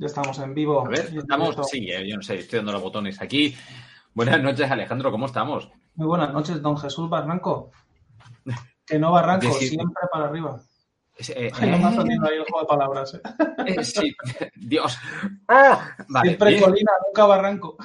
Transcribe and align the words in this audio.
Ya 0.00 0.06
estamos 0.06 0.38
en 0.38 0.54
vivo. 0.54 0.80
A 0.80 0.88
ver, 0.88 1.12
estamos, 1.14 1.54
sí, 1.68 1.90
eh, 1.90 2.08
yo 2.08 2.16
no 2.16 2.22
sé, 2.22 2.36
estoy 2.36 2.60
dando 2.60 2.72
los 2.72 2.80
botones 2.80 3.20
aquí. 3.20 3.54
Buenas 4.14 4.42
noches, 4.42 4.70
Alejandro, 4.70 5.10
¿cómo 5.10 5.26
estamos? 5.26 5.70
Muy 5.94 6.06
buenas 6.06 6.32
noches, 6.32 6.62
don 6.62 6.78
Jesús 6.78 7.10
Barranco. 7.10 7.70
Que 8.86 8.98
no 8.98 9.12
Barranco, 9.12 9.52
siempre 9.52 10.06
para 10.10 10.24
arriba. 10.24 10.58
Eh, 11.28 11.52
no 11.60 11.78
me 11.78 11.84
ha 11.84 12.28
ahí 12.28 12.36
el 12.38 12.44
juego 12.44 12.60
de 12.60 12.66
palabras. 12.66 13.12
¿eh? 13.12 13.20
eh 13.66 13.84
sí, 13.84 14.16
Dios. 14.56 14.98
¡Ah! 15.48 15.94
Siempre 16.22 16.58
colina, 16.58 16.92
nunca 17.06 17.26
barranco. 17.26 17.76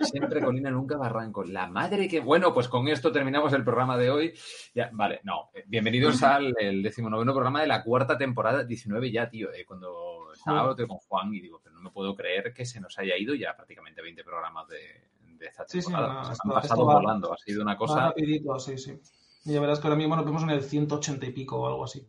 Siempre 0.00 0.42
colina, 0.42 0.70
nunca 0.70 0.98
barranco. 0.98 1.44
La 1.44 1.66
madre 1.66 2.08
que. 2.08 2.20
Bueno, 2.20 2.52
pues 2.52 2.68
con 2.68 2.88
esto 2.88 3.10
terminamos 3.10 3.54
el 3.54 3.64
programa 3.64 3.96
de 3.96 4.10
hoy. 4.10 4.34
Ya, 4.74 4.90
vale, 4.92 5.20
no. 5.24 5.48
Bienvenidos 5.66 6.22
al 6.22 6.54
el 6.58 6.82
decimonoveno 6.82 7.32
programa 7.32 7.62
de 7.62 7.68
la 7.68 7.82
cuarta 7.82 8.18
temporada, 8.18 8.64
19 8.64 9.10
ya, 9.10 9.30
tío. 9.30 9.48
cuando 9.66 10.11
estaba 10.42 10.60
hablando 10.60 10.88
con 10.88 10.98
Juan 10.98 11.34
y 11.34 11.40
digo, 11.40 11.60
pero 11.62 11.74
no 11.74 11.82
me 11.82 11.90
puedo 11.90 12.14
creer 12.14 12.52
que 12.52 12.64
se 12.64 12.80
nos 12.80 12.98
haya 12.98 13.16
ido 13.16 13.34
ya 13.34 13.54
prácticamente 13.54 14.02
20 14.02 14.24
programas 14.24 14.68
de, 14.68 15.08
de 15.38 15.46
esta 15.46 15.64
temporada. 15.64 16.24
Sí, 16.24 16.34
sí, 16.34 16.40
han 16.44 16.50
pasado 16.50 16.84
volando. 16.84 17.32
Ha 17.32 17.38
sido 17.38 17.62
una 17.62 17.76
cosa. 17.76 18.08
rapidito, 18.08 18.58
sí, 18.58 18.78
sí. 18.78 19.00
Y 19.44 19.52
ya 19.52 19.60
verás 19.60 19.80
que 19.80 19.86
ahora 19.88 19.96
mismo 19.96 20.16
nos 20.16 20.24
vemos 20.24 20.42
en 20.42 20.50
el 20.50 20.62
180 20.62 21.26
y 21.26 21.32
pico 21.32 21.58
o 21.60 21.66
algo 21.66 21.84
así. 21.84 22.06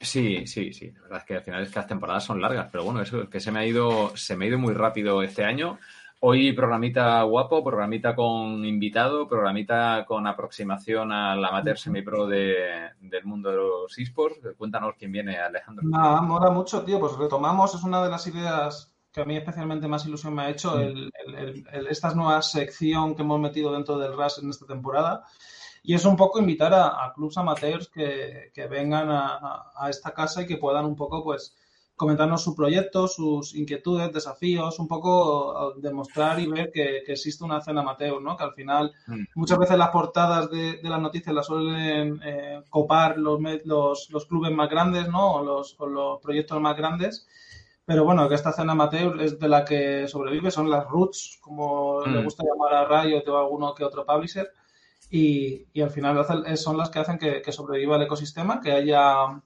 Sí, 0.00 0.46
sí, 0.46 0.72
sí. 0.72 0.90
La 0.90 1.02
verdad 1.02 1.18
es 1.18 1.24
que 1.24 1.34
al 1.36 1.42
final 1.42 1.62
es 1.62 1.70
que 1.70 1.78
las 1.78 1.86
temporadas 1.86 2.24
son 2.24 2.40
largas, 2.40 2.68
pero 2.72 2.84
bueno, 2.84 3.00
eso 3.02 3.22
es 3.22 3.28
que 3.28 3.40
se 3.40 3.52
me 3.52 3.60
ha 3.60 3.66
ido, 3.66 4.16
se 4.16 4.36
me 4.36 4.44
ha 4.44 4.48
ido 4.48 4.58
muy 4.58 4.74
rápido 4.74 5.22
este 5.22 5.44
año. 5.44 5.78
Hoy 6.24 6.52
programita 6.52 7.20
guapo, 7.24 7.64
programita 7.64 8.14
con 8.14 8.64
invitado, 8.64 9.26
programita 9.26 10.04
con 10.06 10.24
aproximación 10.28 11.10
al 11.10 11.44
amateur 11.44 11.76
semipro 11.76 12.28
de, 12.28 12.90
del 13.00 13.24
mundo 13.24 13.50
de 13.50 13.56
los 13.56 13.98
esports. 13.98 14.38
Cuéntanos 14.56 14.94
quién 14.96 15.10
viene, 15.10 15.36
Alejandro. 15.36 15.84
Nada, 15.88 16.20
mola 16.20 16.48
mucho, 16.50 16.84
tío. 16.84 17.00
Pues 17.00 17.16
retomamos, 17.16 17.74
es 17.74 17.82
una 17.82 18.04
de 18.04 18.08
las 18.08 18.24
ideas 18.28 18.94
que 19.10 19.22
a 19.22 19.24
mí 19.24 19.36
especialmente 19.36 19.88
más 19.88 20.06
ilusión 20.06 20.32
me 20.32 20.42
ha 20.42 20.50
hecho, 20.50 20.78
el, 20.78 21.10
esta 21.90 22.14
nueva 22.14 22.40
sección 22.40 23.16
que 23.16 23.22
hemos 23.22 23.40
metido 23.40 23.72
dentro 23.72 23.98
del 23.98 24.16
RAS 24.16 24.38
en 24.38 24.48
esta 24.48 24.64
temporada. 24.64 25.24
Y 25.82 25.94
es 25.94 26.04
un 26.04 26.16
poco 26.16 26.38
invitar 26.38 26.72
a, 26.72 27.12
clubs 27.16 27.36
amateurs 27.36 27.88
que, 27.88 28.52
vengan 28.70 29.08
a, 29.10 29.88
esta 29.90 30.14
casa 30.14 30.42
y 30.42 30.46
que 30.46 30.56
puedan 30.56 30.84
un 30.84 30.94
poco, 30.94 31.24
pues, 31.24 31.56
comentarnos 32.02 32.42
su 32.42 32.56
proyecto, 32.56 33.06
sus 33.06 33.54
inquietudes, 33.54 34.12
desafíos, 34.12 34.80
un 34.80 34.88
poco 34.88 35.72
demostrar 35.76 36.40
y 36.40 36.48
ver 36.48 36.72
que, 36.72 37.04
existe 37.06 37.44
una 37.44 37.58
escena 37.58 37.82
amateur, 37.82 38.20
¿no? 38.20 38.36
Que 38.36 38.42
al 38.42 38.54
final 38.54 38.92
mm. 39.06 39.22
muchas 39.36 39.56
veces 39.56 39.78
las 39.78 39.90
portadas 39.90 40.50
de, 40.50 40.80
las 40.82 41.00
noticias 41.00 41.32
las 41.32 41.46
suelen 41.46 42.20
eh, 42.24 42.60
copar 42.70 43.18
los, 43.18 43.38
los, 44.10 44.26
clubes 44.26 44.50
más 44.50 44.68
grandes, 44.68 45.08
¿no? 45.08 45.34
O 45.34 45.44
los, 45.44 45.76
los 45.78 46.20
proyectos 46.20 46.60
más 46.60 46.76
grandes. 46.76 47.28
Pero 47.84 48.04
bueno, 48.04 48.28
que 48.28 48.34
esta 48.34 48.50
escena 48.50 48.72
amateur 48.72 49.20
es 49.20 49.38
de 49.38 49.48
la 49.48 49.64
que 49.64 50.08
sobrevive, 50.08 50.50
son 50.50 50.68
las 50.68 50.88
roots, 50.88 51.38
como 51.40 52.04
le 52.04 52.20
mm. 52.20 52.24
gusta 52.24 52.42
llamar 52.42 52.74
a 52.74 53.04
Riot 53.04 53.28
o 53.28 53.38
alguno 53.38 53.74
que 53.76 53.84
otro 53.84 54.04
publisher 54.04 54.50
y, 55.08 55.80
al 55.80 55.90
final 55.90 56.26
son 56.56 56.76
las 56.78 56.90
que 56.90 56.98
hacen 56.98 57.18
que, 57.18 57.52
sobreviva 57.52 57.94
el 57.94 58.02
ecosistema, 58.02 58.60
que 58.60 58.72
haya 58.72 59.40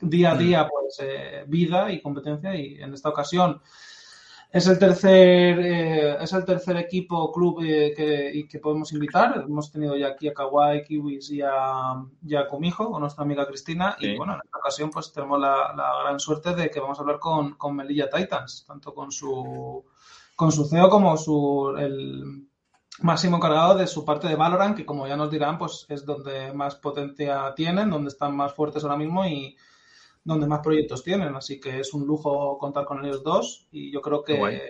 día 0.00 0.32
a 0.32 0.36
día 0.36 0.68
pues 0.68 0.98
eh, 1.00 1.44
vida 1.46 1.90
y 1.90 2.00
competencia 2.00 2.54
y 2.54 2.80
en 2.80 2.94
esta 2.94 3.08
ocasión 3.08 3.60
es 4.52 4.66
el 4.66 4.78
tercer 4.78 5.58
eh, 5.58 6.16
es 6.20 6.32
el 6.32 6.44
tercer 6.44 6.76
equipo 6.76 7.32
club 7.32 7.60
eh, 7.62 7.92
que, 7.96 8.46
que, 8.48 8.58
podemos 8.58 8.92
invitar. 8.92 9.44
Hemos 9.44 9.70
tenido 9.70 9.96
ya 9.96 10.08
aquí 10.08 10.28
a 10.28 10.34
Kawai, 10.34 10.84
Kiwis 10.84 11.30
y 11.30 11.42
a, 11.42 11.94
y 12.22 12.34
Kumijo 12.48 12.90
con 12.90 13.00
nuestra 13.00 13.24
amiga 13.24 13.46
Cristina 13.46 13.96
y 13.98 14.16
bueno 14.16 14.34
en 14.34 14.40
esta 14.44 14.58
ocasión 14.58 14.90
pues 14.90 15.12
tenemos 15.12 15.40
la, 15.40 15.74
gran 16.02 16.20
suerte 16.20 16.54
de 16.54 16.70
que 16.70 16.80
vamos 16.80 16.98
a 16.98 17.02
hablar 17.02 17.18
con, 17.18 17.54
con 17.54 17.74
Melilla 17.74 18.08
Titans 18.08 18.64
tanto 18.66 18.94
con 18.94 19.10
su 19.10 19.84
con 20.36 20.52
su 20.52 20.64
CEO 20.66 20.88
como 20.88 21.16
su 21.16 21.74
el, 21.76 22.46
máximo 23.00 23.36
encargado 23.36 23.76
de 23.76 23.86
su 23.86 24.04
parte 24.04 24.28
de 24.28 24.36
Valorant, 24.36 24.76
que 24.76 24.86
como 24.86 25.06
ya 25.06 25.16
nos 25.16 25.30
dirán, 25.30 25.58
pues 25.58 25.86
es 25.88 26.04
donde 26.04 26.52
más 26.52 26.76
potencia 26.76 27.52
tienen, 27.54 27.90
donde 27.90 28.08
están 28.08 28.34
más 28.36 28.54
fuertes 28.54 28.82
ahora 28.84 28.96
mismo 28.96 29.26
y 29.26 29.56
donde 30.26 30.46
más 30.46 30.60
proyectos 30.60 31.04
tienen. 31.04 31.34
Así 31.34 31.60
que 31.60 31.80
es 31.80 31.94
un 31.94 32.04
lujo 32.04 32.58
contar 32.58 32.84
con 32.84 33.04
ellos 33.04 33.22
dos 33.22 33.68
y 33.70 33.92
yo 33.92 34.02
creo 34.02 34.24
que 34.24 34.68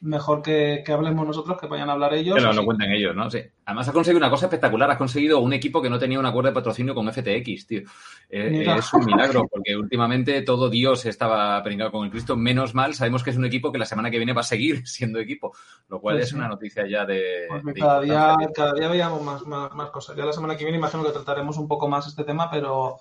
mejor 0.00 0.40
que, 0.42 0.82
hablemos 0.88 1.26
nosotros 1.26 1.58
que 1.60 1.66
vayan 1.66 1.88
a 1.90 1.92
hablar 1.92 2.14
ellos. 2.14 2.36
Que 2.36 2.40
lo, 2.40 2.64
cuenten 2.64 2.90
ellos, 2.90 3.14
¿no? 3.14 3.30
Sí. 3.30 3.38
Además, 3.66 3.86
has 3.86 3.94
conseguido 3.94 4.18
una 4.18 4.30
cosa 4.30 4.46
espectacular. 4.46 4.90
Has 4.90 4.98
conseguido 4.98 5.38
un 5.38 5.52
equipo 5.52 5.80
que 5.80 5.90
no 5.90 5.98
tenía 5.98 6.18
un 6.18 6.26
acuerdo 6.26 6.48
de 6.48 6.54
patrocinio 6.54 6.94
con 6.94 7.12
FTX, 7.12 7.66
tío. 7.66 7.82
Eh, 8.28 8.66
es 8.76 8.92
un 8.94 9.04
milagro, 9.04 9.46
porque 9.48 9.76
últimamente 9.76 10.42
todo 10.42 10.68
Dios 10.68 11.06
estaba 11.06 11.62
pringado 11.62 11.92
con 11.92 12.04
el 12.04 12.10
Cristo. 12.10 12.36
Menos 12.36 12.74
mal, 12.74 12.94
sabemos 12.94 13.22
que 13.22 13.30
es 13.30 13.36
un 13.36 13.44
equipo 13.44 13.70
que 13.70 13.78
la 13.78 13.86
semana 13.86 14.10
que 14.10 14.16
viene 14.16 14.32
va 14.32 14.40
a 14.40 14.44
seguir 14.44 14.86
siendo 14.88 15.20
equipo, 15.20 15.52
lo 15.88 16.00
cual 16.00 16.16
pues 16.16 16.28
es 16.28 16.32
una 16.32 16.48
noticia 16.48 16.88
ya 16.88 17.04
de. 17.04 17.46
Pues 17.48 17.62
cada, 17.78 18.00
día, 18.00 18.36
cada 18.54 18.72
día 18.72 18.88
veíamos 18.88 19.22
más, 19.22 19.46
más, 19.46 19.72
más 19.72 19.90
cosas. 19.90 20.16
Ya 20.16 20.24
la 20.24 20.32
semana 20.32 20.56
que 20.56 20.64
viene 20.64 20.78
imagino 20.78 21.04
que 21.04 21.12
trataremos 21.12 21.58
un 21.58 21.68
poco 21.68 21.88
más 21.88 22.08
este 22.08 22.24
tema, 22.24 22.50
pero 22.50 22.96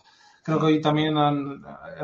creo 0.49 0.59
que 0.59 0.65
hoy 0.65 0.81
también 0.81 1.17
a 1.17 1.31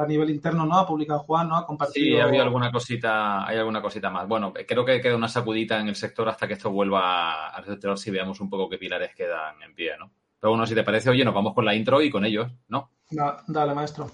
nivel 0.08 0.30
interno, 0.30 0.66
¿no? 0.66 0.78
Ha 0.78 0.88
publicado 0.88 1.20
Juan, 1.20 1.50
¿no? 1.50 1.58
Ha 1.58 1.66
compartido. 1.66 2.06
Sí, 2.06 2.20
había 2.20 2.44
alguna 2.44 2.72
cosita, 2.72 3.46
hay 3.48 3.58
alguna 3.58 3.82
cosita 3.82 4.10
más. 4.10 4.28
Bueno, 4.28 4.54
creo 4.54 4.86
que 4.86 5.02
queda 5.02 5.16
una 5.16 5.28
sacudita 5.28 5.80
en 5.80 5.88
el 5.88 5.96
sector 5.96 6.30
hasta 6.30 6.48
que 6.48 6.54
esto 6.54 6.72
vuelva 6.72 7.48
a 7.48 7.62
retroceder 7.62 7.98
si 7.98 8.12
veamos 8.12 8.40
un 8.40 8.50
poco 8.50 8.70
qué 8.70 8.78
pilares 8.78 9.16
quedan 9.16 9.62
en 9.62 9.74
pie, 9.74 9.92
¿no? 9.98 10.12
Pero 10.40 10.52
bueno, 10.52 10.66
si 10.66 10.76
te 10.76 10.84
parece, 10.84 11.10
oye, 11.10 11.26
nos 11.26 11.34
vamos 11.34 11.54
con 11.54 11.66
la 11.66 11.76
intro 11.76 12.02
y 12.02 12.10
con 12.10 12.26
ellos, 12.26 12.52
¿no? 12.68 12.92
dale, 13.48 13.74
maestro. 13.74 14.10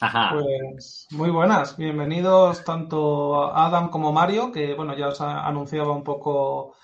Pues 0.00 1.06
muy 1.10 1.28
buenas, 1.28 1.76
bienvenidos 1.76 2.64
tanto 2.64 3.52
Adam 3.54 3.90
como 3.90 4.12
Mario, 4.12 4.50
que 4.50 4.72
bueno, 4.72 4.96
ya 4.96 5.08
os 5.08 5.20
anunciaba 5.20 5.92
un 5.92 6.02
poco 6.02 6.74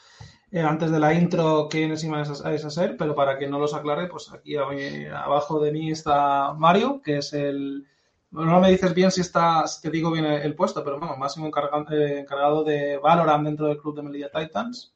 eh, 0.51 0.61
antes 0.61 0.91
de 0.91 1.01
la 1.01 1.15
intro 1.15 1.67
quiénes 1.71 2.05
iban 2.05 2.21
a 2.21 2.71
ser, 2.71 2.95
pero 2.99 3.15
para 3.15 3.39
que 3.39 3.49
no 3.49 3.59
los 3.59 3.73
aclare, 3.73 4.07
pues 4.09 4.31
aquí 4.35 4.57
abajo 4.57 5.59
de 5.61 5.73
mí 5.73 5.91
está 5.91 6.53
Mario, 6.53 7.01
que 7.03 7.19
es 7.19 7.33
el... 7.33 7.87
No 8.33 8.61
me 8.61 8.71
dices 8.71 8.93
bien 8.93 9.11
si 9.11 9.23
está, 9.23 9.67
si 9.67 9.81
te 9.81 9.91
digo 9.91 10.11
bien 10.11 10.27
el, 10.27 10.55
puesto, 10.55 10.85
pero 10.85 10.99
bueno, 10.99 11.17
máximo 11.17 11.47
eh, 11.47 12.19
encargado, 12.19 12.65
de 12.65 12.99
Valorant 12.99 13.47
dentro 13.47 13.69
del 13.69 13.79
club 13.79 13.97
de 13.97 14.03
Melilla 14.03 14.31
Titans. 14.31 14.95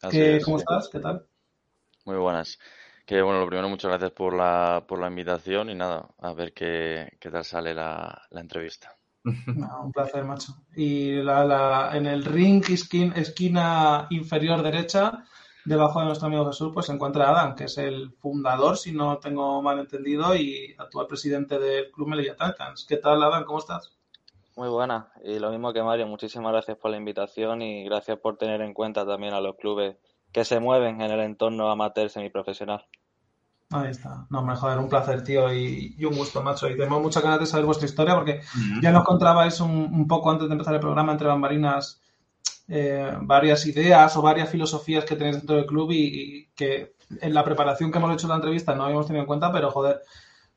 ¿Cómo 0.00 0.56
estás? 0.56 0.88
¿Qué 0.88 1.00
tal? 1.00 1.26
Muy 2.06 2.16
buenas. 2.16 2.58
Que 3.10 3.22
bueno, 3.22 3.40
lo 3.40 3.46
primero, 3.48 3.68
muchas 3.68 3.88
gracias 3.88 4.12
por 4.12 4.32
la, 4.32 4.84
por 4.86 5.00
la 5.00 5.08
invitación 5.08 5.68
y 5.68 5.74
nada, 5.74 6.10
a 6.20 6.32
ver 6.32 6.52
qué, 6.52 7.16
qué 7.18 7.28
tal 7.28 7.44
sale 7.44 7.74
la, 7.74 8.22
la 8.30 8.40
entrevista. 8.40 8.96
un 9.24 9.90
placer, 9.90 10.24
macho. 10.24 10.52
Y 10.76 11.14
la, 11.14 11.44
la, 11.44 11.90
en 11.96 12.06
el 12.06 12.24
ring, 12.24 12.62
esquina 12.70 14.06
inferior 14.10 14.62
derecha, 14.62 15.24
debajo 15.64 15.98
de 15.98 16.06
nuestro 16.06 16.28
amigo 16.28 16.46
Jesús, 16.46 16.70
pues 16.72 16.86
se 16.86 16.92
encuentra 16.92 17.28
Adam, 17.28 17.56
que 17.56 17.64
es 17.64 17.78
el 17.78 18.12
fundador, 18.12 18.76
si 18.76 18.92
no 18.92 19.18
tengo 19.18 19.60
mal 19.60 19.80
entendido, 19.80 20.36
y 20.36 20.76
actual 20.78 21.08
presidente 21.08 21.58
del 21.58 21.90
Club 21.90 22.10
Melilla 22.10 22.36
Titans. 22.36 22.86
¿Qué 22.88 22.98
tal, 22.98 23.20
Adam? 23.24 23.42
¿Cómo 23.42 23.58
estás? 23.58 23.92
Muy 24.54 24.68
buena. 24.68 25.10
Y 25.24 25.40
lo 25.40 25.50
mismo 25.50 25.72
que 25.72 25.82
Mario, 25.82 26.06
muchísimas 26.06 26.52
gracias 26.52 26.78
por 26.78 26.92
la 26.92 26.98
invitación 26.98 27.60
y 27.60 27.82
gracias 27.82 28.20
por 28.20 28.36
tener 28.36 28.60
en 28.60 28.72
cuenta 28.72 29.04
también 29.04 29.34
a 29.34 29.40
los 29.40 29.56
clubes 29.56 29.96
que 30.30 30.44
se 30.44 30.60
mueven 30.60 31.00
en 31.00 31.10
el 31.10 31.18
entorno 31.18 31.72
amateur 31.72 32.08
semiprofesional. 32.08 32.86
Ahí 33.72 33.90
está. 33.90 34.26
No, 34.30 34.42
me 34.42 34.56
joder, 34.56 34.78
un 34.78 34.88
placer, 34.88 35.22
tío, 35.22 35.52
y, 35.54 35.96
un 36.04 36.16
gusto, 36.16 36.42
macho. 36.42 36.68
Y 36.68 36.76
tenemos 36.76 37.00
muchas 37.00 37.22
ganas 37.22 37.38
de 37.38 37.46
saber 37.46 37.66
vuestra 37.66 37.86
historia 37.86 38.16
porque 38.16 38.40
ya 38.82 38.90
nos 38.90 39.04
contabais 39.04 39.60
un, 39.60 39.70
un, 39.70 40.08
poco 40.08 40.30
antes 40.30 40.48
de 40.48 40.54
empezar 40.54 40.74
el 40.74 40.80
programa 40.80 41.12
entre 41.12 41.28
bambarinas 41.28 42.00
eh, 42.72 43.12
varias 43.22 43.66
ideas 43.66 44.16
o 44.16 44.22
varias 44.22 44.48
filosofías 44.48 45.04
que 45.04 45.16
tenéis 45.16 45.38
dentro 45.38 45.56
del 45.56 45.66
club 45.66 45.90
y, 45.92 46.48
que 46.54 46.94
en 47.20 47.34
la 47.34 47.44
preparación 47.44 47.90
que 47.90 47.98
hemos 47.98 48.12
hecho 48.14 48.28
la 48.28 48.36
entrevista 48.36 48.76
no 48.76 48.84
habíamos 48.84 49.06
tenido 49.06 49.22
en 49.22 49.26
cuenta, 49.26 49.52
pero 49.52 49.72
joder, 49.72 50.02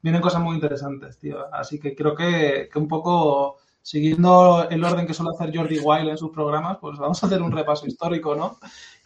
vienen 0.02 0.22
cosas 0.22 0.42
muy 0.42 0.56
interesantes, 0.56 1.18
tío. 1.18 1.52
Así 1.52 1.80
que 1.80 1.96
creo 1.96 2.14
que, 2.16 2.70
que 2.72 2.80
un 2.80 2.88
poco 2.88 3.58
siguiendo 3.82 4.68
el 4.70 4.84
orden 4.84 5.08
que 5.08 5.14
suele 5.14 5.32
hacer 5.34 5.56
Jordi 5.56 5.80
Wild 5.80 6.10
en 6.10 6.18
sus 6.18 6.32
programas, 6.32 6.78
pues 6.80 7.00
vamos 7.00 7.22
a 7.22 7.26
hacer 7.26 7.42
un 7.42 7.52
repaso 7.52 7.88
histórico, 7.88 8.36
¿no? 8.36 8.60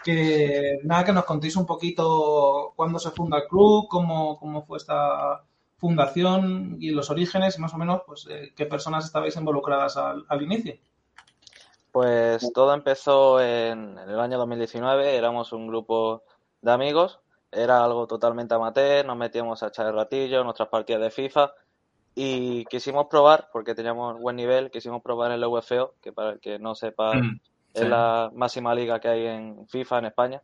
Que 0.04 0.80
nada, 0.84 1.04
que 1.04 1.14
nos 1.14 1.26
contéis 1.26 1.56
un 1.56 1.66
poquito 1.66 2.74
cuándo 2.76 3.00
se 3.00 3.12
funda 3.12 3.38
el 3.40 3.48
club, 3.48 3.88
cómo, 3.88 4.38
cómo 4.40 4.66
fue 4.66 4.78
esta 4.78 5.44
fundación 5.78 6.78
y 6.80 6.92
los 6.92 7.10
orígenes, 7.10 7.58
y 7.58 7.62
más 7.62 7.74
o 7.74 7.78
menos, 7.78 8.02
pues 8.06 8.28
eh, 8.30 8.54
qué 8.56 8.66
personas 8.66 9.06
estabais 9.06 9.36
involucradas 9.36 9.98
al, 9.98 10.42
inicio. 10.42 10.76
Pues 11.92 12.52
todo 12.54 12.74
empezó 12.74 13.42
en, 13.42 13.98
en, 13.98 14.10
el 14.10 14.20
año 14.20 14.38
2019, 14.38 15.16
éramos 15.16 15.52
un 15.54 15.68
grupo 15.68 16.24
de 16.62 16.72
amigos, 16.72 17.20
era 17.52 17.84
algo 17.84 18.08
totalmente 18.08 18.54
amateur, 18.54 19.06
nos 19.06 19.18
metíamos 19.18 19.64
a 19.64 19.68
echar 19.68 19.88
el 19.88 19.94
ratillo, 19.94 20.44
nuestras 20.44 20.70
partidas 20.70 21.02
de 21.02 21.12
FIFA 21.12 21.52
y 22.20 22.66
quisimos 22.66 23.06
probar, 23.06 23.50
porque 23.54 23.76
teníamos 23.76 24.20
buen 24.20 24.36
nivel, 24.36 24.72
quisimos 24.72 25.04
probar 25.04 25.32
el 25.32 25.44
UFO, 25.44 25.94
que 26.02 26.12
para 26.12 26.32
el 26.32 26.40
que 26.40 26.58
no 26.58 26.74
sepa 26.74 27.14
Es 27.84 27.90
la 27.90 28.32
máxima 28.34 28.74
liga 28.74 29.00
que 29.00 29.08
hay 29.08 29.26
en 29.28 29.68
FIFA 29.68 30.00
en 30.00 30.06
España. 30.06 30.42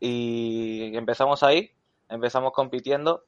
Y 0.00 0.96
empezamos 0.96 1.42
ahí, 1.42 1.70
empezamos 2.08 2.52
compitiendo 2.52 3.24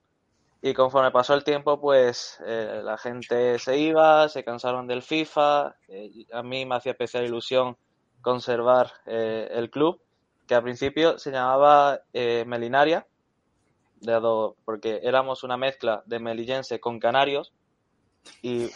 y 0.60 0.74
conforme 0.74 1.12
pasó 1.12 1.34
el 1.34 1.44
tiempo, 1.44 1.80
pues 1.80 2.40
eh, 2.44 2.80
la 2.82 2.98
gente 2.98 3.58
se 3.60 3.78
iba, 3.78 4.28
se 4.28 4.42
cansaron 4.42 4.88
del 4.88 5.02
FIFA. 5.02 5.76
eh, 5.88 6.26
a 6.32 6.42
mí 6.42 6.66
me 6.66 6.74
hacía 6.74 6.92
especial 6.92 7.24
ilusión 7.24 7.76
conservar 8.22 8.90
eh, 9.06 9.48
el 9.52 9.70
club, 9.70 10.00
que 10.48 10.56
al 10.56 10.64
principio 10.64 11.18
se 11.18 11.30
llamaba 11.30 12.00
Melinaria, 12.12 13.06
dado 14.00 14.56
porque 14.64 15.00
éramos 15.04 15.44
una 15.44 15.56
mezcla 15.56 16.02
de 16.06 16.18
melillense 16.18 16.80
con 16.80 16.98
canarios. 16.98 17.52
Y, 18.42 18.66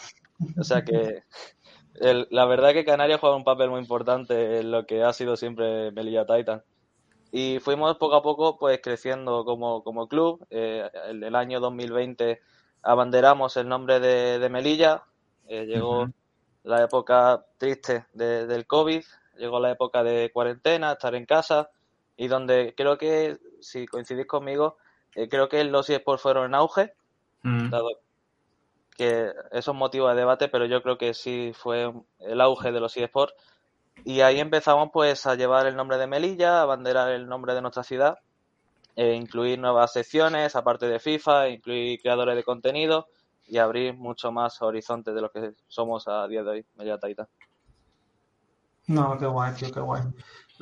o 0.57 0.63
sea 0.63 0.83
que 0.83 1.23
el- 1.95 2.27
la 2.31 2.45
verdad 2.45 2.73
que 2.73 2.85
Canarias 2.85 3.19
juega 3.19 3.35
un 3.35 3.43
papel 3.43 3.69
muy 3.69 3.79
importante 3.79 4.59
en 4.59 4.71
lo 4.71 4.85
que 4.85 5.03
ha 5.03 5.13
sido 5.13 5.35
siempre 5.37 5.91
Melilla 5.91 6.25
Titan. 6.25 6.63
Y 7.31 7.59
fuimos 7.59 7.97
poco 7.97 8.15
a 8.15 8.21
poco 8.21 8.57
pues 8.57 8.79
creciendo 8.81 9.43
como, 9.45 9.83
como 9.83 10.07
club. 10.07 10.45
Eh, 10.49 10.89
el, 11.09 11.23
el 11.23 11.35
año 11.35 11.59
2020 11.59 12.41
abanderamos 12.83 13.57
el 13.57 13.67
nombre 13.67 13.99
de, 13.99 14.39
de 14.39 14.49
Melilla. 14.49 15.03
Eh, 15.47 15.65
llegó 15.65 16.03
Ujú. 16.03 16.13
la 16.63 16.83
época 16.83 17.45
triste 17.57 18.05
de- 18.13 18.45
del 18.47 18.67
COVID, 18.67 19.03
llegó 19.37 19.59
la 19.59 19.71
época 19.71 20.03
de 20.03 20.31
cuarentena, 20.31 20.93
estar 20.93 21.15
en 21.15 21.25
casa, 21.25 21.69
y 22.15 22.27
donde 22.27 22.73
creo 22.77 22.97
que, 22.97 23.39
si 23.61 23.85
coincidís 23.87 24.27
conmigo, 24.27 24.77
eh, 25.15 25.27
creo 25.27 25.49
que 25.49 25.63
los 25.63 25.89
eSports 25.89 26.21
fueron 26.21 26.45
en 26.45 26.55
auge, 26.55 26.93
Mm. 27.43 27.69
dado 27.71 27.89
que 28.95 29.31
eso 29.51 29.71
es 29.71 29.77
motivo 29.77 30.07
de 30.09 30.15
debate, 30.15 30.47
pero 30.47 30.65
yo 30.65 30.81
creo 30.81 30.97
que 30.97 31.13
sí 31.13 31.51
fue 31.53 31.91
el 32.19 32.41
auge 32.41 32.71
de 32.71 32.79
los 32.79 32.95
eSports. 32.95 33.33
Y 34.05 34.21
ahí 34.21 34.39
empezamos 34.39 34.89
pues 34.91 35.25
a 35.25 35.35
llevar 35.35 35.67
el 35.67 35.75
nombre 35.75 35.97
de 35.97 36.07
Melilla, 36.07 36.59
a 36.59 36.61
abanderar 36.63 37.11
el 37.11 37.27
nombre 37.27 37.53
de 37.53 37.61
nuestra 37.61 37.83
ciudad, 37.83 38.19
e 38.95 39.13
incluir 39.13 39.59
nuevas 39.59 39.93
secciones, 39.93 40.55
aparte 40.55 40.87
de 40.87 40.99
FIFA, 40.99 41.49
incluir 41.49 42.01
creadores 42.01 42.35
de 42.35 42.43
contenido 42.43 43.07
y 43.47 43.57
abrir 43.57 43.95
mucho 43.95 44.31
más 44.31 44.61
horizontes 44.61 45.13
de 45.13 45.21
lo 45.21 45.31
que 45.31 45.53
somos 45.67 46.07
a 46.07 46.27
día 46.27 46.43
de 46.43 46.49
hoy, 46.49 46.65
Melilla 46.75 46.99
Titan. 46.99 47.27
No, 48.87 49.17
qué 49.17 49.25
guay, 49.25 49.53
tío, 49.53 49.71
qué 49.71 49.79
guay. 49.79 50.01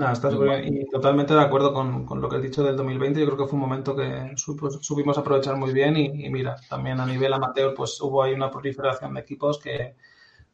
Nada, 0.01 0.13
está 0.13 0.29
Muy 0.29 0.37
súper 0.37 0.61
bien. 0.61 0.77
Y 0.81 0.89
totalmente 0.89 1.33
de 1.35 1.41
acuerdo 1.41 1.73
con, 1.73 2.05
con 2.05 2.21
lo 2.21 2.27
que 2.27 2.37
has 2.37 2.41
dicho 2.41 2.63
del 2.63 2.75
2020. 2.75 3.19
Yo 3.19 3.25
creo 3.27 3.37
que 3.37 3.45
fue 3.45 3.53
un 3.53 3.61
momento 3.61 3.95
que 3.95 4.33
supimos 4.35 5.17
aprovechar 5.17 5.55
muy 5.57 5.71
bien. 5.73 5.95
Y, 5.95 6.25
y 6.25 6.29
mira, 6.31 6.55
también 6.67 6.99
a 6.99 7.05
nivel 7.05 7.31
amateur, 7.33 7.73
pues 7.75 8.01
hubo 8.01 8.23
ahí 8.23 8.33
una 8.33 8.49
proliferación 8.49 9.13
de 9.13 9.21
equipos 9.21 9.59
que 9.59 9.95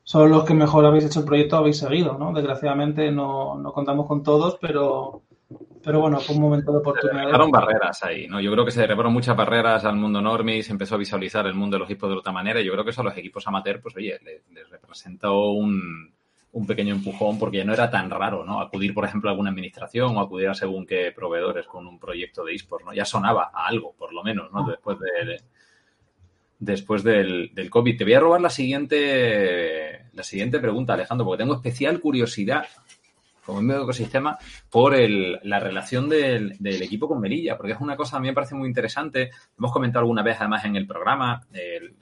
son 0.03 0.29
los 0.31 0.43
que 0.43 0.53
mejor 0.53 0.85
habéis 0.85 1.05
hecho 1.05 1.21
el 1.21 1.25
proyecto, 1.25 1.57
habéis 1.57 1.77
seguido, 1.77 2.17
¿no? 2.17 2.33
Desgraciadamente 2.33 3.11
no, 3.11 3.55
no 3.55 3.71
contamos 3.73 4.05
con 4.07 4.23
todos, 4.23 4.57
pero, 4.61 5.23
pero 5.83 6.01
bueno, 6.01 6.19
fue 6.19 6.35
un 6.35 6.41
momento 6.41 6.71
de 6.73 6.77
Se 6.77 6.81
oportunidad. 6.81 7.19
derribaron 7.19 7.51
barreras 7.51 8.03
ahí, 8.03 8.27
¿no? 8.27 8.41
Yo 8.41 8.51
creo 8.51 8.65
que 8.65 8.71
se 8.71 8.81
derribaron 8.81 9.13
muchas 9.13 9.35
barreras 9.37 9.85
al 9.85 9.95
mundo 9.97 10.21
normie 10.21 10.57
y 10.57 10.63
se 10.63 10.73
empezó 10.73 10.95
a 10.95 10.99
visualizar 10.99 11.47
el 11.47 11.55
mundo 11.55 11.75
de 11.75 11.79
los 11.79 11.89
equipos 11.89 12.09
de 12.09 12.17
otra 12.17 12.33
manera. 12.33 12.59
Y 12.61 12.65
yo 12.65 12.73
creo 12.73 12.83
que 12.83 12.91
eso 12.91 13.01
a 13.01 13.05
los 13.05 13.17
equipos 13.17 13.47
amateur, 13.47 13.81
pues 13.81 13.95
oye, 13.97 14.19
les, 14.23 14.43
les 14.51 14.69
representó 14.69 15.51
un, 15.51 16.13
un 16.57 16.65
pequeño 16.65 16.95
empujón 16.95 17.37
porque 17.37 17.57
ya 17.57 17.63
no 17.63 17.73
era 17.73 17.91
tan 17.91 18.09
raro, 18.09 18.43
¿no? 18.43 18.59
Acudir, 18.59 18.91
por 18.91 19.05
ejemplo, 19.05 19.29
a 19.29 19.31
alguna 19.31 19.51
administración 19.51 20.17
o 20.17 20.19
acudir 20.19 20.49
a 20.49 20.55
según 20.55 20.87
qué 20.87 21.11
proveedores 21.11 21.67
con 21.67 21.85
un 21.85 21.99
proyecto 21.99 22.43
de 22.43 22.55
esports, 22.55 22.83
¿no? 22.83 22.93
Ya 22.93 23.05
sonaba 23.05 23.51
a 23.53 23.67
algo, 23.67 23.93
por 23.93 24.11
lo 24.11 24.23
menos, 24.23 24.51
¿no? 24.51 24.65
Después 24.65 24.97
de, 24.99 25.39
después 26.57 27.03
del, 27.03 27.51
del 27.53 27.69
COVID. 27.69 27.95
Te 27.95 28.03
voy 28.03 28.15
a 28.15 28.19
robar 28.19 28.41
la 28.41 28.49
siguiente, 28.49 30.05
la 30.13 30.23
siguiente 30.23 30.59
pregunta, 30.59 30.93
Alejandro, 30.93 31.27
porque 31.27 31.43
tengo 31.43 31.53
especial 31.53 31.99
curiosidad 31.99 32.65
como 33.45 33.61
medio 33.61 33.83
ecosistema 33.83 34.37
por 34.69 34.95
el, 34.95 35.39
la 35.43 35.59
relación 35.59 36.09
del, 36.09 36.57
del, 36.57 36.81
equipo 36.81 37.07
con 37.07 37.21
Melilla, 37.21 37.55
porque 37.55 37.73
es 37.73 37.79
una 37.79 37.95
cosa 37.95 38.17
a 38.17 38.19
mí 38.19 38.27
me 38.27 38.33
parece 38.33 38.55
muy 38.55 38.67
interesante. 38.67 39.29
Hemos 39.57 39.71
comentado 39.71 40.01
alguna 40.01 40.23
vez 40.23 40.37
además 40.39 40.65
en 40.65 40.75
el 40.75 40.87
programa, 40.87 41.45
el, 41.53 41.95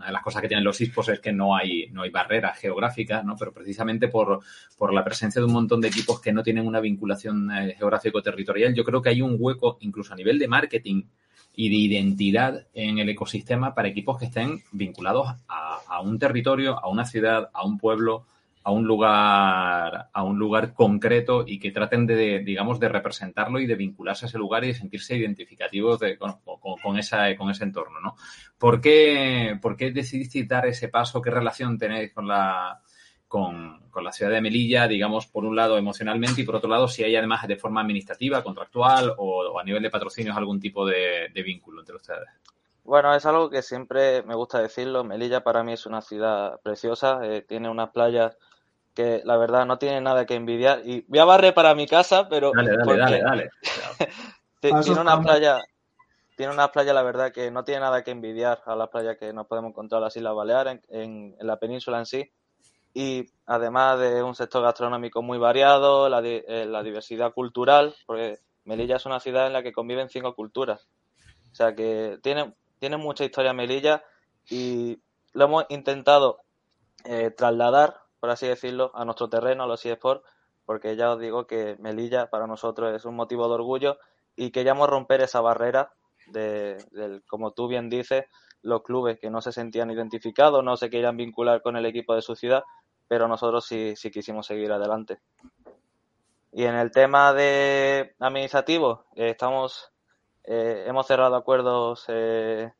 una 0.00 0.06
de 0.06 0.12
las 0.12 0.22
cosas 0.22 0.40
que 0.40 0.48
tienen 0.48 0.64
los 0.64 0.80
esports 0.80 1.10
es 1.10 1.20
que 1.20 1.30
no 1.30 1.54
hay, 1.54 1.90
no 1.92 2.02
hay 2.02 2.10
barreras 2.10 2.58
geográficas, 2.58 3.22
¿no? 3.22 3.36
pero 3.36 3.52
precisamente 3.52 4.08
por, 4.08 4.40
por 4.78 4.94
la 4.94 5.04
presencia 5.04 5.40
de 5.40 5.46
un 5.46 5.52
montón 5.52 5.82
de 5.82 5.88
equipos 5.88 6.22
que 6.22 6.32
no 6.32 6.42
tienen 6.42 6.66
una 6.66 6.80
vinculación 6.80 7.50
eh, 7.50 7.74
geográfico-territorial, 7.78 8.74
yo 8.74 8.82
creo 8.82 9.02
que 9.02 9.10
hay 9.10 9.20
un 9.20 9.36
hueco 9.38 9.76
incluso 9.80 10.14
a 10.14 10.16
nivel 10.16 10.38
de 10.38 10.48
marketing 10.48 11.02
y 11.54 11.68
de 11.68 11.76
identidad 11.76 12.66
en 12.72 12.98
el 12.98 13.10
ecosistema 13.10 13.74
para 13.74 13.88
equipos 13.88 14.18
que 14.18 14.24
estén 14.24 14.62
vinculados 14.72 15.28
a 15.48 16.00
un 16.00 16.18
territorio, 16.18 16.78
a 16.82 16.88
una 16.88 17.04
ciudad, 17.04 17.50
a 17.52 17.66
un 17.66 17.76
pueblo, 17.76 18.24
a 18.62 18.70
un 18.70 18.84
lugar 18.86 20.10
a 20.12 20.22
un 20.22 20.38
lugar 20.38 20.74
concreto 20.74 21.44
y 21.46 21.58
que 21.58 21.70
traten 21.70 22.06
de 22.06 22.40
digamos 22.40 22.78
de 22.78 22.88
representarlo 22.88 23.58
y 23.58 23.66
de 23.66 23.74
vincularse 23.74 24.26
a 24.26 24.28
ese 24.28 24.38
lugar 24.38 24.64
y 24.64 24.74
sentirse 24.74 25.16
identificativos 25.16 25.98
de, 25.98 26.18
con, 26.18 26.40
con, 26.40 26.76
con, 26.76 26.98
esa, 26.98 27.34
con 27.36 27.50
ese 27.50 27.64
entorno 27.64 28.00
¿no? 28.00 28.16
¿Por 28.58 28.80
qué, 28.80 29.58
¿por 29.60 29.76
qué 29.76 29.90
decidiste 29.92 30.44
dar 30.44 30.66
ese 30.66 30.88
paso? 30.88 31.22
¿qué 31.22 31.30
relación 31.30 31.78
tenéis 31.78 32.12
con 32.12 32.28
la 32.28 32.80
con, 33.26 33.88
con, 33.90 34.02
la 34.02 34.10
ciudad 34.10 34.32
de 34.32 34.40
Melilla, 34.40 34.88
digamos, 34.88 35.28
por 35.28 35.44
un 35.44 35.54
lado 35.54 35.78
emocionalmente 35.78 36.40
y 36.40 36.44
por 36.44 36.56
otro 36.56 36.68
lado 36.68 36.88
si 36.88 37.04
hay 37.04 37.14
además 37.14 37.46
de 37.46 37.54
forma 37.54 37.80
administrativa, 37.80 38.42
contractual 38.42 39.14
o, 39.18 39.56
a 39.56 39.62
nivel 39.62 39.84
de 39.84 39.88
patrocinios 39.88 40.36
algún 40.36 40.58
tipo 40.58 40.84
de, 40.84 41.28
de 41.32 41.42
vínculo 41.44 41.78
entre 41.78 41.94
ustedes? 41.94 42.28
Bueno, 42.82 43.14
es 43.14 43.24
algo 43.26 43.48
que 43.48 43.62
siempre 43.62 44.24
me 44.24 44.34
gusta 44.34 44.60
decirlo. 44.60 45.04
Melilla 45.04 45.44
para 45.44 45.62
mí 45.62 45.74
es 45.74 45.86
una 45.86 46.00
ciudad 46.00 46.60
preciosa, 46.60 47.20
eh, 47.22 47.42
tiene 47.42 47.70
unas 47.70 47.90
playas 47.90 48.36
que 48.94 49.22
la 49.24 49.36
verdad 49.36 49.66
no 49.66 49.78
tiene 49.78 50.00
nada 50.00 50.26
que 50.26 50.34
envidiar. 50.34 50.82
Y 50.84 51.04
voy 51.08 51.18
a 51.18 51.24
barrer 51.24 51.54
para 51.54 51.74
mi 51.74 51.86
casa, 51.86 52.28
pero. 52.28 52.52
Dale, 52.54 52.76
dale, 52.76 52.98
dale, 52.98 53.20
dale. 53.22 53.50
tiene 54.60 55.00
una 55.00 55.20
playa, 55.20 55.60
tiene 56.36 56.52
una 56.52 56.70
playa, 56.70 56.92
la 56.92 57.02
verdad, 57.02 57.32
que 57.32 57.50
no 57.50 57.64
tiene 57.64 57.80
nada 57.80 58.02
que 58.02 58.10
envidiar 58.10 58.62
a 58.66 58.74
las 58.74 58.88
playas 58.88 59.16
que 59.16 59.32
nos 59.32 59.46
podemos 59.46 59.70
encontrar 59.70 60.00
en 60.00 60.04
las 60.04 60.16
Islas 60.16 60.34
Baleares, 60.34 60.80
en, 60.88 61.36
en, 61.38 61.46
la 61.46 61.58
península 61.58 61.98
en 61.98 62.06
sí. 62.06 62.30
Y 62.92 63.26
además 63.46 64.00
de 64.00 64.22
un 64.22 64.34
sector 64.34 64.62
gastronómico 64.62 65.22
muy 65.22 65.38
variado, 65.38 66.08
la, 66.08 66.20
eh, 66.24 66.66
la 66.66 66.82
diversidad 66.82 67.32
cultural, 67.32 67.94
porque 68.04 68.38
Melilla 68.64 68.96
es 68.96 69.06
una 69.06 69.20
ciudad 69.20 69.46
en 69.46 69.52
la 69.52 69.62
que 69.62 69.72
conviven 69.72 70.08
cinco 70.08 70.34
culturas. 70.34 70.88
O 71.52 71.54
sea 71.54 71.74
que 71.74 72.18
tiene, 72.22 72.54
tiene 72.78 72.96
mucha 72.96 73.24
historia 73.24 73.52
Melilla 73.52 74.02
y 74.48 75.00
lo 75.32 75.44
hemos 75.44 75.64
intentado 75.68 76.40
eh, 77.04 77.30
trasladar, 77.30 77.99
por 78.20 78.30
así 78.30 78.46
decirlo, 78.46 78.90
a 78.94 79.04
nuestro 79.04 79.28
terreno, 79.28 79.64
a 79.64 79.66
los 79.66 79.84
eSports, 79.84 80.24
porque 80.66 80.94
ya 80.94 81.12
os 81.12 81.18
digo 81.18 81.46
que 81.46 81.76
Melilla 81.80 82.28
para 82.28 82.46
nosotros 82.46 82.94
es 82.94 83.04
un 83.04 83.16
motivo 83.16 83.48
de 83.48 83.54
orgullo 83.54 83.98
y 84.36 84.50
queríamos 84.50 84.88
romper 84.88 85.22
esa 85.22 85.40
barrera 85.40 85.92
de, 86.28 86.78
como 87.26 87.52
tú 87.52 87.66
bien 87.66 87.88
dices, 87.88 88.24
los 88.62 88.82
clubes 88.82 89.18
que 89.18 89.30
no 89.30 89.40
se 89.40 89.52
sentían 89.52 89.90
identificados, 89.90 90.62
no 90.62 90.76
se 90.76 90.90
querían 90.90 91.16
vincular 91.16 91.62
con 91.62 91.76
el 91.76 91.86
equipo 91.86 92.14
de 92.14 92.22
su 92.22 92.36
ciudad, 92.36 92.62
pero 93.08 93.26
nosotros 93.26 93.64
sí, 93.66 93.94
sí 93.96 94.10
quisimos 94.10 94.46
seguir 94.46 94.70
adelante. 94.70 95.20
Y 96.52 96.64
en 96.64 96.74
el 96.74 96.90
tema 96.90 97.32
de 97.32 98.14
administrativo, 98.18 99.06
eh, 99.14 99.30
estamos, 99.30 99.92
eh, 100.44 100.84
hemos 100.86 101.06
cerrado 101.06 101.36
acuerdos, 101.36 102.04
eh, 102.08 102.72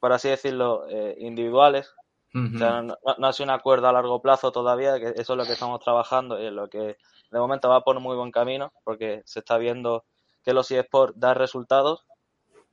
por 0.00 0.12
así 0.12 0.28
decirlo, 0.28 0.86
eh, 0.88 1.16
individuales. 1.18 1.94
Uh 2.34 2.38
-huh. 2.38 2.54
o 2.54 2.58
sea, 2.58 2.82
no, 2.82 2.96
no, 3.18 3.26
ha 3.26 3.32
sido 3.32 3.44
un 3.44 3.50
acuerdo 3.50 3.88
a 3.88 3.92
largo 3.92 4.20
plazo 4.20 4.52
todavía, 4.52 4.98
que 4.98 5.14
eso 5.16 5.32
es 5.32 5.36
lo 5.36 5.44
que 5.44 5.52
estamos 5.52 5.80
trabajando 5.80 6.40
y 6.40 6.46
es 6.46 6.52
lo 6.52 6.68
que 6.68 6.98
de 7.30 7.38
momento 7.38 7.68
va 7.68 7.82
por 7.82 7.98
muy 8.00 8.16
buen 8.16 8.30
camino, 8.30 8.72
porque 8.84 9.22
se 9.24 9.40
está 9.40 9.58
viendo 9.58 10.04
que 10.42 10.52
los 10.52 10.70
eSports 10.70 11.18
dan 11.18 11.36
resultados 11.36 12.06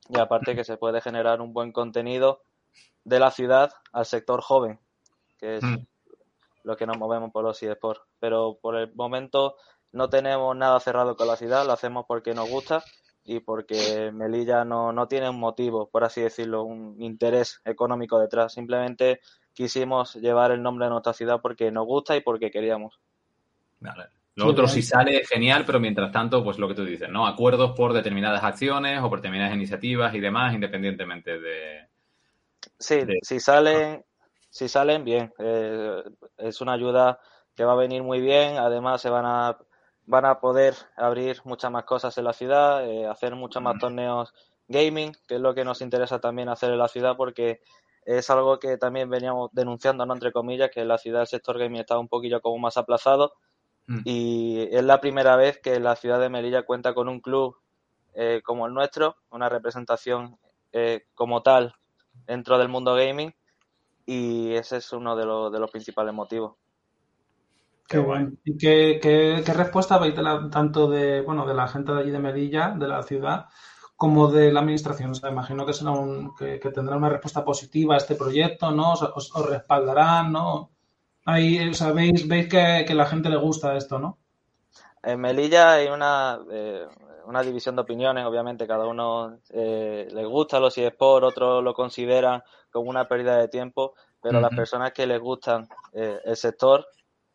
y 0.08 0.18
aparte 0.18 0.54
que 0.54 0.64
se 0.64 0.76
puede 0.76 1.00
generar 1.00 1.40
un 1.40 1.52
buen 1.52 1.72
contenido 1.72 2.42
de 3.04 3.18
la 3.18 3.30
ciudad 3.30 3.72
al 3.92 4.06
sector 4.06 4.42
joven, 4.42 4.80
que 5.38 5.56
es 5.56 5.62
mm. 5.62 5.86
lo 6.64 6.76
que 6.76 6.86
nos 6.86 6.98
movemos 6.98 7.32
por 7.32 7.44
los 7.44 7.62
eSports. 7.62 8.02
Pero 8.20 8.58
por 8.60 8.76
el 8.76 8.94
momento 8.94 9.56
no 9.92 10.08
tenemos 10.08 10.56
nada 10.56 10.78
cerrado 10.80 11.16
con 11.16 11.26
la 11.26 11.36
ciudad, 11.36 11.66
lo 11.66 11.72
hacemos 11.72 12.04
porque 12.06 12.34
nos 12.34 12.48
gusta 12.48 12.84
y 13.24 13.40
porque 13.40 14.10
Melilla 14.12 14.64
no, 14.64 14.92
no 14.92 15.08
tiene 15.08 15.30
un 15.30 15.40
motivo, 15.40 15.88
por 15.88 16.04
así 16.04 16.20
decirlo, 16.20 16.64
un 16.64 17.00
interés 17.00 17.60
económico 17.64 18.18
detrás. 18.18 18.52
Simplemente 18.52 19.20
quisimos 19.54 20.14
llevar 20.16 20.50
el 20.50 20.62
nombre 20.62 20.86
de 20.86 20.90
nuestra 20.90 21.14
ciudad 21.14 21.40
porque 21.40 21.70
nos 21.70 21.86
gusta 21.86 22.16
y 22.16 22.20
porque 22.20 22.50
queríamos. 22.50 23.00
Vale. 23.80 24.04
Lo 24.36 24.48
otro 24.48 24.66
si 24.66 24.82
sale 24.82 25.24
genial, 25.24 25.64
pero 25.64 25.78
mientras 25.78 26.10
tanto, 26.10 26.42
pues 26.42 26.58
lo 26.58 26.66
que 26.66 26.74
tú 26.74 26.84
dices, 26.84 27.08
¿no? 27.08 27.26
Acuerdos 27.26 27.72
por 27.76 27.92
determinadas 27.92 28.42
acciones 28.42 29.00
o 29.00 29.08
por 29.08 29.20
determinadas 29.20 29.54
iniciativas 29.54 30.12
y 30.14 30.20
demás, 30.20 30.54
independientemente 30.54 31.38
de. 31.38 31.86
Sí, 32.76 33.04
de... 33.04 33.18
si 33.22 33.38
salen, 33.38 34.04
si 34.50 34.68
salen 34.68 35.04
bien. 35.04 35.32
Eh, 35.38 36.02
es 36.38 36.60
una 36.60 36.72
ayuda 36.72 37.20
que 37.54 37.64
va 37.64 37.72
a 37.74 37.76
venir 37.76 38.02
muy 38.02 38.20
bien. 38.20 38.58
Además, 38.58 39.00
se 39.00 39.08
van 39.08 39.24
a 39.24 39.56
van 40.06 40.24
a 40.24 40.40
poder 40.40 40.74
abrir 40.96 41.40
muchas 41.44 41.70
más 41.70 41.84
cosas 41.84 42.16
en 42.18 42.24
la 42.24 42.32
ciudad, 42.32 42.86
eh, 42.88 43.06
hacer 43.06 43.34
muchos 43.34 43.62
más 43.62 43.78
torneos 43.78 44.34
gaming, 44.68 45.12
que 45.26 45.36
es 45.36 45.40
lo 45.40 45.54
que 45.54 45.64
nos 45.64 45.80
interesa 45.80 46.20
también 46.20 46.48
hacer 46.48 46.70
en 46.70 46.78
la 46.78 46.88
ciudad, 46.88 47.16
porque 47.16 47.60
es 48.04 48.28
algo 48.30 48.58
que 48.58 48.76
también 48.76 49.08
veníamos 49.08 49.50
denunciando, 49.52 50.04
¿no? 50.04 50.14
entre 50.14 50.32
comillas, 50.32 50.70
que 50.70 50.80
en 50.80 50.88
la 50.88 50.98
ciudad 50.98 51.20
del 51.20 51.26
sector 51.26 51.58
gaming 51.58 51.80
estaba 51.80 52.00
un 52.00 52.08
poquillo 52.08 52.40
como 52.40 52.58
más 52.58 52.76
aplazado 52.76 53.32
mm. 53.86 54.00
y 54.04 54.68
es 54.70 54.84
la 54.84 55.00
primera 55.00 55.36
vez 55.36 55.58
que 55.58 55.80
la 55.80 55.96
ciudad 55.96 56.20
de 56.20 56.28
Melilla 56.28 56.64
cuenta 56.64 56.92
con 56.92 57.08
un 57.08 57.20
club 57.20 57.56
eh, 58.14 58.42
como 58.44 58.66
el 58.66 58.74
nuestro, 58.74 59.16
una 59.30 59.48
representación 59.48 60.38
eh, 60.72 61.06
como 61.14 61.42
tal 61.42 61.74
dentro 62.26 62.58
del 62.58 62.68
mundo 62.68 62.94
gaming 62.94 63.34
y 64.06 64.52
ese 64.54 64.76
es 64.76 64.92
uno 64.92 65.16
de, 65.16 65.24
los, 65.24 65.50
de 65.50 65.58
los 65.58 65.70
principales 65.70 66.12
motivos. 66.12 66.56
Qué 67.88 67.98
bueno. 67.98 68.32
¿Y 68.44 68.56
qué, 68.56 68.98
qué, 69.00 69.42
qué 69.44 69.52
respuesta 69.52 69.98
veis 69.98 70.14
tanto 70.50 70.88
de, 70.88 71.20
bueno, 71.20 71.46
de 71.46 71.54
la 71.54 71.68
gente 71.68 71.92
de 71.92 72.00
allí 72.00 72.10
de 72.10 72.18
Melilla, 72.18 72.70
de 72.70 72.88
la 72.88 73.02
ciudad, 73.02 73.46
como 73.96 74.28
de 74.28 74.52
la 74.52 74.60
administración. 74.60 75.10
O 75.10 75.14
sea, 75.14 75.30
imagino 75.30 75.66
que, 75.66 75.72
será 75.72 75.90
un, 75.92 76.34
que, 76.34 76.58
tendrá 76.58 76.96
una 76.96 77.10
respuesta 77.10 77.44
positiva 77.44 77.94
a 77.94 77.98
este 77.98 78.14
proyecto, 78.14 78.70
¿no? 78.70 78.92
Os, 78.92 79.32
respaldarán, 79.48 80.32
¿no? 80.32 80.70
Ahí, 81.26 81.68
o 81.68 81.74
sea, 81.74 81.92
veis, 81.92 82.26
veis 82.28 82.48
que, 82.48 82.84
que, 82.86 82.94
la 82.94 83.06
gente 83.06 83.28
le 83.28 83.36
gusta 83.36 83.76
esto, 83.76 83.98
¿no? 83.98 84.18
En 85.02 85.20
Melilla 85.20 85.74
hay 85.74 85.88
una, 85.88 86.38
eh, 86.50 86.86
una 87.26 87.42
división 87.42 87.76
de 87.76 87.82
opiniones, 87.82 88.24
obviamente, 88.24 88.66
cada 88.66 88.86
uno 88.86 89.38
eh, 89.50 90.08
le 90.10 90.24
gusta 90.24 90.60
los 90.60 90.76
eSports, 90.76 91.28
otros 91.28 91.62
lo 91.62 91.74
consideran 91.74 92.42
como 92.70 92.90
una 92.90 93.06
pérdida 93.06 93.36
de 93.36 93.48
tiempo, 93.48 93.94
pero 94.20 94.40
las 94.40 94.54
personas 94.54 94.92
que 94.92 95.06
les 95.06 95.20
gustan 95.20 95.68
eh, 95.92 96.18
el 96.24 96.36
sector, 96.36 96.86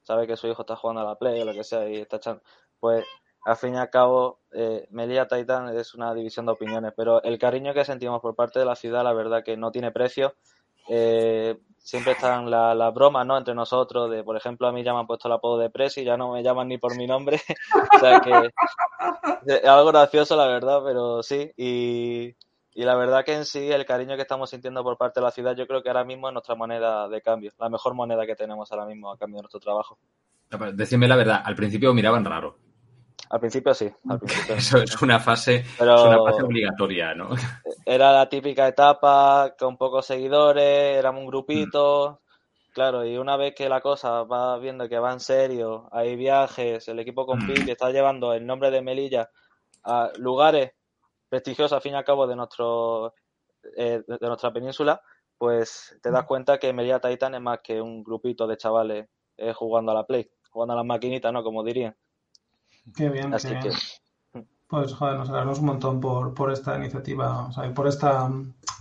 sabe 0.09 0.25
que 0.25 0.35
su 0.35 0.47
hijo 0.47 0.63
está 0.63 0.75
jugando 0.75 1.01
a 1.01 1.05
la 1.05 1.19
Play 1.19 1.39
o 1.39 1.45
lo 1.45 1.53
que 1.53 1.63
sea 1.63 1.87
y 1.87 1.97
está 1.97 2.17
echando, 2.17 2.41
pues 2.79 3.05
al 3.45 3.55
fin 3.57 3.75
y 3.75 3.77
al 3.77 3.91
cabo, 3.91 4.39
eh, 4.51 4.87
Melilla 4.89 5.27
Titan 5.27 5.69
es 5.77 5.93
una 5.93 6.15
división 6.15 6.47
de 6.47 6.53
opiniones, 6.53 6.93
pero 6.97 7.21
el 7.21 7.37
cariño 7.37 7.75
que 7.75 7.85
sentimos 7.85 8.19
por 8.19 8.35
parte 8.35 8.57
de 8.57 8.65
la 8.65 8.75
ciudad, 8.75 9.03
la 9.03 9.13
verdad 9.13 9.43
que 9.43 9.55
no 9.55 9.71
tiene 9.71 9.91
precio. 9.91 10.33
Eh, 10.87 11.59
siempre 11.77 12.13
están 12.13 12.49
las 12.49 12.75
la 12.75 12.89
bromas 12.89 13.23
¿no? 13.27 13.37
entre 13.37 13.53
nosotros, 13.53 14.09
de 14.09 14.23
por 14.23 14.35
ejemplo, 14.35 14.67
a 14.67 14.71
mí 14.71 14.83
ya 14.83 14.93
me 14.93 15.01
han 15.01 15.05
puesto 15.07 15.27
el 15.27 15.35
apodo 15.35 15.59
de 15.59 15.69
Presi, 15.69 16.03
ya 16.03 16.17
no 16.17 16.33
me 16.33 16.41
llaman 16.41 16.67
ni 16.67 16.79
por 16.79 16.97
mi 16.97 17.05
nombre. 17.05 17.39
o 17.95 17.99
sea 17.99 18.19
que 18.19 18.49
es 19.45 19.65
algo 19.65 19.91
gracioso, 19.91 20.35
la 20.35 20.47
verdad, 20.47 20.81
pero 20.83 21.21
sí. 21.21 21.51
Y, 21.55 22.35
y 22.73 22.83
la 22.83 22.95
verdad 22.95 23.25
que 23.25 23.33
en 23.33 23.45
sí, 23.45 23.71
el 23.71 23.85
cariño 23.85 24.15
que 24.15 24.21
estamos 24.21 24.49
sintiendo 24.49 24.83
por 24.83 24.97
parte 24.97 25.19
de 25.19 25.25
la 25.25 25.31
ciudad, 25.31 25.55
yo 25.55 25.67
creo 25.67 25.81
que 25.81 25.89
ahora 25.89 26.03
mismo 26.03 26.27
es 26.27 26.33
nuestra 26.33 26.55
moneda 26.55 27.07
de 27.07 27.21
cambio, 27.21 27.51
la 27.59 27.69
mejor 27.69 27.93
moneda 27.93 28.25
que 28.25 28.35
tenemos 28.35 28.71
ahora 28.71 28.85
mismo 28.85 29.11
a 29.11 29.17
cambio 29.17 29.37
de 29.37 29.43
nuestro 29.43 29.59
trabajo. 29.59 29.97
Decidme 30.73 31.07
la 31.07 31.15
verdad, 31.15 31.41
al 31.43 31.55
principio 31.55 31.93
miraban 31.93 32.25
raro. 32.25 32.57
Al 33.29 33.39
principio 33.39 33.73
sí. 33.73 33.91
Eso 34.49 34.79
es 34.79 35.01
una 35.01 35.19
fase, 35.19 35.63
una 35.79 36.17
fase 36.17 36.43
obligatoria, 36.43 37.13
¿no? 37.13 37.29
Era 37.85 38.11
la 38.11 38.27
típica 38.27 38.67
etapa 38.67 39.55
con 39.57 39.77
pocos 39.77 40.05
seguidores, 40.05 40.97
éramos 40.97 41.21
un 41.21 41.27
grupito. 41.27 42.21
Mm. 42.23 42.73
Claro, 42.73 43.05
y 43.05 43.17
una 43.17 43.35
vez 43.35 43.53
que 43.55 43.67
la 43.67 43.81
cosa 43.81 44.23
va 44.23 44.57
viendo 44.57 44.87
que 44.87 44.99
va 44.99 45.11
en 45.11 45.19
serio, 45.19 45.89
hay 45.91 46.15
viajes, 46.15 46.87
el 46.87 46.99
equipo 46.99 47.25
compite, 47.25 47.65
mm. 47.65 47.69
está 47.69 47.91
llevando 47.91 48.33
el 48.33 48.45
nombre 48.45 48.71
de 48.71 48.81
Melilla 48.81 49.29
a 49.83 50.11
lugares 50.17 50.71
prestigiosos 51.29 51.73
al 51.73 51.81
fin 51.81 51.93
y 51.93 51.95
al 51.95 52.03
cabo 52.03 52.27
de 52.27 52.35
nuestro 52.35 53.13
eh, 53.75 54.01
de 54.07 54.27
nuestra 54.27 54.51
península, 54.51 55.01
pues 55.37 55.97
te 56.01 56.11
das 56.11 56.23
mm. 56.23 56.27
cuenta 56.27 56.57
que 56.57 56.73
Melilla 56.73 56.99
Titan 56.99 57.35
es 57.35 57.41
más 57.41 57.59
que 57.63 57.81
un 57.81 58.03
grupito 58.03 58.47
de 58.47 58.57
chavales 58.57 59.07
eh, 59.37 59.53
jugando 59.53 59.91
a 59.91 59.95
la 59.95 60.05
Play, 60.05 60.29
jugando 60.49 60.73
a 60.73 60.77
las 60.77 60.85
maquinitas, 60.85 61.31
¿no? 61.31 61.43
Como 61.43 61.63
dirían. 61.63 61.95
Qué 62.95 63.09
bien, 63.09 63.31
qué 63.31 63.49
bien. 63.49 63.73
Pues 64.67 64.93
joder, 64.93 65.17
nos 65.17 65.29
alegramos 65.29 65.59
un 65.59 65.65
montón 65.65 65.99
por, 65.99 66.35
por 66.35 66.51
esta 66.51 66.77
iniciativa, 66.77 67.47
o 67.47 67.51
sea, 67.51 67.73
por 67.73 67.87
esta, 67.87 68.31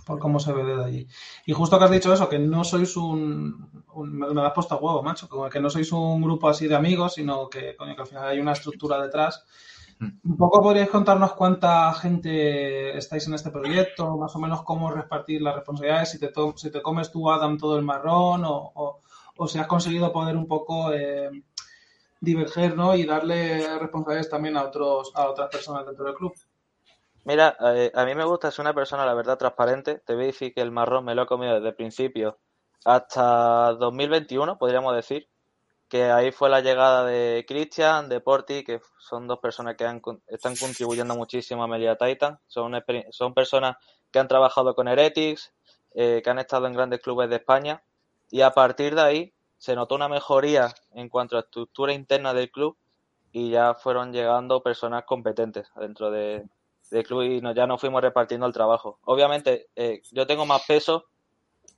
por 0.05 0.19
cómo 0.19 0.39
se 0.39 0.53
ve 0.53 0.63
desde 0.63 0.83
allí. 0.83 1.07
Y 1.47 1.53
justo 1.53 1.79
que 1.79 1.85
has 1.85 1.91
dicho 1.91 2.13
eso, 2.13 2.29
que 2.29 2.37
no 2.37 2.63
sois 2.63 2.95
un, 2.95 3.83
me 3.95 4.41
has 4.41 4.53
puesto 4.53 4.75
a 4.75 4.77
huevo, 4.77 5.01
macho, 5.01 5.27
como 5.27 5.49
que 5.49 5.59
no 5.59 5.67
sois 5.67 5.91
un 5.91 6.21
grupo 6.21 6.47
así 6.47 6.67
de 6.67 6.75
amigos, 6.75 7.15
sino 7.15 7.49
que, 7.49 7.75
coño, 7.75 7.95
que 7.95 8.01
al 8.01 8.07
final 8.07 8.27
hay 8.27 8.39
una 8.39 8.51
estructura 8.51 9.01
detrás. 9.01 9.43
Un 9.99 10.37
poco 10.37 10.61
podríais 10.61 10.89
contarnos 10.89 11.33
cuánta 11.33 11.93
gente 11.93 12.97
estáis 12.97 13.27
en 13.27 13.33
este 13.33 13.51
proyecto, 13.51 14.15
más 14.17 14.33
o 14.33 14.39
menos 14.39 14.63
cómo 14.63 14.89
repartir 14.91 15.41
las 15.41 15.55
responsabilidades, 15.55 16.11
si 16.11 16.19
te, 16.19 16.31
si 16.55 16.71
te 16.71 16.81
comes 16.81 17.11
tú, 17.11 17.29
Adam, 17.29 17.57
todo 17.57 17.77
el 17.77 17.83
marrón, 17.83 18.45
o, 18.45 18.71
o, 18.75 19.01
o 19.35 19.47
si 19.47 19.59
has 19.59 19.67
conseguido 19.67 20.13
poner 20.13 20.37
un 20.37 20.47
poco 20.47 20.93
eh, 20.93 21.29
diverger 22.21 22.75
¿no? 22.75 22.95
y 22.95 23.05
darle 23.05 23.77
responsabilidades 23.79 24.29
también 24.29 24.57
a, 24.57 24.63
otros, 24.63 25.11
a 25.15 25.29
otras 25.29 25.49
personas 25.49 25.85
dentro 25.85 26.05
del 26.05 26.15
club. 26.15 26.33
Mira, 27.25 27.57
eh, 27.75 27.91
a 27.93 28.05
mí 28.05 28.15
me 28.15 28.23
gusta, 28.23 28.51
ser 28.51 28.63
una 28.63 28.73
persona, 28.73 29.05
la 29.05 29.13
verdad, 29.13 29.37
transparente. 29.37 29.99
Te 30.05 30.13
voy 30.13 30.23
a 30.23 30.27
decir 30.27 30.53
que 30.53 30.61
el 30.61 30.71
marrón 30.71 31.05
me 31.05 31.15
lo 31.15 31.23
he 31.23 31.27
comido 31.27 31.55
desde 31.55 31.69
el 31.69 31.75
principio 31.75 32.39
hasta 32.85 33.73
2021, 33.73 34.57
podríamos 34.57 34.95
decir. 34.95 35.27
Que 35.89 36.05
ahí 36.05 36.31
fue 36.31 36.49
la 36.49 36.61
llegada 36.61 37.03
de 37.03 37.45
Christian, 37.47 38.07
de 38.07 38.21
Porti, 38.21 38.63
que 38.63 38.79
son 38.99 39.27
dos 39.27 39.39
personas 39.39 39.75
que 39.75 39.85
han, 39.85 40.01
están 40.27 40.55
contribuyendo 40.55 41.15
muchísimo 41.15 41.63
a 41.63 41.67
Melia 41.67 41.97
Titan. 41.97 42.39
Son, 42.47 42.71
son 43.09 43.33
personas 43.33 43.77
que 44.11 44.19
han 44.19 44.27
trabajado 44.27 44.75
con 44.75 44.87
Heretics, 44.87 45.51
eh, 45.95 46.21
que 46.23 46.29
han 46.29 46.39
estado 46.39 46.67
en 46.67 46.73
grandes 46.73 47.01
clubes 47.01 47.29
de 47.29 47.37
España. 47.37 47.81
Y 48.29 48.41
a 48.41 48.51
partir 48.51 48.93
de 48.95 49.01
ahí, 49.01 49.33
se 49.57 49.75
notó 49.75 49.95
una 49.95 50.07
mejoría 50.07 50.73
en 50.93 51.09
cuanto 51.09 51.35
a 51.37 51.41
estructura 51.41 51.91
interna 51.93 52.33
del 52.33 52.49
club 52.49 52.77
y 53.31 53.49
ya 53.51 53.73
fueron 53.75 54.13
llegando 54.13 54.63
personas 54.63 55.03
competentes 55.05 55.67
dentro 55.75 56.09
de, 56.09 56.47
del 56.89 57.03
club 57.03 57.23
y 57.23 57.41
ya 57.53 57.67
nos 57.67 57.79
fuimos 57.79 58.01
repartiendo 58.01 58.47
el 58.47 58.53
trabajo. 58.53 58.99
Obviamente, 59.03 59.67
eh, 59.75 60.01
yo 60.11 60.25
tengo 60.25 60.45
más 60.45 60.65
peso, 60.65 61.05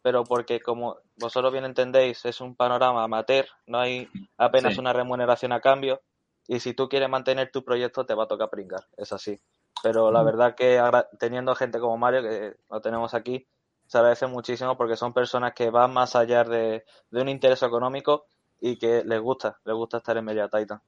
pero 0.01 0.23
porque 0.23 0.59
como 0.59 0.97
vosotros 1.21 1.51
bien 1.51 1.65
entendéis, 1.65 2.25
es 2.25 2.41
un 2.41 2.55
panorama 2.55 3.03
amateur, 3.03 3.45
no 3.67 3.79
hay 3.79 4.09
apenas 4.37 4.77
una 4.77 4.91
remuneración 4.91 5.51
a 5.53 5.61
cambio 5.61 6.01
y 6.47 6.59
si 6.59 6.73
tú 6.73 6.89
quieres 6.89 7.09
mantener 7.09 7.51
tu 7.51 7.63
proyecto 7.63 8.05
te 8.05 8.13
va 8.13 8.23
a 8.23 8.27
tocar 8.27 8.49
pringar, 8.49 8.85
es 8.97 9.13
así. 9.13 9.39
Pero 9.83 10.11
la 10.11 10.21
mm. 10.21 10.25
verdad 10.25 10.55
que 10.55 10.81
teniendo 11.17 11.55
gente 11.55 11.79
como 11.79 11.97
Mario, 11.97 12.21
que 12.23 12.55
lo 12.69 12.81
tenemos 12.81 13.13
aquí, 13.13 13.47
se 13.87 13.97
agradece 13.97 14.27
muchísimo 14.27 14.77
porque 14.77 14.95
son 14.95 15.13
personas 15.13 15.53
que 15.53 15.69
van 15.69 15.93
más 15.93 16.15
allá 16.15 16.43
de, 16.43 16.85
un 17.11 17.29
interés 17.29 17.63
económico 17.63 18.25
y 18.59 18.77
que 18.77 19.03
les 19.03 19.19
gusta, 19.19 19.59
les 19.65 19.75
gusta 19.75 19.97
estar 19.97 20.17
en 20.17 20.25
Media 20.25 20.47
Titan. 20.47 20.81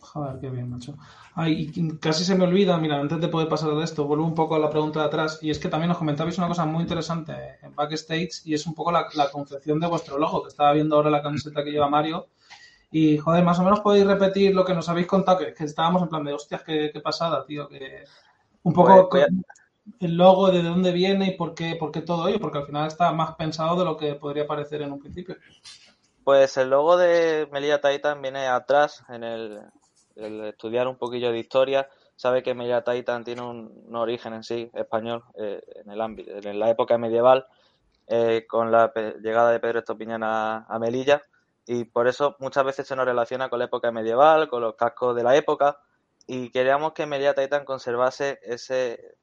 Joder, 0.00 0.38
qué 0.40 0.48
bien, 0.48 0.70
macho. 0.70 0.96
Ay, 1.34 1.70
casi 2.00 2.24
se 2.24 2.34
me 2.34 2.44
olvida, 2.44 2.78
mira, 2.78 2.98
antes 2.98 3.20
de 3.20 3.28
poder 3.28 3.48
pasar 3.48 3.74
de 3.74 3.84
esto, 3.84 4.06
vuelvo 4.06 4.24
un 4.24 4.34
poco 4.34 4.54
a 4.54 4.58
la 4.58 4.70
pregunta 4.70 5.00
de 5.00 5.06
atrás, 5.06 5.38
y 5.42 5.50
es 5.50 5.58
que 5.58 5.68
también 5.68 5.90
os 5.90 5.98
comentabais 5.98 6.38
una 6.38 6.48
cosa 6.48 6.64
muy 6.64 6.82
interesante 6.82 7.58
en 7.62 7.74
Backstage, 7.74 8.42
y 8.44 8.54
es 8.54 8.66
un 8.66 8.74
poco 8.74 8.92
la, 8.92 9.08
concepción 9.30 9.80
de 9.80 9.86
vuestro 9.86 10.18
logo, 10.18 10.42
que 10.42 10.48
estaba 10.48 10.72
viendo 10.72 10.96
ahora 10.96 11.10
la 11.10 11.22
camiseta 11.22 11.64
que 11.64 11.70
lleva 11.70 11.88
Mario, 11.88 12.28
y 12.90 13.18
joder, 13.18 13.44
más 13.44 13.58
o 13.58 13.64
menos 13.64 13.80
podéis 13.80 14.06
repetir 14.06 14.54
lo 14.54 14.64
que 14.64 14.74
nos 14.74 14.88
habéis 14.88 15.06
contado, 15.06 15.38
que, 15.38 15.64
estábamos 15.64 16.02
en 16.02 16.08
plan 16.08 16.24
de, 16.24 16.32
hostias, 16.32 16.62
qué, 16.62 17.00
pasada, 17.02 17.44
tío, 17.44 17.68
que 17.68 18.04
un 18.62 18.72
poco... 18.72 19.08
Pues, 19.08 19.26
el 20.00 20.18
logo, 20.18 20.50
de 20.50 20.62
dónde 20.62 20.92
viene 20.92 21.28
y 21.28 21.36
por 21.38 21.54
qué, 21.54 21.74
por 21.74 21.90
qué 21.90 22.02
todo 22.02 22.28
ello, 22.28 22.38
porque 22.38 22.58
al 22.58 22.66
final 22.66 22.86
está 22.86 23.10
más 23.10 23.36
pensado 23.36 23.78
de 23.78 23.86
lo 23.86 23.96
que 23.96 24.14
podría 24.16 24.46
parecer 24.46 24.82
en 24.82 24.92
un 24.92 24.98
principio. 24.98 25.36
Pues 26.24 26.58
el 26.58 26.68
logo 26.68 26.98
de 26.98 27.48
Melia 27.50 27.80
Titan 27.80 28.20
viene 28.20 28.46
atrás 28.48 29.02
en 29.08 29.24
el, 29.24 29.62
estudiar 30.18 30.88
un 30.88 30.96
poquillo 30.96 31.32
de 31.32 31.38
historia. 31.38 31.88
Sabe 32.16 32.42
que 32.42 32.54
Melia 32.54 32.82
Titan 32.82 33.24
tiene 33.24 33.42
un, 33.42 33.94
origen 33.94 34.34
en 34.34 34.42
sí 34.42 34.70
español 34.74 35.22
eh, 35.34 35.62
en 35.84 35.90
el 35.90 36.00
ámbito, 36.00 36.32
en 36.32 36.58
la 36.58 36.70
época 36.70 36.98
medieval, 36.98 37.46
eh, 38.06 38.44
con 38.48 38.72
la 38.72 38.92
llegada 39.22 39.52
de 39.52 39.60
Pedro 39.60 39.78
Estopiñán 39.80 40.22
a, 40.24 40.78
Melilla 40.80 41.22
y 41.66 41.84
por 41.84 42.08
eso 42.08 42.36
muchas 42.40 42.64
veces 42.64 42.86
se 42.86 42.96
nos 42.96 43.04
relaciona 43.04 43.48
con 43.48 43.58
la 43.58 43.66
época 43.66 43.92
medieval, 43.92 44.48
con 44.48 44.62
los 44.62 44.74
cascos 44.74 45.14
de 45.14 45.22
la 45.22 45.36
época 45.36 45.78
y 46.26 46.50
queríamos 46.50 46.92
que 46.92 47.06
Melia 47.06 47.34
Titan 47.34 47.64
conservase 47.64 48.38
ese, 48.42 49.16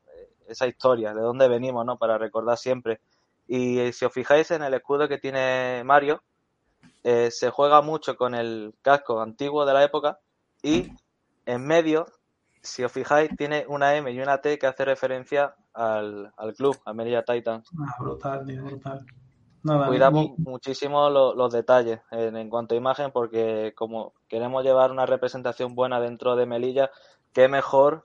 esa 0.47 0.67
historia, 0.67 1.13
de 1.13 1.21
dónde 1.21 1.47
venimos, 1.47 1.85
¿no? 1.85 1.97
Para 1.97 2.17
recordar 2.17 2.57
siempre. 2.57 3.01
Y 3.47 3.79
eh, 3.79 3.93
si 3.93 4.05
os 4.05 4.13
fijáis 4.13 4.51
en 4.51 4.63
el 4.63 4.73
escudo 4.73 5.07
que 5.07 5.17
tiene 5.17 5.83
Mario, 5.83 6.23
se 7.03 7.51
juega 7.51 7.81
mucho 7.81 8.15
con 8.15 8.33
el 8.33 8.73
casco 8.81 9.21
antiguo 9.21 9.63
de 9.65 9.73
la 9.73 9.83
época 9.83 10.19
y 10.65 10.91
en 11.45 11.65
medio, 11.65 12.07
si 12.61 12.83
os 12.83 12.91
fijáis, 12.91 13.29
tiene 13.37 13.65
una 13.67 13.95
M 13.95 14.11
y 14.11 14.19
una 14.19 14.41
T 14.41 14.57
que 14.57 14.65
hace 14.65 14.83
referencia 14.83 15.55
al, 15.73 16.33
club, 16.57 16.75
a 16.85 16.93
Merilla 16.93 17.23
Titans. 17.23 17.69
Ah, 17.79 17.95
brutal, 17.99 18.43
brutal. 18.45 19.05
Cuidamos 19.61 20.37
muchísimo 20.39 21.09
los 21.09 21.53
detalles 21.53 21.99
en, 22.11 22.35
en, 22.35 22.49
cuanto 22.49 22.73
a 22.73 22.77
imagen 22.77 23.11
porque 23.11 23.73
como 23.75 24.13
queremos 24.27 24.63
llevar 24.63 24.91
una 24.91 25.05
representación 25.05 25.75
buena 25.75 25.99
dentro 25.99 26.35
de 26.35 26.47
Melilla, 26.47 26.89
qué 27.31 27.47
mejor 27.47 28.03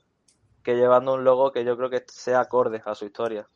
que 0.63 0.77
llevando 0.77 1.15
un 1.15 1.25
logo 1.25 1.53
que 1.53 1.65
yo 1.65 1.77
creo 1.77 1.89
que 1.89 2.05
sea 2.09 2.41
acorde 2.41 2.83
a 2.85 2.95
su 2.95 3.07
historia. 3.07 3.47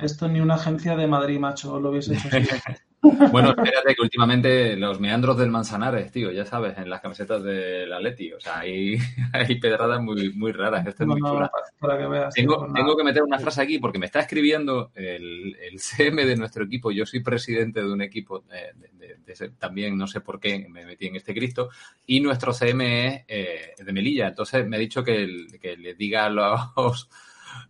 Esto 0.00 0.28
ni 0.28 0.40
una 0.40 0.54
agencia 0.54 0.96
de 0.96 1.06
Madrid, 1.06 1.38
macho, 1.38 1.78
lo 1.80 1.90
hubiese 1.90 2.14
hecho 2.14 2.28
Bueno, 3.30 3.50
espérate 3.50 3.94
que 3.94 4.02
últimamente 4.02 4.76
los 4.76 4.98
meandros 4.98 5.38
del 5.38 5.50
Manzanares, 5.52 6.10
tío, 6.10 6.32
ya 6.32 6.44
sabes, 6.44 6.76
en 6.78 6.90
las 6.90 7.00
camisetas 7.00 7.44
del 7.44 7.92
Atleti, 7.92 8.32
o 8.32 8.40
sea, 8.40 8.58
hay, 8.58 8.98
hay 9.32 9.60
pedradas 9.60 10.02
muy, 10.02 10.32
muy 10.32 10.50
raras. 10.50 10.84
Esto 10.84 11.04
es 11.04 11.08
muy 11.08 11.20
chula. 11.20 11.48
Para 11.78 11.96
que 11.96 12.06
veas, 12.08 12.34
Tengo, 12.34 12.66
tengo 12.74 12.96
que 12.96 13.04
meter 13.04 13.22
una 13.22 13.38
frase 13.38 13.62
aquí 13.62 13.78
porque 13.78 14.00
me 14.00 14.06
está 14.06 14.18
escribiendo 14.18 14.90
el, 14.96 15.56
el 15.60 15.78
CM 15.78 16.26
de 16.26 16.36
nuestro 16.36 16.64
equipo. 16.64 16.90
Yo 16.90 17.06
soy 17.06 17.20
presidente 17.20 17.80
de 17.80 17.90
un 17.92 18.02
equipo, 18.02 18.42
eh, 18.52 18.72
de, 18.74 18.88
de- 19.06 19.14
de 19.24 19.32
ese- 19.32 19.50
también 19.50 19.96
no 19.96 20.08
sé 20.08 20.20
por 20.20 20.40
qué 20.40 20.66
me 20.68 20.84
metí 20.84 21.06
en 21.06 21.14
este 21.16 21.34
Cristo, 21.34 21.68
y 22.04 22.18
nuestro 22.20 22.52
CM 22.52 23.06
es 23.06 23.24
eh, 23.28 23.74
de 23.78 23.92
Melilla. 23.92 24.26
Entonces 24.26 24.66
me 24.66 24.76
ha 24.76 24.80
dicho 24.80 25.04
que, 25.04 25.22
el- 25.22 25.60
que 25.60 25.76
le 25.76 25.94
diga 25.94 26.24
a 26.26 26.30
los, 26.30 27.08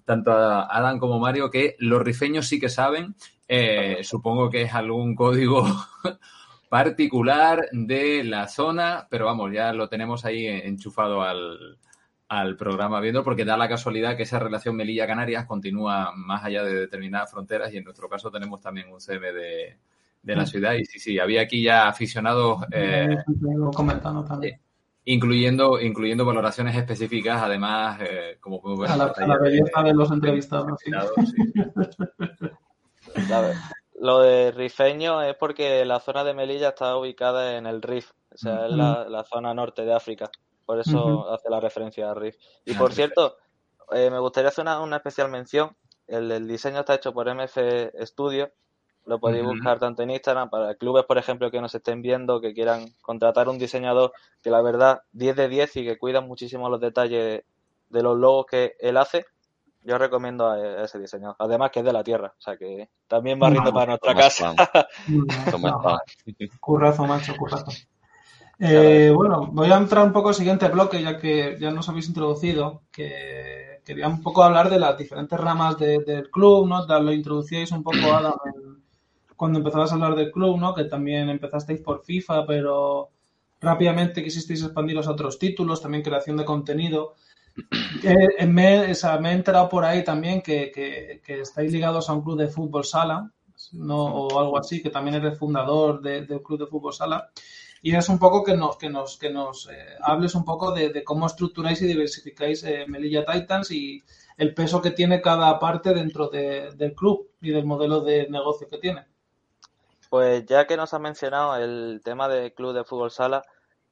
tanto 0.05 0.33
a 0.33 0.65
Adam 0.65 0.99
como 0.99 1.19
Mario 1.19 1.51
que 1.51 1.77
los 1.79 2.03
rifeños 2.03 2.47
sí 2.47 2.59
que 2.59 2.69
saben. 2.69 3.15
Eh, 3.49 3.99
supongo 4.03 4.51
que 4.51 4.63
es 4.63 4.75
algún 4.75 5.15
código 5.15 5.65
particular 6.69 7.69
de 7.73 8.25
la 8.25 8.49
zona, 8.49 9.07
pero 9.11 9.25
vamos, 9.25 9.53
ya 9.53 9.73
lo 9.73 9.89
tenemos 9.89 10.25
ahí 10.25 10.47
enchufado 10.47 11.23
al, 11.23 11.79
al 12.29 12.57
programa 12.57 13.01
viendo, 13.01 13.25
porque 13.25 13.45
da 13.45 13.57
la 13.57 13.69
casualidad 13.69 14.17
que 14.17 14.25
esa 14.25 14.39
relación 14.39 14.77
Melilla-Canarias 14.77 15.47
continúa 15.47 16.13
más 16.15 16.45
allá 16.45 16.63
de 16.63 16.75
determinadas 16.75 17.31
fronteras 17.31 17.73
y 17.73 17.79
en 17.79 17.85
nuestro 17.85 18.09
caso 18.09 18.31
tenemos 18.31 18.61
también 18.61 18.93
un 18.93 19.01
CM 19.01 19.33
de, 19.33 19.79
de 20.23 20.37
la 20.37 20.47
ciudad. 20.47 20.75
Y 20.75 20.85
sí, 20.85 20.99
sí, 20.99 21.19
había 21.19 21.43
aquí 21.43 21.63
ya 21.63 21.89
aficionados, 21.89 22.65
eh, 22.71 23.17
comentando 23.75 24.25
también. 24.25 24.61
Incluyendo, 25.09 25.81
incluyendo 25.81 26.25
valoraciones 26.25 26.77
específicas, 26.77 27.43
además, 27.43 27.99
eh, 28.03 28.37
como 28.41 28.61
podemos 28.61 28.83
ver. 28.83 28.91
A 28.91 28.97
la, 28.97 29.05
a 29.05 29.39
belleza 29.39 29.81
eh, 29.81 29.85
de 29.85 29.95
los 29.95 30.11
entrevistados. 30.11 30.79
sí. 30.85 30.91
sí. 30.91 32.53
A 33.33 33.53
lo 34.01 34.21
de 34.21 34.53
rifeño 34.53 35.23
es 35.23 35.35
porque 35.37 35.85
la 35.85 35.99
zona 35.99 36.23
de 36.23 36.35
Melilla 36.35 36.69
está 36.69 36.97
ubicada 36.97 37.57
en 37.57 37.67
el 37.67 37.83
Rif, 37.83 38.13
o 38.33 38.37
sea, 38.37 38.67
es 38.67 38.73
la, 38.73 39.09
la 39.09 39.25
zona 39.25 39.53
norte 39.55 39.85
de 39.85 39.93
África. 39.93 40.31
Por 40.65 40.79
eso 40.79 41.29
hace 41.33 41.51
la 41.51 41.59
referencia 41.59 42.11
al 42.11 42.17
Rif. 42.17 42.37
Y 42.65 42.75
Ah, 42.75 42.79
por 42.79 42.93
cierto, 42.93 43.39
eh, 43.91 44.11
me 44.11 44.21
gustaría 44.21 44.51
hacer 44.51 44.63
una, 44.63 44.81
una 44.81 44.97
especial 44.97 45.31
mención. 45.31 45.75
El, 46.07 46.31
el 46.31 46.47
diseño 46.47 46.81
está 46.81 46.95
hecho 46.95 47.13
por 47.13 47.29
MF 47.35 47.57
Studio. 48.03 48.53
Lo 49.09 49.19
podéis 49.19 49.43
buscar 49.55 49.79
tanto 49.79 50.03
en 50.03 50.11
Instagram 50.11 50.51
para 50.51 50.75
clubes, 50.75 51.05
por 51.07 51.17
ejemplo, 51.19 51.51
que 51.51 51.61
nos 51.61 51.75
estén 51.75 52.03
viendo, 52.03 52.41
que 52.41 52.53
quieran 52.53 52.87
contratar 53.01 53.49
un 53.49 53.59
diseñador 53.59 54.13
que 54.43 54.51
la 54.51 54.61
verdad 54.63 55.01
10 55.13 55.35
de 55.35 55.49
10 55.49 55.77
y 55.77 55.85
que 55.85 55.99
cuida 55.99 56.21
muchísimo 56.21 56.69
los 56.69 56.81
detalles 56.81 57.43
de 57.89 58.03
los 58.03 58.17
logos 58.19 58.47
que 58.51 58.75
él 58.79 58.97
hace. 58.99 59.25
Yo 59.83 59.97
recomiendo 59.97 60.47
a, 60.47 60.55
a 60.57 60.85
ese 60.85 60.99
diseñador. 60.99 61.37
Además 61.39 61.71
que 61.71 61.79
es 61.81 61.87
de 61.87 61.93
la 61.93 62.05
tierra, 62.05 62.35
o 62.37 62.41
sea 62.41 62.57
que 62.59 62.91
también 63.07 63.41
va 63.43 63.49
riendo 63.49 63.73
para 63.73 63.87
nuestra 63.87 64.13
toma 64.13 64.23
casa. 64.23 64.55
Currazo, 66.61 67.07
macho, 67.07 67.35
currazo. 67.37 67.73
Eh, 68.61 69.13
bueno, 69.15 69.49
voy 69.53 69.71
a 69.71 69.77
entrar 69.77 70.05
un 70.05 70.13
poco 70.13 70.31
al 70.31 70.35
siguiente 70.35 70.67
bloque, 70.69 71.01
ya 71.01 71.17
que 71.17 71.57
ya 71.61 71.71
nos 71.71 71.89
habéis 71.89 72.09
introducido, 72.09 72.83
que 72.91 73.81
quería 73.85 74.09
un 74.09 74.21
poco 74.21 74.43
hablar 74.43 74.69
de 74.69 74.81
las 74.81 74.99
diferentes 74.99 75.39
ramas 75.39 75.79
de- 75.79 76.01
del 76.01 76.29
club, 76.29 76.67
¿no? 76.67 76.85
Lo 77.01 77.13
introducíais 77.13 77.71
un 77.73 77.85
poco, 77.85 78.13
Adam, 78.13 78.35
en- 78.47 78.68
cuando 79.39 79.59
empezabas 79.61 79.91
a 79.93 79.95
hablar 79.97 80.17
del 80.17 80.33
club, 80.33 80.59
¿no? 80.59 80.75
Que 80.75 80.85
también 80.85 81.31
empezasteis 81.31 81.81
por 81.81 82.05
FIFA, 82.05 82.47
pero 82.47 83.11
rápidamente 83.61 84.23
quisisteis 84.23 84.63
expandiros 84.65 85.07
a 85.09 85.13
otros 85.13 85.39
títulos, 85.39 85.81
también 85.83 86.03
creación 86.05 86.37
de 86.39 86.45
contenido. 86.45 87.15
Eh, 88.05 88.95
sea, 88.95 89.19
me 89.19 89.31
he 89.31 89.35
enterado 89.35 89.69
por 89.69 89.85
ahí 89.85 90.05
también 90.05 90.43
que, 90.43 90.71
que- 90.75 91.21
estáis 91.41 91.73
ligados 91.73 92.09
a 92.09 92.13
un 92.15 92.23
club 92.23 92.39
de 92.39 92.49
fútbol 92.49 92.85
sala, 92.85 93.33
¿no? 93.73 94.05
o 94.05 94.39
algo 94.41 94.59
así, 94.59 94.83
que 94.83 94.91
también 94.91 95.17
eres 95.17 95.39
fundador 95.39 96.01
de, 96.01 96.23
de 96.27 96.37
un 96.37 96.43
club 96.43 96.59
de 96.61 96.67
fútbol 96.67 96.93
sala. 96.93 97.31
Y 97.83 97.95
es 97.95 98.09
un 98.09 98.19
poco 98.19 98.43
que 98.45 98.57
nos, 98.57 98.77
que 98.77 98.91
nos, 98.91 99.17
que 99.19 99.31
nos 99.31 99.69
eh, 99.71 99.75
hables 100.03 100.35
un 100.35 100.45
poco 100.45 100.73
de, 100.73 100.91
cómo 101.05 101.27
estructuráis 101.27 101.81
y 101.83 101.87
diversificáis 101.87 102.63
eh, 102.65 102.85
Melilla 102.89 103.25
Titans 103.25 103.71
y 103.71 104.03
el 104.37 104.55
peso 104.55 104.81
que 104.83 104.91
tiene 104.93 105.21
cada 105.21 105.59
parte 105.59 105.95
dentro 105.95 106.29
de- 106.29 106.71
del 106.77 106.95
club 106.95 107.31
y 107.41 107.51
del 107.51 107.65
modelo 107.67 108.01
de 108.01 108.29
negocio 108.29 108.69
que 108.69 108.79
tiene. 108.79 109.07
Pues 110.09 110.47
ya 110.47 110.67
que 110.67 110.77
nos 110.77 110.95
ha 110.95 110.99
mencionado 110.99 111.57
el 111.57 112.01
tema 112.05 112.29
del 112.29 112.55
club 112.55 112.73
de 112.73 112.85
fútbol 112.85 113.11
sala, 113.11 113.45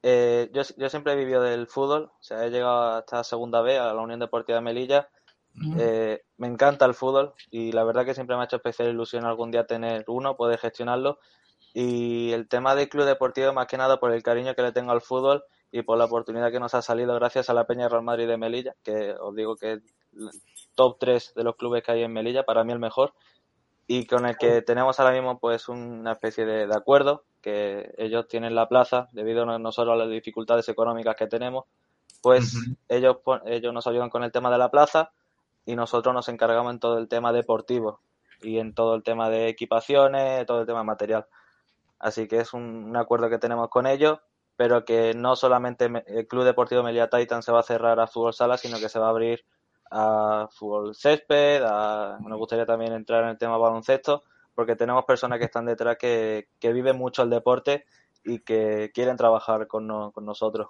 eh, 0.03 0.49
yo, 0.53 0.61
yo 0.77 0.89
siempre 0.89 1.13
he 1.13 1.15
vivido 1.15 1.41
del 1.41 1.67
fútbol, 1.67 2.11
o 2.19 2.23
sea, 2.23 2.45
he 2.45 2.49
llegado 2.49 2.97
hasta 2.97 3.23
segunda 3.23 3.61
B, 3.61 3.77
a 3.77 3.93
la 3.93 4.01
Unión 4.01 4.19
Deportiva 4.19 4.57
de 4.57 4.63
Melilla. 4.63 5.09
Eh, 5.79 6.21
me 6.37 6.47
encanta 6.47 6.85
el 6.85 6.93
fútbol 6.93 7.33
y 7.49 7.71
la 7.71 7.83
verdad 7.83 8.05
que 8.05 8.13
siempre 8.13 8.35
me 8.35 8.43
ha 8.43 8.45
hecho 8.45 8.57
especial 8.57 8.89
ilusión 8.89 9.25
algún 9.25 9.49
día 9.49 9.65
tener 9.65 10.05
uno, 10.07 10.37
poder 10.37 10.59
gestionarlo. 10.59 11.19
Y 11.73 12.31
el 12.31 12.47
tema 12.47 12.75
del 12.75 12.89
club 12.89 13.05
deportivo, 13.05 13.53
más 13.53 13.67
que 13.67 13.77
nada 13.77 13.99
por 13.99 14.11
el 14.11 14.23
cariño 14.23 14.53
que 14.55 14.61
le 14.61 14.71
tengo 14.71 14.91
al 14.91 15.01
fútbol 15.01 15.43
y 15.71 15.81
por 15.81 15.97
la 15.97 16.05
oportunidad 16.05 16.51
que 16.51 16.59
nos 16.59 16.73
ha 16.75 16.81
salido 16.81 17.15
gracias 17.15 17.49
a 17.49 17.53
la 17.53 17.65
Peña 17.65 17.89
Real 17.89 18.03
Madrid 18.03 18.27
de 18.27 18.37
Melilla, 18.37 18.75
que 18.83 19.13
os 19.19 19.35
digo 19.35 19.55
que 19.55 19.73
es 19.73 19.81
top 20.75 20.97
3 20.99 21.33
de 21.35 21.43
los 21.43 21.55
clubes 21.55 21.83
que 21.83 21.91
hay 21.91 22.03
en 22.03 22.13
Melilla, 22.13 22.43
para 22.43 22.63
mí 22.63 22.71
el 22.71 22.79
mejor 22.79 23.13
y 23.87 24.05
con 24.05 24.25
el 24.25 24.37
que 24.37 24.61
tenemos 24.61 24.99
ahora 24.99 25.13
mismo 25.13 25.39
pues 25.39 25.69
una 25.69 26.11
especie 26.11 26.45
de, 26.45 26.67
de 26.67 26.75
acuerdo 26.75 27.23
que 27.41 27.93
ellos 27.97 28.27
tienen 28.27 28.53
la 28.55 28.67
plaza 28.67 29.07
debido 29.13 29.45
no, 29.45 29.57
no 29.59 29.71
solo 29.71 29.93
a 29.93 29.95
las 29.95 30.09
dificultades 30.09 30.67
económicas 30.69 31.15
que 31.15 31.27
tenemos 31.27 31.65
pues 32.21 32.53
ellos 32.89 33.17
ellos 33.45 33.73
nos 33.73 33.87
ayudan 33.87 34.09
con 34.09 34.23
el 34.23 34.31
tema 34.31 34.51
de 34.51 34.57
la 34.57 34.69
plaza 34.71 35.11
y 35.65 35.75
nosotros 35.75 36.13
nos 36.13 36.27
encargamos 36.29 36.73
en 36.73 36.79
todo 36.79 36.97
el 36.97 37.07
tema 37.07 37.31
deportivo 37.31 38.01
y 38.41 38.57
en 38.59 38.73
todo 38.73 38.95
el 38.95 39.03
tema 39.03 39.29
de 39.29 39.47
equipaciones 39.49 40.45
todo 40.45 40.61
el 40.61 40.67
tema 40.67 40.83
material. 40.83 41.25
Así 41.99 42.27
que 42.27 42.39
es 42.39 42.53
un, 42.53 42.63
un 42.63 42.97
acuerdo 42.97 43.29
que 43.29 43.39
tenemos 43.39 43.69
con 43.69 43.87
ellos 43.87 44.19
pero 44.55 44.85
que 44.85 45.13
no 45.13 45.35
solamente 45.35 45.87
me- 45.87 46.03
el 46.07 46.27
Club 46.27 46.43
Deportivo 46.43 46.81
Melilla 46.83 47.09
Titan 47.09 47.43
se 47.43 47.51
va 47.51 47.59
a 47.59 47.63
cerrar 47.63 47.99
a 47.99 48.07
fútbol 48.07 48.33
sala 48.33 48.57
sino 48.57 48.79
que 48.79 48.89
se 48.89 48.99
va 48.99 49.05
a 49.07 49.11
abrir 49.11 49.45
a 49.91 50.47
fútbol 50.51 50.95
césped, 50.95 51.63
a, 51.65 52.17
nos 52.25 52.37
gustaría 52.37 52.65
también 52.65 52.93
entrar 52.93 53.23
en 53.23 53.29
el 53.29 53.37
tema 53.37 53.57
baloncesto, 53.57 54.23
porque 54.55 54.75
tenemos 54.75 55.05
personas 55.05 55.39
que 55.39 55.45
están 55.45 55.65
detrás 55.65 55.97
que, 55.97 56.49
que 56.59 56.73
viven 56.73 56.97
mucho 56.97 57.23
el 57.23 57.29
deporte 57.29 57.85
y 58.23 58.39
que 58.39 58.91
quieren 58.93 59.15
trabajar 59.17 59.67
con, 59.67 59.87
no- 59.87 60.11
con 60.11 60.25
nosotros. 60.25 60.67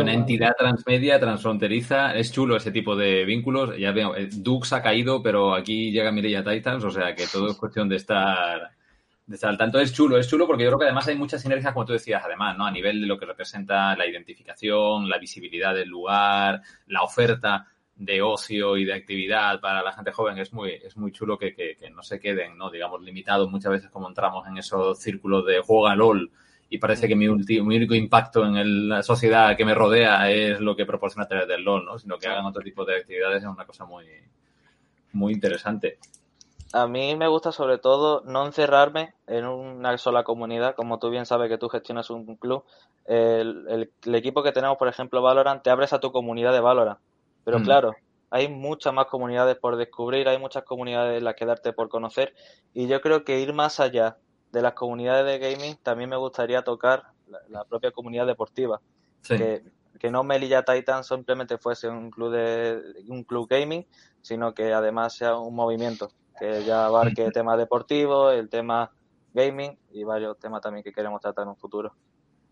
Una 0.00 0.14
entidad 0.14 0.54
transmedia, 0.56 1.20
transfronteriza, 1.20 2.14
es 2.14 2.32
chulo 2.32 2.56
ese 2.56 2.72
tipo 2.72 2.96
de 2.96 3.26
vínculos. 3.26 3.76
Ya 3.78 3.92
veo, 3.92 4.16
eh, 4.16 4.28
Dux 4.32 4.72
ha 4.72 4.82
caído, 4.82 5.22
pero 5.22 5.54
aquí 5.54 5.90
llega 5.92 6.10
Mireia 6.10 6.42
Titans, 6.42 6.82
o 6.84 6.90
sea 6.90 7.14
que 7.14 7.26
todo 7.26 7.50
es 7.50 7.58
cuestión 7.58 7.86
de 7.86 7.96
estar, 7.96 8.70
de 9.30 9.36
estar 9.36 9.50
al 9.50 9.56
tanto. 9.58 9.78
Es 9.80 9.92
chulo, 9.92 10.18
es 10.18 10.28
chulo 10.28 10.46
porque 10.46 10.64
yo 10.64 10.70
creo 10.70 10.78
que 10.80 10.84
además 10.86 11.06
hay 11.08 11.16
muchas 11.16 11.40
sinergias, 11.40 11.72
como 11.72 11.86
tú 11.86 11.92
decías, 11.92 12.22
además, 12.24 12.56
¿no? 12.58 12.66
A 12.66 12.70
nivel 12.70 13.00
de 13.00 13.06
lo 13.06 13.18
que 13.18 13.26
representa 13.26 13.96
la 13.96 14.06
identificación, 14.06 15.08
la 15.08 15.18
visibilidad 15.18 15.74
del 15.74 15.88
lugar, 15.88 16.62
la 16.86 17.02
oferta 17.02 17.66
de 17.96 18.22
ocio 18.22 18.76
y 18.76 18.84
de 18.84 18.94
actividad 18.94 19.60
para 19.60 19.82
la 19.82 19.92
gente 19.92 20.10
joven 20.12 20.38
es 20.38 20.52
muy, 20.52 20.70
es 20.72 20.96
muy 20.96 21.12
chulo 21.12 21.38
que, 21.38 21.54
que, 21.54 21.76
que 21.76 21.90
no 21.90 22.02
se 22.02 22.18
queden, 22.18 22.56
¿no? 22.58 22.70
Digamos, 22.70 23.02
limitados 23.02 23.50
muchas 23.50 23.72
veces 23.72 23.90
como 23.90 24.08
entramos 24.08 24.46
en 24.48 24.56
esos 24.58 24.98
círculos 24.98 25.44
de 25.46 25.60
juega 25.60 25.94
LOL 25.94 26.30
y 26.70 26.78
parece 26.78 27.06
que 27.08 27.14
mi, 27.16 27.26
ulti- 27.26 27.62
mi 27.64 27.76
único 27.76 27.94
impacto 27.94 28.44
en 28.46 28.56
el- 28.56 28.88
la 28.88 29.02
sociedad 29.02 29.56
que 29.56 29.64
me 29.64 29.74
rodea 29.74 30.30
es 30.30 30.60
lo 30.60 30.74
que 30.76 30.86
proporciona 30.86 31.24
a 31.24 31.28
través 31.28 31.46
del 31.48 31.62
LOL, 31.62 31.84
¿no? 31.84 31.98
Sino 31.98 32.18
que 32.18 32.26
hagan 32.28 32.46
otro 32.46 32.62
tipo 32.62 32.84
de 32.84 32.96
actividades 32.96 33.42
es 33.42 33.48
una 33.48 33.66
cosa 33.66 33.84
muy, 33.84 34.06
muy 35.12 35.32
interesante. 35.32 35.98
A 36.72 36.86
mí 36.86 37.16
me 37.16 37.26
gusta 37.26 37.50
sobre 37.50 37.78
todo 37.78 38.22
no 38.24 38.46
encerrarme 38.46 39.14
en 39.26 39.44
una 39.46 39.98
sola 39.98 40.22
comunidad, 40.22 40.76
como 40.76 40.98
tú 41.00 41.10
bien 41.10 41.26
sabes 41.26 41.48
que 41.48 41.58
tú 41.58 41.68
gestionas 41.68 42.10
un 42.10 42.36
club. 42.36 42.64
El, 43.06 43.66
el- 43.68 43.92
el 44.06 44.14
equipo 44.14 44.42
que 44.44 44.52
tenemos, 44.52 44.76
por 44.78 44.86
ejemplo, 44.86 45.20
Valorant, 45.20 45.62
te 45.62 45.70
abres 45.70 45.92
a 45.92 45.98
tu 45.98 46.12
comunidad 46.12 46.52
de 46.52 46.60
Valorant. 46.60 47.00
Pero 47.44 47.58
Mm. 47.58 47.62
claro, 47.64 47.96
hay 48.30 48.46
muchas 48.48 48.94
más 48.94 49.06
comunidades 49.06 49.56
por 49.58 49.74
descubrir, 49.76 50.28
hay 50.28 50.38
muchas 50.38 50.62
comunidades 50.62 51.18
en 51.18 51.24
las 51.24 51.34
que 51.34 51.44
darte 51.46 51.72
por 51.72 51.88
conocer. 51.88 52.34
Y 52.72 52.86
yo 52.86 53.00
creo 53.00 53.24
que 53.24 53.40
ir 53.40 53.52
más 53.52 53.80
allá 53.80 54.18
de 54.52 54.62
las 54.62 54.74
comunidades 54.74 55.26
de 55.26 55.38
gaming, 55.50 55.76
también 55.82 56.08
me 56.10 56.16
gustaría 56.16 56.62
tocar 56.62 57.02
la, 57.26 57.40
la 57.48 57.64
propia 57.64 57.90
comunidad 57.90 58.26
deportiva. 58.26 58.80
Sí. 59.22 59.36
Que, 59.36 59.62
que 59.98 60.10
no 60.12 60.22
Melilla 60.22 60.62
Titan 60.64 61.02
simplemente 61.02 61.58
fuese 61.58 61.88
un 61.88 62.10
club 62.12 62.30
de 62.32 62.80
un 63.08 63.24
club 63.24 63.48
gaming, 63.48 63.84
sino 64.22 64.54
que 64.54 64.72
además 64.72 65.14
sea 65.16 65.36
un 65.36 65.54
movimiento 65.54 66.12
que 66.40 66.64
ya 66.64 66.86
abarque 66.86 67.24
el 67.24 67.32
tema 67.32 67.56
deportivo, 67.56 68.30
el 68.30 68.48
tema 68.48 68.90
gaming 69.32 69.78
y 69.92 70.02
varios 70.04 70.38
temas 70.38 70.60
también 70.62 70.82
que 70.82 70.92
queremos 70.92 71.20
tratar 71.20 71.42
en 71.44 71.50
un 71.50 71.56
futuro. 71.56 71.92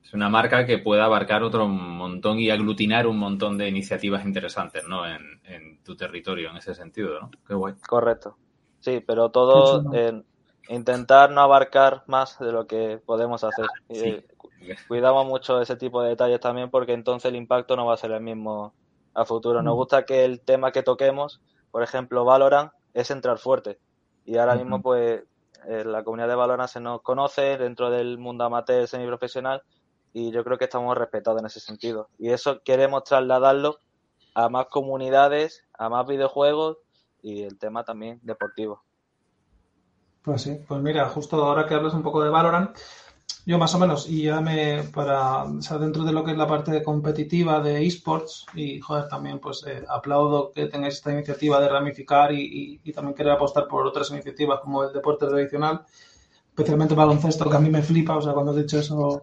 Es 0.04 0.14
una 0.14 0.28
marca 0.28 0.64
que 0.64 0.78
pueda 0.78 1.04
abarcar 1.06 1.42
otro 1.42 1.66
montón 1.66 2.38
y 2.38 2.50
aglutinar 2.50 3.06
un 3.06 3.18
montón 3.18 3.58
de 3.58 3.68
iniciativas 3.68 4.24
interesantes, 4.24 4.84
¿no? 4.86 5.04
En, 5.06 5.40
en 5.44 5.82
tu 5.82 5.96
territorio, 5.96 6.50
en 6.50 6.56
ese 6.58 6.74
sentido, 6.74 7.20
¿no? 7.20 7.30
Qué 7.46 7.54
guay. 7.54 7.74
Correcto. 7.86 8.36
Sí, 8.80 9.02
pero 9.04 9.30
todo 9.30 9.92
en 9.92 10.24
intentar 10.68 11.30
no 11.30 11.40
abarcar 11.40 12.04
más 12.06 12.38
de 12.38 12.52
lo 12.52 12.66
que 12.66 13.00
podemos 13.04 13.42
hacer. 13.42 13.66
Sí. 13.90 14.04
Eh, 14.08 14.26
cu- 14.36 14.50
cuidamos 14.86 15.26
mucho 15.26 15.60
ese 15.60 15.76
tipo 15.76 16.00
de 16.02 16.10
detalles 16.10 16.40
también 16.40 16.70
porque 16.70 16.92
entonces 16.92 17.28
el 17.30 17.36
impacto 17.36 17.74
no 17.74 17.86
va 17.86 17.94
a 17.94 17.98
ser 17.98 18.12
el 18.12 18.20
mismo 18.22 18.74
a 19.14 19.24
futuro. 19.24 19.62
Nos 19.62 19.74
Mm. 19.74 19.76
gusta 19.76 20.04
que 20.04 20.24
el 20.24 20.40
tema 20.40 20.70
que 20.70 20.82
toquemos, 20.84 21.40
por 21.70 21.82
ejemplo, 21.82 22.24
Valorant, 22.24 22.70
es 22.94 23.10
entrar 23.10 23.38
fuerte. 23.38 23.78
Y 24.24 24.36
ahora 24.38 24.54
mismo, 24.56 24.82
pues, 24.82 25.22
En 25.64 25.90
la 25.90 26.04
comunidad 26.04 26.28
de 26.28 26.36
Valorant 26.36 26.70
se 26.70 26.80
nos 26.80 27.02
conoce 27.02 27.58
dentro 27.58 27.90
del 27.90 28.16
mundo 28.18 28.44
amateur 28.44 28.86
semiprofesional 28.86 29.62
y 30.12 30.30
yo 30.30 30.44
creo 30.44 30.56
que 30.56 30.64
estamos 30.64 30.96
respetados 30.96 31.40
en 31.40 31.46
ese 31.46 31.60
sentido. 31.60 32.08
Y 32.18 32.30
eso 32.30 32.60
queremos 32.64 33.04
trasladarlo 33.04 33.78
a 34.34 34.48
más 34.48 34.66
comunidades, 34.66 35.64
a 35.76 35.88
más 35.88 36.06
videojuegos 36.06 36.78
y 37.22 37.42
el 37.42 37.58
tema 37.58 37.84
también 37.84 38.20
deportivo. 38.22 38.82
Pues 40.22 40.42
sí, 40.42 40.60
pues 40.66 40.80
mira, 40.80 41.08
justo 41.08 41.44
ahora 41.44 41.66
que 41.66 41.74
hablas 41.74 41.94
un 41.94 42.02
poco 42.02 42.22
de 42.22 42.30
Valorant, 42.30 42.76
yo 43.48 43.58
más 43.58 43.74
o 43.74 43.78
menos, 43.78 44.08
y 44.08 44.24
ya 44.24 44.42
me, 44.42 44.82
para, 44.82 45.46
dentro 45.80 46.04
de 46.04 46.12
lo 46.12 46.22
que 46.22 46.32
es 46.32 46.36
la 46.36 46.46
parte 46.46 46.82
competitiva 46.82 47.60
de 47.60 47.86
esports, 47.86 48.44
y 48.54 48.78
joder, 48.78 49.08
también 49.08 49.38
pues 49.38 49.64
eh, 49.66 49.84
aplaudo 49.88 50.52
que 50.52 50.66
tengáis 50.66 50.96
esta 50.96 51.12
iniciativa 51.12 51.58
de 51.58 51.68
ramificar 51.70 52.30
y, 52.32 52.78
y, 52.84 52.92
también 52.92 53.14
querer 53.14 53.32
apostar 53.32 53.66
por 53.66 53.86
otras 53.86 54.10
iniciativas 54.10 54.60
como 54.60 54.84
el 54.84 54.92
deporte 54.92 55.26
tradicional, 55.26 55.80
especialmente 56.50 56.94
baloncesto, 56.94 57.48
que 57.48 57.56
a 57.56 57.60
mí 57.60 57.70
me 57.70 57.82
flipa, 57.82 58.16
o 58.16 58.20
sea, 58.20 58.34
cuando 58.34 58.50
has 58.50 58.58
dicho 58.58 58.78
eso, 58.80 59.22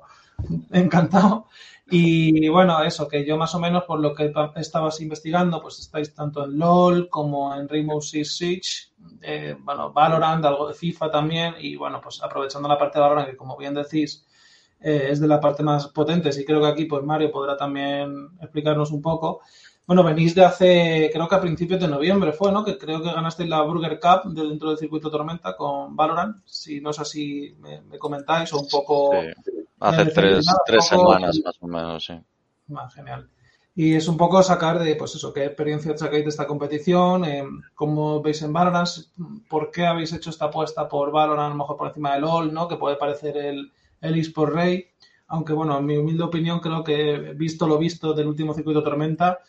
encantado. 0.72 1.48
Y 1.88 2.50
bueno, 2.50 2.82
eso, 2.84 3.08
que 3.08 3.24
yo 3.24 3.38
más 3.38 3.54
o 3.54 3.60
menos 3.60 3.84
por 3.84 4.00
lo 4.00 4.14
que 4.16 4.34
estabas 4.56 5.00
investigando, 5.02 5.62
pues 5.62 5.80
estáis 5.80 6.14
tanto 6.16 6.46
en 6.46 6.58
LOL 6.58 7.10
como 7.10 7.54
en 7.56 7.70
Rainbow 7.70 8.02
Six 8.02 8.38
Siege, 8.38 8.94
eh, 9.22 9.56
bueno, 9.60 9.94
Valorant, 9.94 10.44
algo 10.46 10.68
de 10.68 10.74
FIFA 10.74 11.12
también, 11.12 11.54
y 11.60 11.76
bueno, 11.76 12.02
pues 12.02 12.24
aprovechando 12.24 12.68
la 12.68 12.78
parte 12.78 12.98
de 12.98 13.04
Valorant, 13.04 13.30
que 13.30 13.38
como 13.38 13.56
bien 13.56 13.76
decís, 13.76 14.26
eh, 14.82 15.10
es 15.12 15.20
de 15.20 15.28
la 15.28 15.40
parte 15.40 15.62
más 15.62 15.88
potente, 15.90 16.30
y 16.36 16.44
creo 16.44 16.60
que 16.60 16.68
aquí 16.68 16.86
pues 16.86 17.04
Mario 17.04 17.32
podrá 17.32 17.56
también 17.56 18.30
explicarnos 18.42 18.90
un 18.90 19.02
poco. 19.02 19.42
Bueno, 19.86 20.04
venís 20.04 20.34
de 20.34 20.44
hace, 20.44 21.12
creo 21.14 21.28
que 21.28 21.36
a 21.36 21.42
principios 21.42 21.80
de 21.80 21.88
noviembre 21.88 22.32
fue, 22.32 22.52
¿no? 22.52 22.66
Que 22.66 22.80
creo 22.80 23.04
que 23.04 23.14
ganasteis 23.14 23.48
la 23.48 23.62
Burger 23.62 24.00
Cup 24.00 24.34
de 24.34 24.42
dentro 24.42 24.70
del 24.70 24.80
circuito 24.80 25.12
Tormenta 25.12 25.56
con 25.56 25.96
Valorant. 25.96 26.38
Si 26.46 26.82
no 26.82 26.90
es 26.90 26.98
así, 26.98 27.56
me, 27.60 28.00
comentáis 28.00 28.52
o 28.54 28.60
un 28.60 28.68
poco. 28.68 29.12
Hace 29.80 30.06
tres, 30.12 30.46
tres 30.66 30.88
semanas 30.88 31.40
más 31.44 31.58
o 31.60 31.68
menos, 31.68 32.06
sí. 32.06 32.14
Ah, 32.76 32.90
genial. 32.90 33.30
Y 33.78 33.94
es 33.94 34.08
un 34.08 34.16
poco 34.16 34.42
sacar 34.42 34.80
de, 34.80 34.96
pues 34.96 35.16
eso, 35.16 35.34
qué 35.34 35.46
experiencia 35.46 35.98
sacáis 35.98 36.24
de 36.24 36.30
esta 36.30 36.48
competición, 36.48 37.26
eh, 37.26 37.44
cómo 37.74 38.22
veis 38.22 38.42
en 38.42 38.54
Valorant, 38.54 38.88
por 39.50 39.70
qué 39.70 39.86
habéis 39.86 40.14
hecho 40.14 40.30
esta 40.30 40.46
apuesta 40.46 40.88
por 40.88 41.12
Valorant, 41.12 41.48
a 41.48 41.50
lo 41.50 41.56
mejor 41.56 41.76
por 41.76 41.88
encima 41.88 42.14
de 42.14 42.22
LOL, 42.22 42.54
¿no? 42.54 42.70
Que 42.70 42.78
puede 42.78 42.96
parecer 42.96 43.36
el, 43.36 43.74
el 44.00 44.16
eSport 44.16 44.54
Rey. 44.54 44.88
Aunque, 45.28 45.52
bueno, 45.52 45.78
en 45.78 45.86
mi 45.86 45.98
humilde 45.98 46.24
opinión, 46.24 46.62
creo 46.62 46.84
que 46.86 47.34
visto 47.36 47.68
lo 47.68 47.78
visto 47.78 48.14
del 48.14 48.28
último 48.28 48.54
circuito 48.54 48.82
Tormenta, 48.82 49.40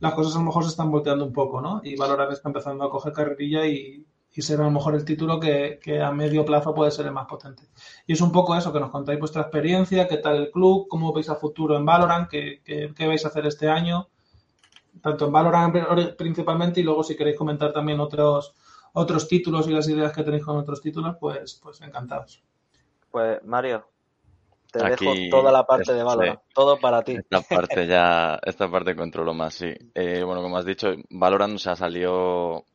las 0.00 0.14
cosas 0.14 0.34
a 0.34 0.38
lo 0.40 0.46
mejor 0.46 0.64
se 0.64 0.70
están 0.70 0.90
volteando 0.90 1.24
un 1.24 1.32
poco, 1.32 1.60
¿no? 1.60 1.80
Y 1.84 1.94
Valorant 1.94 2.32
está 2.32 2.48
empezando 2.48 2.82
a 2.82 2.90
coger 2.90 3.12
carrerilla 3.12 3.66
y, 3.66 4.04
y 4.36 4.42
será 4.42 4.64
a 4.64 4.66
lo 4.66 4.70
mejor 4.70 4.94
el 4.94 5.04
título 5.04 5.40
que, 5.40 5.80
a 6.00 6.12
medio 6.12 6.44
plazo 6.44 6.74
puede 6.74 6.90
ser 6.90 7.06
el 7.06 7.12
más 7.12 7.26
potente. 7.26 7.62
Y 8.06 8.12
es 8.12 8.20
un 8.20 8.30
poco 8.30 8.54
eso, 8.54 8.70
que 8.70 8.78
nos 8.78 8.90
contáis 8.90 9.18
vuestra 9.18 9.42
experiencia, 9.42 10.06
qué 10.06 10.18
tal 10.18 10.36
el 10.36 10.50
club, 10.50 10.86
cómo 10.88 11.10
veis 11.14 11.30
a 11.30 11.36
futuro 11.36 11.74
en 11.74 11.86
Valorant, 11.86 12.28
qué, 12.28 12.60
qué, 12.62 13.06
vais 13.06 13.24
a 13.24 13.28
hacer 13.28 13.46
este 13.46 13.66
año, 13.70 14.08
tanto 15.00 15.26
en 15.26 15.32
Valorant 15.32 16.16
principalmente 16.16 16.80
y 16.80 16.82
luego 16.82 17.02
si 17.02 17.16
queréis 17.16 17.38
comentar 17.38 17.72
también 17.72 17.98
otros, 17.98 18.54
otros 18.92 19.26
títulos 19.26 19.68
y 19.68 19.70
las 19.70 19.88
ideas 19.88 20.12
que 20.12 20.22
tenéis 20.22 20.44
con 20.44 20.58
otros 20.58 20.82
títulos, 20.82 21.16
pues, 21.18 21.58
pues 21.62 21.80
encantados. 21.80 22.44
Pues 23.10 23.42
Mario, 23.42 23.88
te 24.70 24.84
dejo 24.84 25.14
toda 25.30 25.50
la 25.50 25.64
parte 25.64 25.94
de 25.94 26.02
Valorant, 26.02 26.40
todo 26.52 26.78
para 26.78 27.02
ti. 27.02 27.16
Esta 27.16 27.40
parte 27.40 27.86
ya, 27.86 28.38
esta 28.44 28.70
parte 28.70 28.94
controlo 28.94 29.32
más, 29.32 29.54
sí. 29.54 29.72
Eh, 29.94 30.22
bueno, 30.22 30.42
como 30.42 30.58
has 30.58 30.66
dicho, 30.66 30.92
Valorant 31.08 31.56
se 31.56 31.70
ha 31.70 31.76
salido 31.76 32.66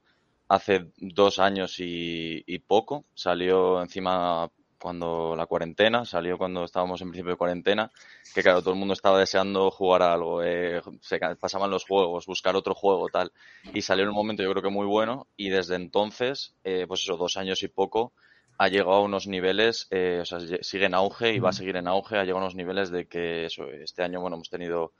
hace 0.51 0.91
dos 0.97 1.39
años 1.39 1.75
y, 1.79 2.59
poco. 2.67 3.05
Salió 3.13 3.81
encima 3.81 4.49
cuando 4.77 5.33
la 5.35 5.45
cuarentena, 5.45 6.03
salió 6.03 6.37
cuando 6.37 6.65
estábamos 6.65 7.01
en 7.01 7.09
principio 7.09 7.31
de 7.31 7.37
cuarentena, 7.37 7.91
que 8.33 8.41
claro, 8.41 8.61
todo 8.61 8.73
el 8.73 8.79
mundo 8.79 8.93
estaba 8.93 9.19
deseando 9.19 9.71
jugar 9.71 10.01
algo, 10.01 10.43
eh, 10.43 10.81
se 11.01 11.19
pasaban 11.39 11.69
los 11.69 11.85
juegos, 11.85 12.25
buscar 12.25 12.55
otro 12.55 12.73
juego, 12.73 13.07
tal, 13.07 13.31
y 13.73 13.81
salió 13.83 14.03
en 14.03 14.09
un 14.09 14.15
momento 14.15 14.43
yo 14.43 14.51
creo 14.51 14.63
que 14.63 14.69
muy 14.69 14.87
bueno, 14.87 15.27
y 15.37 15.49
desde 15.49 15.75
entonces, 15.75 16.55
eh, 16.63 16.85
pues 16.87 17.01
eso, 17.01 17.15
dos 17.15 17.37
años 17.37 17.61
y 17.61 17.67
poco, 17.67 18.11
ha 18.57 18.69
llegado 18.69 18.93
a 18.93 19.01
unos 19.01 19.27
niveles, 19.27 19.87
eh, 19.91 20.19
o 20.21 20.25
sea, 20.25 20.39
sigue 20.61 20.85
en 20.85 20.95
auge 20.95 21.33
y 21.33 21.39
va 21.39 21.49
a 21.49 21.53
seguir 21.53 21.75
en 21.75 21.87
auge, 21.87 22.17
ha 22.17 22.23
llegado 22.23 22.39
a 22.39 22.41
unos 22.41 22.55
niveles 22.55 22.89
de 22.89 23.07
que 23.07 23.45
eso, 23.45 23.67
este 23.69 24.01
año, 24.01 24.19
bueno, 24.19 24.35
hemos 24.35 24.49
tenido 24.49 24.93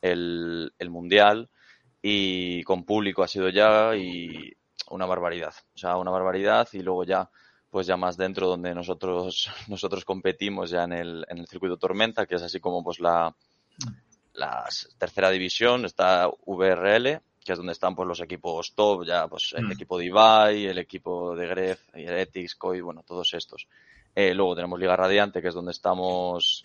el, 0.00 0.72
el 0.78 0.90
Mundial 0.90 1.50
y 2.00 2.62
con 2.62 2.84
público 2.84 3.24
ha 3.24 3.28
sido 3.28 3.48
ya 3.48 3.96
y 3.96 4.52
una 4.90 5.06
barbaridad. 5.06 5.54
O 5.74 5.78
sea, 5.78 5.96
una 5.96 6.10
barbaridad 6.10 6.68
y 6.72 6.80
luego 6.80 7.04
ya, 7.04 7.28
pues 7.70 7.86
ya 7.86 7.96
más 7.96 8.16
dentro 8.16 8.46
donde 8.46 8.74
nosotros, 8.74 9.50
nosotros 9.68 10.04
competimos 10.04 10.70
ya 10.70 10.84
en 10.84 10.92
el, 10.92 11.26
en 11.28 11.38
el 11.38 11.46
circuito 11.46 11.76
Tormenta, 11.76 12.26
que 12.26 12.36
es 12.36 12.42
así 12.42 12.60
como 12.60 12.82
pues 12.82 13.00
la, 13.00 13.34
la 14.34 14.64
tercera 14.98 15.30
división, 15.30 15.84
está 15.84 16.28
VRL, 16.46 17.20
que 17.44 17.52
es 17.52 17.58
donde 17.58 17.72
están 17.72 17.94
pues 17.94 18.08
los 18.08 18.20
equipos 18.20 18.74
top, 18.74 19.04
ya 19.04 19.28
pues 19.28 19.54
el 19.56 19.66
mm. 19.66 19.72
equipo 19.72 19.98
de 19.98 20.06
Ibai, 20.06 20.66
el 20.66 20.78
equipo 20.78 21.36
de 21.36 21.46
Gref, 21.46 21.80
Heretics, 21.92 22.54
Koi, 22.56 22.80
bueno, 22.80 23.02
todos 23.06 23.32
estos. 23.34 23.68
Eh, 24.14 24.32
luego 24.34 24.54
tenemos 24.54 24.78
Liga 24.78 24.96
Radiante, 24.96 25.42
que 25.42 25.48
es 25.48 25.54
donde 25.54 25.72
estamos 25.72 26.62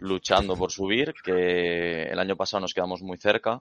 luchando 0.00 0.56
por 0.56 0.72
subir, 0.72 1.14
que 1.22 2.04
el 2.04 2.18
año 2.18 2.36
pasado 2.36 2.62
nos 2.62 2.74
quedamos 2.74 3.02
muy 3.02 3.18
cerca. 3.18 3.60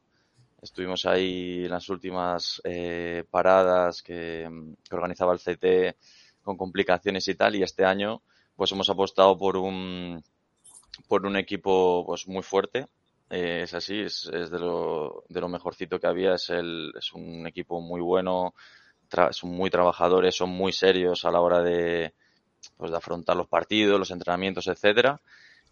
Estuvimos 0.62 1.06
ahí 1.06 1.66
en 1.66 1.72
las 1.72 1.88
últimas 1.90 2.62
eh, 2.64 3.24
paradas 3.30 4.02
que, 4.02 4.50
organizaba 4.92 5.34
el 5.34 5.40
CT 5.40 5.98
con 6.42 6.58
complicaciones 6.58 7.28
y 7.28 7.36
tal, 7.36 7.56
y 7.56 7.64
este 7.64 7.86
año 7.86 8.22
pues 8.56 8.72
hemos 8.72 8.90
apostado 8.90 9.38
por 9.38 9.56
un 9.58 10.24
por 11.08 11.26
un 11.26 11.38
equipo 11.38 12.04
pues 12.06 12.28
muy 12.28 12.42
fuerte. 12.42 12.88
Eh, 13.30 13.62
es 13.64 13.74
así, 13.74 14.00
es, 14.02 14.30
de, 14.32 14.60
lo, 14.60 15.26
de 15.30 15.42
lo 15.42 15.50
mejorcito 15.50 16.00
que 16.00 16.08
había, 16.08 16.34
es, 16.36 16.50
el, 16.50 16.92
es 16.98 17.14
un 17.14 17.46
equipo 17.46 17.82
muy 17.82 18.02
bueno, 18.02 18.56
son 19.32 19.52
muy 19.52 19.70
trabajadores, 19.70 20.36
son 20.36 20.50
muy 20.50 20.72
serios 20.72 21.26
a 21.26 21.32
la 21.32 21.42
hora 21.42 21.62
de, 21.62 22.14
pues, 22.78 22.90
de 22.90 22.98
afrontar 22.98 23.36
los 23.36 23.48
partidos, 23.48 24.00
los 24.00 24.12
entrenamientos, 24.12 24.68
etcétera. 24.68 25.22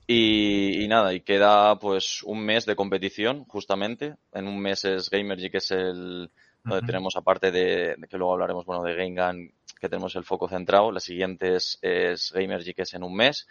Y, 0.08 0.86
nada, 0.88 1.14
y 1.14 1.22
queda 1.22 1.80
pues 1.80 2.22
un 2.24 2.46
mes 2.46 2.66
de 2.66 2.76
competición, 2.76 3.44
justamente. 3.46 4.16
En 4.34 4.48
un 4.48 4.60
mes 4.60 4.86
es 4.86 5.10
Gamergy, 5.10 5.50
que 5.50 5.58
es 5.58 5.72
el 5.72 6.30
donde 6.64 6.86
tenemos, 6.86 7.16
aparte 7.16 7.52
de, 7.52 7.96
que 8.10 8.18
luego 8.18 8.34
hablaremos, 8.34 8.66
bueno, 8.66 8.84
de 8.84 8.96
Game 8.96 9.52
que 9.80 9.90
tenemos 9.90 10.16
el 10.16 10.24
foco 10.24 10.48
centrado. 10.48 10.92
La 10.92 11.00
siguiente 11.00 11.56
es, 11.56 11.78
es 11.82 12.32
Gamergy, 12.32 12.74
que 12.74 12.84
es 12.84 12.94
en 12.94 13.04
un 13.04 13.16
mes. 13.16 13.48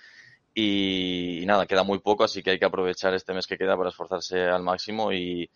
y, 0.54 1.42
nada, 1.46 1.66
queda 1.66 1.82
muy 1.82 1.98
poco, 1.98 2.24
así 2.24 2.42
que 2.42 2.50
hay 2.50 2.58
que 2.58 2.64
aprovechar 2.64 3.14
este 3.14 3.34
mes 3.34 3.46
que 3.46 3.58
queda 3.58 3.76
para 3.76 3.90
esforzarse 3.90 4.40
al 4.42 4.62
máximo 4.62 5.12
y, 5.12 5.50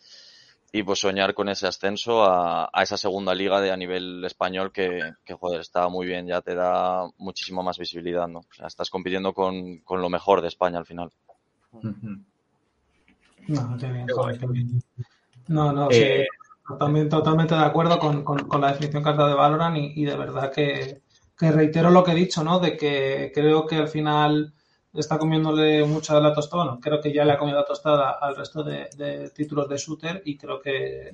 y 0.71 0.83
pues 0.83 0.99
soñar 1.01 1.35
con 1.35 1.49
ese 1.49 1.67
ascenso 1.67 2.25
a, 2.25 2.69
a, 2.73 2.83
esa 2.83 2.97
segunda 2.97 3.35
liga 3.35 3.61
de 3.61 3.71
a 3.71 3.77
nivel 3.77 4.25
español 4.25 4.71
que, 4.71 5.01
que, 5.25 5.35
joder, 5.35 5.61
está 5.61 5.89
muy 5.89 6.07
bien, 6.07 6.27
ya 6.27 6.43
te 6.43 6.55
da 6.55 7.09
muchísima 7.17 7.63
más 7.63 7.79
visibilidad, 7.79 8.29
¿no? 8.29 8.41
O 8.41 8.55
sea, 8.55 8.67
estás 8.67 8.91
compitiendo 8.91 9.33
con, 9.33 9.79
con 9.79 10.03
lo 10.03 10.11
mejor 10.11 10.43
de 10.43 10.49
España 10.49 10.79
al 10.79 10.87
final. 10.87 11.11
No, 13.47 13.77
qué 13.79 13.87
bien, 13.87 14.07
No, 15.49 15.73
no, 15.73 15.91
sí, 15.91 16.05
totalmente, 16.67 17.11
totalmente 17.11 17.55
de 17.55 17.65
acuerdo 17.65 17.99
con, 17.99 18.23
con, 18.23 18.47
con, 18.47 18.61
la 18.61 18.73
definición 18.73 19.03
que 19.03 19.09
has 19.09 19.17
dado 19.17 19.31
de 19.31 19.37
Valorant 19.37 19.77
y, 19.79 20.03
y 20.03 20.05
de 20.05 20.17
verdad 20.17 20.53
que, 20.53 21.01
que 21.39 21.51
reitero 21.51 21.91
lo 21.91 22.05
que 22.05 22.13
he 22.13 22.17
dicho, 22.17 22.45
¿no? 22.45 22.59
De 22.61 22.77
que 22.77 23.33
creo 23.35 23.67
que 23.67 23.77
al 23.77 23.89
final 23.89 24.53
está 25.01 25.19
comiéndole 25.19 25.85
mucho 25.85 26.15
de 26.15 26.21
la 26.21 26.35
tostada. 26.35 26.65
Bueno, 26.65 26.81
creo 26.81 27.01
que 27.01 27.13
ya 27.13 27.25
le 27.25 27.33
ha 27.33 27.39
comido 27.39 27.59
la 27.59 27.65
tostada 27.65 28.11
al 28.11 28.37
resto 28.37 28.63
de, 28.63 29.31
títulos 29.35 29.69
de 29.69 29.77
shooter 29.77 30.23
y 30.25 30.37
creo 30.37 30.61
que, 30.61 31.13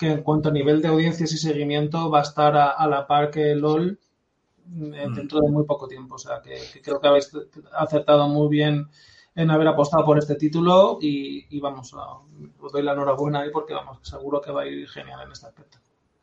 en 0.00 0.22
cuanto 0.22 0.48
a 0.48 0.52
nivel 0.52 0.80
de 0.80 0.88
audiencias 0.88 1.32
y 1.32 1.38
seguimiento 1.38 2.10
va 2.10 2.20
a 2.20 2.22
estar 2.22 2.56
a, 2.56 2.86
la 2.86 3.06
par 3.06 3.30
que 3.30 3.54
LOL 3.54 3.90
eh, 3.90 5.08
mm. 5.08 5.14
dentro 5.14 5.40
de 5.40 5.50
muy 5.50 5.64
poco 5.64 5.88
tiempo. 5.88 6.14
O 6.14 6.18
sea, 6.18 6.40
que, 6.40 6.58
creo 6.82 7.00
que 7.00 7.08
habéis 7.08 7.30
acertado 7.72 8.28
muy 8.28 8.48
bien 8.48 8.88
en 9.34 9.50
haber 9.50 9.68
apostado 9.68 10.04
por 10.04 10.18
este 10.18 10.34
título 10.34 10.98
y, 11.00 11.60
vamos, 11.60 11.94
os 12.60 12.72
doy 12.72 12.82
la 12.82 12.92
enhorabuena 12.92 13.40
ahí 13.40 13.50
porque 13.52 13.74
vamos, 13.74 13.98
seguro 14.02 14.40
que 14.40 14.50
va 14.50 14.62
a 14.62 14.66
ir 14.66 14.88
genial 14.88 15.20
en 15.24 15.32
este 15.32 15.46
aspecto. 15.46 15.78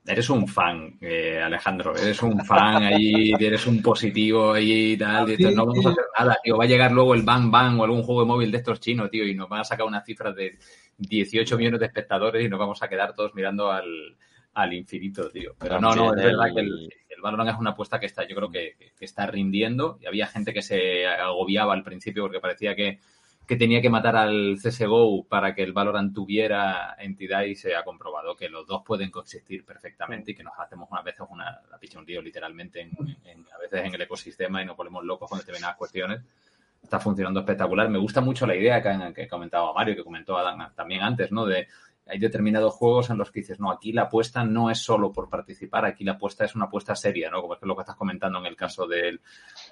Eres 0.07 0.29
un 0.29 0.47
fan, 0.47 0.97
eh, 1.01 1.41
Alejandro. 1.41 1.95
Eres 1.95 2.21
un 2.21 2.39
fan 2.45 2.83
ahí, 2.83 3.33
eres 3.39 3.65
un 3.65 3.81
positivo 3.81 4.53
ahí 4.53 4.93
y 4.93 4.97
tal. 4.97 5.35
no 5.55 5.65
vamos 5.65 5.85
a 5.85 5.89
hacer 5.89 6.05
nada, 6.17 6.37
tío. 6.43 6.57
Va 6.57 6.65
a 6.65 6.67
llegar 6.67 6.91
luego 6.91 7.15
el 7.15 7.23
Bang 7.23 7.49
Bang 7.49 7.79
o 7.79 7.83
algún 7.83 8.03
juego 8.03 8.21
de 8.21 8.27
móvil 8.27 8.51
de 8.51 8.59
estos 8.59 8.79
chinos, 8.79 9.09
tío, 9.09 9.25
y 9.25 9.33
nos 9.33 9.49
van 9.49 9.61
a 9.61 9.63
sacar 9.63 9.87
una 9.87 10.03
cifra 10.03 10.31
de 10.31 10.59
18 10.97 11.57
millones 11.57 11.79
de 11.79 11.87
espectadores 11.87 12.45
y 12.45 12.49
nos 12.49 12.59
vamos 12.59 12.83
a 12.83 12.87
quedar 12.87 13.15
todos 13.15 13.33
mirando 13.33 13.71
al, 13.71 14.15
al 14.53 14.73
infinito, 14.73 15.29
tío. 15.31 15.55
Pero 15.57 15.79
no, 15.79 15.95
no, 15.95 16.13
es 16.13 16.23
verdad 16.23 16.53
que 16.53 16.61
el, 16.61 16.89
el 17.09 17.21
Valorant 17.21 17.49
es 17.49 17.57
una 17.57 17.71
apuesta 17.71 17.99
que 17.99 18.05
está, 18.05 18.27
yo 18.27 18.35
creo 18.35 18.51
que, 18.51 18.75
que, 18.97 19.05
está 19.05 19.25
rindiendo. 19.25 19.97
Y 20.01 20.05
había 20.05 20.27
gente 20.27 20.53
que 20.53 20.61
se 20.61 21.07
agobiaba 21.07 21.73
al 21.73 21.83
principio 21.83 22.23
porque 22.23 22.39
parecía 22.39 22.75
que 22.75 22.99
que 23.47 23.55
tenía 23.55 23.81
que 23.81 23.89
matar 23.89 24.15
al 24.15 24.57
CSGO 24.61 25.25
para 25.25 25.53
que 25.53 25.63
el 25.63 25.73
Valorant 25.73 26.13
tuviera 26.13 26.95
entidad 26.99 27.43
y 27.43 27.55
se 27.55 27.75
ha 27.75 27.83
comprobado 27.83 28.35
que 28.35 28.49
los 28.49 28.65
dos 28.65 28.83
pueden 28.83 29.11
coexistir 29.11 29.63
perfectamente 29.63 30.31
y 30.31 30.35
que 30.35 30.43
nos 30.43 30.57
hacemos 30.57 30.89
a 30.91 31.01
veces 31.01 31.25
una, 31.29 31.61
la 31.69 31.77
picha 31.77 31.99
un 31.99 32.05
lío 32.05 32.21
literalmente 32.21 32.81
en, 32.81 32.91
a 33.53 33.57
veces 33.57 33.85
en 33.85 33.93
el 33.93 34.01
ecosistema 34.01 34.61
y 34.61 34.65
nos 34.65 34.75
ponemos 34.75 35.03
locos 35.03 35.29
cuando 35.29 35.45
te 35.45 35.59
las 35.59 35.75
cuestiones. 35.75 36.21
Está 36.81 36.99
funcionando 36.99 37.39
espectacular. 37.39 37.89
Me 37.89 37.97
gusta 37.97 38.21
mucho 38.21 38.45
la 38.45 38.55
idea 38.55 38.81
que, 38.81 39.13
que 39.13 39.27
comentaba 39.27 39.73
Mario, 39.73 39.95
que 39.95 40.03
comentó 40.03 40.37
Adam 40.37 40.71
también 40.75 41.01
antes, 41.01 41.31
¿no? 41.31 41.45
De 41.45 41.67
hay 42.07 42.19
determinados 42.19 42.73
juegos 42.73 43.09
en 43.09 43.17
los 43.17 43.31
que 43.31 43.39
dices, 43.39 43.59
no, 43.59 43.71
aquí 43.71 43.91
la 43.91 44.03
apuesta 44.03 44.43
no 44.43 44.69
es 44.69 44.79
solo 44.79 45.11
por 45.11 45.29
participar, 45.29 45.85
aquí 45.85 46.03
la 46.03 46.13
apuesta 46.13 46.45
es 46.45 46.55
una 46.55 46.65
apuesta 46.65 46.95
seria, 46.95 47.31
¿no? 47.31 47.41
Como 47.41 47.55
es 47.55 47.61
lo 47.63 47.75
que 47.75 47.81
estás 47.81 47.95
comentando 47.95 48.39
en 48.39 48.45
el 48.45 48.55
caso 48.55 48.85
del, 48.85 49.21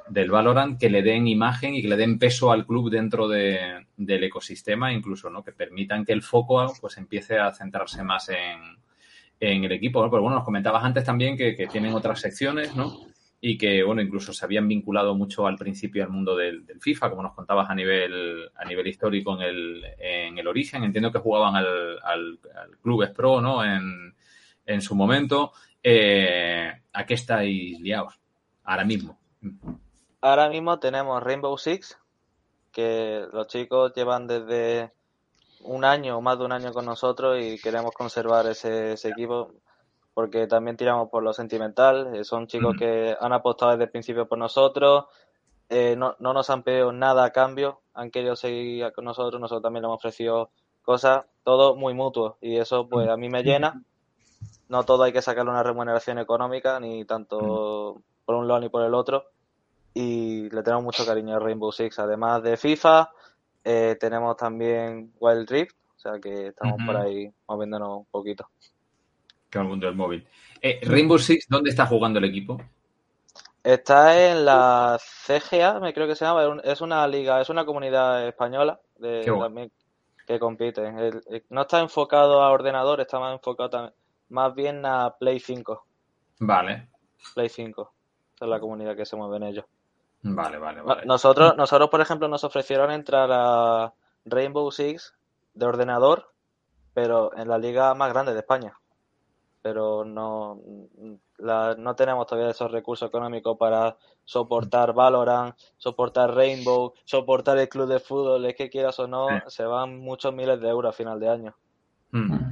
del 0.10 0.32
Valorant, 0.32 0.80
que 0.80 0.90
le 0.90 1.04
den 1.04 1.28
imagen 1.28 1.76
y 1.76 1.82
que 1.82 1.88
le 1.88 1.98
den 1.98 2.18
peso 2.18 2.52
al 2.52 2.66
club 2.66 2.90
dentro 2.90 3.28
de, 3.28 3.86
del 3.96 4.24
ecosistema, 4.24 4.92
incluso, 4.92 5.30
¿no? 5.30 5.44
Que 5.44 5.52
permitan 5.52 6.06
que 6.06 6.14
el 6.14 6.24
foco 6.24 6.74
pues 6.82 6.98
empiece 6.98 7.38
a 7.38 7.54
centrarse 7.54 8.04
más 8.04 8.30
en, 8.30 8.78
en 9.40 9.64
el 9.64 9.72
equipo. 9.72 10.02
Pero 10.10 10.24
bueno, 10.24 10.38
nos 10.38 10.46
comentabas 10.46 10.84
antes 10.84 11.04
también 11.04 11.38
que 11.38 11.68
tienen 11.72 11.94
otras 11.94 12.20
secciones, 12.20 12.76
¿no? 12.76 13.13
Y 13.46 13.58
que, 13.58 13.84
bueno, 13.84 14.02
incluso 14.02 14.32
se 14.32 14.46
habían 14.46 14.70
vinculado 14.70 15.16
mucho 15.16 15.46
al 15.46 15.58
principio 15.58 16.02
al 16.02 16.10
mundo 16.10 16.34
del, 16.34 16.66
FIFA, 16.80 17.10
como 17.10 17.24
nos 17.24 17.34
contabas 17.34 17.70
a 17.70 17.76
nivel, 17.76 18.50
a 18.56 18.64
nivel 18.64 18.88
histórico 18.88 19.36
en 19.36 19.42
el, 19.42 19.84
en 20.00 20.38
el 20.38 20.48
origen. 20.48 20.86
Entiendo 20.86 21.12
que 21.12 21.20
jugaban 21.20 21.54
al, 21.58 22.00
al, 22.04 22.40
Clubes 22.82 23.10
Pro, 23.10 23.42
¿no? 23.42 23.62
En, 23.62 24.16
en 24.66 24.82
su 24.82 24.96
momento. 24.96 25.52
Eh, 25.84 26.72
¿A 26.94 27.06
qué 27.06 27.16
estáis 27.16 27.82
liados 27.82 28.18
ahora 28.64 28.86
mismo? 28.86 29.20
Ahora 30.22 30.48
mismo 30.48 30.80
tenemos 30.80 31.22
Rainbow 31.22 31.58
Six, 31.58 32.00
que 32.72 33.26
los 33.34 33.48
chicos 33.48 33.92
llevan 33.94 34.26
desde 34.26 34.94
un 35.66 35.84
año 35.84 36.18
o 36.18 36.22
más 36.22 36.40
de 36.40 36.46
un 36.46 36.54
año 36.54 36.72
con 36.72 36.86
nosotros 36.86 37.38
y 37.42 37.60
queremos 37.60 37.92
conservar 37.92 38.48
ese 38.48 38.94
equipo 38.94 39.52
porque 40.14 40.48
también 40.48 40.78
tiramos 40.78 41.10
por 41.10 41.24
lo 41.24 41.34
sentimental. 41.34 42.16
Eh, 42.16 42.24
son 42.24 42.48
chicos 42.48 42.76
que 42.78 43.16
han 43.20 43.34
apostado 43.34 43.72
desde 43.72 43.86
el 43.86 43.92
principio 43.92 44.28
por 44.28 44.38
nosotros, 44.38 45.06
eh, 45.70 45.96
no, 45.98 46.16
no, 46.20 46.34
nos 46.34 46.50
han 46.50 46.64
pedido 46.64 46.92
nada 46.92 47.26
a 47.26 47.32
cambio, 47.32 47.82
han 47.94 48.12
querido 48.12 48.36
seguir 48.36 48.92
con 48.94 49.06
nosotros, 49.06 49.42
nosotros 49.42 49.64
también 49.64 49.82
le 49.82 49.88
hemos 49.88 49.98
ofrecido 49.98 50.52
cosas, 50.84 51.26
todo 51.44 51.76
muy 51.76 51.94
mutuo 51.94 52.38
y 52.42 52.58
eso 52.58 52.88
pues 52.88 53.10
a 53.10 53.18
mí 53.18 53.30
me 53.30 53.44
llena. 53.44 53.82
No 54.70 54.84
todo 54.84 55.04
hay 55.04 55.14
que 55.14 55.22
sacarle 55.22 55.52
una 55.52 55.64
remuneración 55.64 56.20
económica, 56.20 56.80
ni 56.80 57.06
tanto 57.06 58.02
por 58.26 58.36
un 58.36 58.48
lado 58.48 58.60
ni 58.60 58.70
por 58.70 58.84
el 58.84 58.94
otro. 58.94 59.26
Y 59.94 60.50
le 60.50 60.64
tenemos 60.64 60.84
mucho 60.84 61.06
cariño 61.06 61.36
a 61.36 61.40
Rainbow 61.40 61.72
Six. 61.72 62.00
Además 62.00 62.42
de 62.42 62.58
FIFA, 62.58 63.12
eh, 63.64 63.98
tenemos 64.00 64.36
también 64.38 65.14
Wild 65.20 65.50
Rift, 65.50 65.76
o 65.96 66.00
sea 66.00 66.20
que 66.20 66.48
estamos 66.48 66.78
por 66.86 66.98
ahí 66.98 67.32
moviéndonos 67.48 68.00
un 68.00 68.06
poquito 68.06 68.48
que 69.54 69.60
al 69.60 69.68
mundo 69.68 69.86
del 69.86 69.96
móvil. 69.96 70.26
Eh, 70.62 70.80
Rainbow 70.84 71.20
Six, 71.20 71.48
¿dónde 71.48 71.70
está 71.70 71.86
jugando 71.86 72.20
el 72.20 72.26
equipo? 72.26 72.60
Está 73.64 74.32
en 74.32 74.44
la 74.44 75.00
CGA, 75.00 75.80
me 75.80 75.94
creo 75.94 76.08
que 76.08 76.16
se 76.16 76.26
llama. 76.26 76.60
Es 76.64 76.82
una 76.82 77.08
liga, 77.08 77.40
es 77.40 77.50
una 77.50 77.64
comunidad 77.64 78.28
española 78.28 78.80
de, 78.98 79.24
también 79.26 79.72
que 80.26 80.40
compite. 80.40 80.82
no 81.50 81.62
está 81.62 81.80
enfocado 81.80 82.42
a 82.42 82.52
ordenador, 82.52 83.00
está 83.00 83.20
más 83.20 83.34
enfocado 83.34 83.94
más 84.30 84.56
bien 84.56 84.86
a 84.86 85.16
Play 85.18 85.40
5. 85.40 85.86
Vale. 86.40 86.90
Play 87.36 87.50
5. 87.50 87.94
Esa 88.36 88.46
es 88.46 88.50
la 88.50 88.60
comunidad 88.60 88.96
que 88.96 89.06
se 89.06 89.16
mueve 89.16 89.38
en 89.38 89.44
ellos. 89.44 89.66
Vale, 90.24 90.58
vale, 90.58 90.82
vale. 90.82 91.06
Nosotros, 91.06 91.56
nosotros, 91.56 91.90
por 91.90 92.02
ejemplo, 92.02 92.28
nos 92.28 92.44
ofrecieron 92.44 92.92
entrar 92.92 93.30
a 93.32 93.94
Rainbow 94.26 94.72
Six 94.72 95.14
de 95.54 95.66
ordenador, 95.66 96.32
pero 96.94 97.36
en 97.38 97.48
la 97.48 97.58
liga 97.58 97.94
más 97.94 98.12
grande 98.12 98.34
de 98.34 98.40
España 98.40 98.78
pero 99.64 100.04
no, 100.04 100.62
no 101.40 101.96
tenemos 101.96 102.28
todavía 102.28 102.52
esos 102.52 102.70
recursos 102.70 103.08
económicos 103.08 103.58
para 103.58 103.96
soportar 104.26 104.94
Valorant, 104.94 105.56
soportar 105.78 106.36
Rainbow, 106.36 106.94
soportar 107.06 107.58
el 107.58 107.70
club 107.70 107.88
de 107.88 108.02
fútbol, 108.02 108.46
es 108.46 108.56
que 108.56 108.70
quieras 108.70 109.00
o 109.00 109.08
no, 109.08 109.30
se 109.48 109.64
van 109.64 110.00
muchos 110.00 110.34
miles 110.34 110.60
de 110.60 110.68
euros 110.68 110.94
a 110.94 110.98
final 110.98 111.18
de 111.18 111.30
año. 111.30 111.56
Mm. 112.12 112.52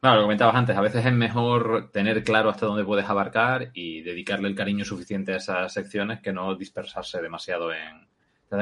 Claro, 0.00 0.16
lo 0.16 0.22
comentabas 0.22 0.54
antes, 0.54 0.76
a 0.76 0.82
veces 0.82 1.04
es 1.04 1.12
mejor 1.12 1.90
tener 1.90 2.22
claro 2.22 2.48
hasta 2.48 2.66
dónde 2.66 2.84
puedes 2.84 3.08
abarcar 3.08 3.70
y 3.74 4.02
dedicarle 4.02 4.46
el 4.48 4.54
cariño 4.54 4.84
suficiente 4.84 5.32
a 5.32 5.36
esas 5.36 5.72
secciones 5.72 6.20
que 6.20 6.32
no 6.32 6.54
dispersarse 6.54 7.20
demasiado 7.20 7.72
en... 7.72 8.06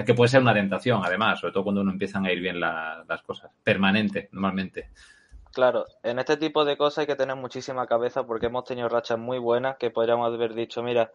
que 0.07 0.15
puede 0.15 0.29
ser 0.29 0.41
una 0.41 0.55
tentación, 0.55 1.03
además, 1.05 1.41
sobre 1.41 1.53
todo 1.53 1.65
cuando 1.65 1.83
uno 1.83 1.93
empiezan 1.93 2.25
a 2.25 2.33
ir 2.33 2.41
bien 2.41 2.59
las 2.59 3.23
cosas. 3.27 3.51
Permanente, 3.63 4.31
normalmente. 4.33 4.89
Claro, 5.53 5.85
en 6.03 6.19
este 6.19 6.39
tipo 6.39 6.65
de 6.65 6.79
cosas 6.79 6.99
hay 6.99 7.07
que 7.07 7.17
tener 7.17 7.37
muchísima 7.37 7.87
cabeza 7.87 8.25
porque 8.25 8.47
hemos 8.47 8.65
tenido 8.65 8.89
rachas 8.89 9.19
muy 9.19 9.39
buenas 9.39 9.77
que 9.77 9.91
podríamos 9.91 10.33
haber 10.33 10.55
dicho, 10.55 10.83
mira, 10.83 11.13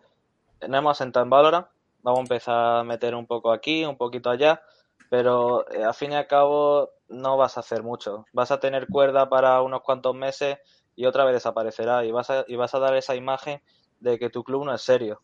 tenemos 0.60 0.92
asentado 0.92 1.24
en 1.24 1.30
Valorant, 1.32 1.68
vamos 2.04 2.20
a 2.20 2.22
empezar 2.22 2.78
a 2.78 2.84
meter 2.84 3.16
un 3.16 3.26
poco 3.26 3.52
aquí, 3.52 3.84
un 3.84 3.98
poquito 3.98 4.30
allá, 4.30 4.62
pero 5.10 5.70
eh, 5.72 5.84
a 5.84 5.94
fin 5.94 6.12
y 6.12 6.16
al 6.16 6.28
cabo 6.28 6.92
no 7.10 7.38
vas 7.38 7.58
a 7.58 7.62
hacer 7.62 7.82
mucho. 7.82 8.26
Vas 8.34 8.52
a 8.52 8.60
tener 8.60 8.88
cuerda 8.88 9.30
para 9.30 9.62
unos 9.62 9.82
cuantos 9.82 10.16
meses 10.16 10.60
y 10.96 11.06
otra 11.06 11.26
vez 11.26 11.34
desaparecerá 11.34 12.06
y 12.06 12.12
vas 12.12 12.30
a, 12.30 12.46
y 12.48 12.56
vas 12.56 12.76
a 12.76 12.80
dar 12.80 12.96
esa 12.96 13.16
imagen 13.16 13.62
de 14.00 14.20
que 14.20 14.30
tu 14.30 14.44
club 14.44 14.66
no 14.66 14.74
es 14.74 14.82
serio. 14.82 15.22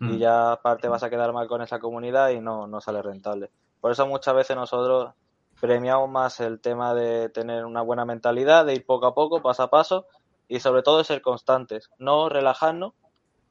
Y 0.00 0.04
mm. 0.04 0.18
ya 0.18 0.52
aparte 0.52 0.88
vas 0.88 1.02
a 1.02 1.10
quedar 1.10 1.32
mal 1.32 1.46
con 1.46 1.62
esa 1.62 1.78
comunidad 1.78 2.30
y 2.30 2.40
no, 2.40 2.66
no 2.66 2.80
sale 2.80 3.02
rentable. 3.02 3.50
Por 3.80 3.92
eso 3.92 4.06
muchas 4.06 4.34
veces 4.34 4.56
nosotros 4.56 5.14
premiamos 5.60 6.08
más 6.08 6.40
el 6.40 6.60
tema 6.60 6.94
de 6.94 7.28
tener 7.28 7.64
una 7.64 7.82
buena 7.82 8.04
mentalidad, 8.04 8.64
de 8.64 8.74
ir 8.74 8.86
poco 8.86 9.06
a 9.06 9.14
poco, 9.14 9.42
paso 9.42 9.62
a 9.62 9.70
paso 9.70 10.06
y 10.48 10.60
sobre 10.60 10.82
todo 10.82 10.98
de 10.98 11.04
ser 11.04 11.22
constantes, 11.22 11.90
no 11.98 12.28
relajarnos 12.28 12.94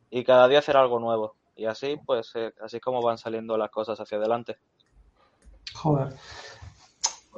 y 0.10 0.24
cada 0.24 0.48
día 0.48 0.60
hacer 0.60 0.76
algo 0.76 1.00
nuevo. 1.00 1.36
Y 1.56 1.66
así, 1.66 1.98
pues, 2.06 2.32
eh, 2.36 2.54
así 2.62 2.78
es 2.78 2.82
como 2.82 3.02
van 3.02 3.18
saliendo 3.18 3.58
las 3.58 3.70
cosas 3.70 4.00
hacia 4.00 4.18
adelante. 4.18 4.58
Joder. 5.76 6.14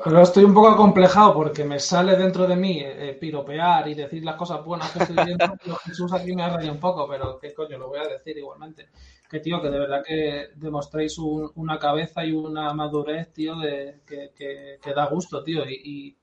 Pero 0.04 0.22
estoy 0.22 0.44
un 0.44 0.54
poco 0.54 0.70
acomplejado 0.70 1.34
porque 1.34 1.64
me 1.64 1.80
sale 1.80 2.16
dentro 2.16 2.48
de 2.48 2.56
mí 2.56 2.80
eh, 2.82 3.18
piropear 3.20 3.88
y 3.88 3.94
decir 3.94 4.24
las 4.24 4.36
cosas 4.36 4.64
buenas 4.64 4.92
que 4.92 5.00
estoy 5.00 5.26
viendo. 5.26 5.46
Jesús 5.86 6.12
aquí 6.14 6.36
me 6.36 6.44
ha 6.44 6.50
rayado 6.50 6.74
un 6.74 6.80
poco, 6.80 7.08
pero 7.08 7.38
qué 7.40 7.54
coño, 7.54 7.78
lo 7.78 7.90
voy 7.90 8.00
a 8.00 8.08
decir 8.08 8.38
igualmente 8.38 8.90
que 9.32 9.40
tío, 9.40 9.62
que 9.62 9.70
de 9.70 9.80
verdad 9.80 10.04
que 10.06 10.50
demostréis 10.56 11.18
una 11.18 11.80
cabeza 11.80 12.26
y 12.26 12.34
una 12.34 12.74
madurez, 12.74 13.32
tío, 13.32 13.56
de, 13.56 14.02
que, 14.06 14.94
da 14.94 15.06
gusto, 15.06 15.42
tío. 15.42 15.64
Y, 15.66 16.18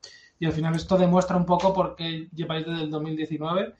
al 0.45 0.51
final 0.53 0.75
esto 0.75 0.95
demuestra 0.95 1.35
un 1.35 1.45
poco 1.45 1.73
por 1.73 1.95
qué 1.95 2.29
lleváis 2.35 2.67
desde 2.67 2.83
el 2.83 2.91
2019. 2.91 3.73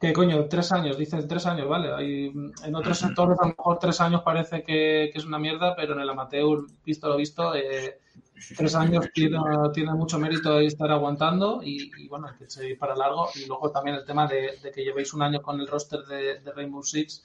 Que 0.00 0.12
coño, 0.12 0.44
tres 0.46 0.72
años, 0.72 0.98
dicen 0.98 1.26
tres 1.28 1.46
años, 1.46 1.68
¿vale? 1.68 1.92
Hay, 1.94 2.32
en 2.64 2.74
otros 2.74 2.98
sectores 2.98 3.38
a 3.38 3.44
lo 3.44 3.54
mejor 3.56 3.78
tres 3.78 4.00
años 4.00 4.22
parece 4.22 4.64
que, 4.64 5.04
es 5.14 5.24
una 5.24 5.38
mierda, 5.38 5.76
pero 5.76 5.94
en 5.94 6.00
el 6.00 6.10
amateur, 6.10 6.66
visto 6.84 7.08
lo 7.08 7.16
visto, 7.16 7.54
eh, 7.54 8.00
tres 8.56 8.74
años 8.74 9.06
tiene, 9.12 9.38
mucho 9.94 10.18
mérito 10.18 10.58
estar 10.58 10.90
aguantando 10.90 11.60
y, 11.62 12.08
bueno, 12.08 12.28
hay 12.28 12.36
que 12.36 12.50
seguir 12.50 12.78
para 12.78 12.96
largo. 12.96 13.28
Y 13.34 13.46
luego 13.46 13.70
también 13.70 13.96
el 13.96 14.04
tema 14.04 14.26
de, 14.26 14.58
que 14.74 14.84
llevéis 14.84 15.12
un 15.14 15.22
año 15.22 15.42
con 15.42 15.60
el 15.60 15.66
roster 15.66 16.00
de, 16.04 16.40
de 16.40 16.52
Rainbow 16.52 16.82
Six, 16.82 17.24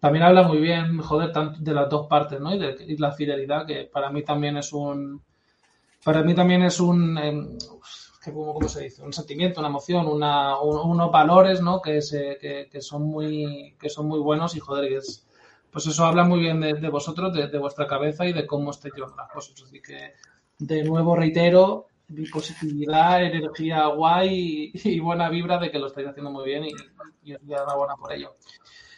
también 0.00 0.24
habla 0.24 0.44
muy 0.44 0.58
bien, 0.58 0.98
joder, 0.98 1.30
de 1.58 1.74
las 1.74 1.90
dos 1.90 2.06
partes, 2.06 2.40
¿no? 2.40 2.54
Y, 2.54 2.58
de, 2.58 2.96
la 2.98 3.12
fidelidad, 3.12 3.66
que 3.66 3.84
para 3.84 4.10
mí 4.10 4.24
también 4.24 4.56
es 4.56 4.72
un. 4.72 5.22
Para 6.02 6.22
mí 6.22 6.34
también 6.34 6.62
es 6.62 6.80
un. 6.80 7.18
Em, 7.18 7.58
¿cómo, 8.24 8.66
se 8.66 8.84
dice? 8.84 9.02
Un 9.02 9.12
sentimiento, 9.12 9.60
una 9.60 9.68
emoción, 9.68 10.06
una, 10.06 10.58
unos 10.58 11.12
valores, 11.12 11.60
¿no? 11.60 11.82
Que, 11.82 12.00
se, 12.00 12.38
que, 12.40 12.80
son 12.80 13.02
muy, 13.02 13.76
que 13.78 13.90
son 13.90 14.08
muy 14.08 14.20
buenos 14.20 14.56
y, 14.56 14.60
joder, 14.60 14.88
que 14.88 14.96
es. 14.96 15.26
Pues 15.70 15.86
eso 15.86 16.04
habla 16.04 16.24
muy 16.24 16.40
bien 16.40 16.60
de, 16.60 16.88
vosotros, 16.88 17.32
de, 17.32 17.58
vuestra 17.58 17.86
cabeza 17.86 18.26
y 18.26 18.32
de 18.32 18.46
cómo 18.46 18.70
estáis 18.70 18.94
llevando 18.94 19.16
las 19.16 19.30
cosas. 19.30 19.62
Así 19.62 19.80
que, 19.80 20.14
de 20.58 20.84
nuevo, 20.84 21.14
reitero, 21.14 21.86
mi 22.08 22.26
positividad, 22.26 23.22
energía 23.22 23.86
guay 23.86 24.72
y, 24.74 25.00
buena 25.00 25.28
vibra 25.28 25.58
de 25.58 25.70
que 25.70 25.78
lo 25.78 25.86
estáis 25.86 26.08
haciendo 26.08 26.30
muy 26.30 26.44
bien 26.44 26.64
y, 26.64 26.72
y 27.22 27.34
os 27.34 27.46
doy 27.46 27.56
buena 27.76 27.94
por 27.96 28.12
ello. 28.12 28.34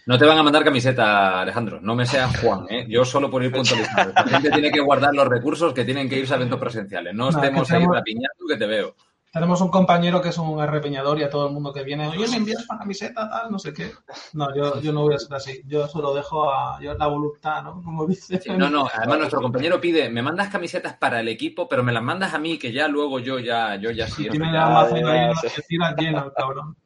No 0.05 0.19
te 0.19 0.27
van 0.27 0.39
a 0.39 0.43
mandar 0.43 0.65
camiseta, 0.65 1.41
Alejandro. 1.41 1.81
No 1.81 1.95
me 1.95 2.07
seas 2.07 2.41
Juan, 2.41 2.67
¿eh? 2.69 2.87
Yo 2.89 3.05
solo 3.05 3.31
por 3.31 3.45
ir 3.45 3.53
puntualizando. 3.53 4.13
La 4.15 4.25
gente 4.25 4.51
tiene 4.51 4.73
que 4.73 4.81
guardar 4.81 5.15
los 5.15 5.29
recursos 5.29 5.73
que 5.73 5.85
tienen 5.85 6.09
que 6.09 6.19
irse 6.19 6.33
a 6.33 6.37
eventos 6.37 6.59
presenciales. 6.59 7.15
No, 7.15 7.29
estemos 7.29 7.71
ahí 7.71 7.87
rapiñando 7.87 8.47
que 8.49 8.57
te 8.57 8.67
veo. 8.67 8.97
Tenemos 9.33 9.63
un 9.63 9.69
compañero 9.69 10.21
que 10.21 10.29
es 10.29 10.37
un 10.37 10.61
arrepeñador 10.61 11.19
y 11.19 11.23
a 11.23 11.31
todo 11.31 11.47
el 11.47 11.55
mundo 11.55 11.73
que 11.73 11.83
viene, 11.83 12.07
oye, 12.07 12.29
me 12.29 12.37
envías 12.37 12.67
una 12.69 12.81
camiseta, 12.81 13.31
tal, 13.31 13.51
no 13.51 13.59
sé 13.59 13.73
qué. 13.73 13.91
No, 14.35 14.55
yo, 14.55 14.79
yo 14.83 14.93
no 14.93 15.03
voy 15.03 15.15
a 15.15 15.19
ser 15.19 15.35
así. 15.35 15.63
Yo 15.65 15.89
solo 15.89 16.13
dejo 16.13 16.53
a 16.53 16.79
la 16.81 17.07
voluntad, 17.07 17.63
¿no? 17.63 17.83
Como 17.83 18.07
dice. 18.07 18.39
no, 18.59 18.69
no, 18.69 18.87
además 18.93 19.19
nuestro 19.19 19.41
compañero 19.41 19.81
pide, 19.81 20.11
me 20.11 20.21
mandas 20.21 20.51
camisetas 20.51 20.95
para 20.99 21.21
el 21.21 21.29
equipo, 21.29 21.67
pero 21.67 21.83
me 21.83 21.93
las 21.93 22.03
mandas 22.03 22.35
a 22.35 22.39
mí, 22.39 22.59
que 22.59 22.73
ya 22.73 22.89
luego 22.89 23.21
yo 23.21 23.39
ya, 23.39 23.77
yo 23.77 23.91
ya 23.91 24.07
sí. 24.07 24.29
Tiene 24.29 24.53
la 24.53 24.67
Amazon 24.67 25.07
ahí 25.07 25.33
tira 25.67 25.95
llena, 25.97 26.25
el 26.25 26.33
cabrón. 26.35 26.77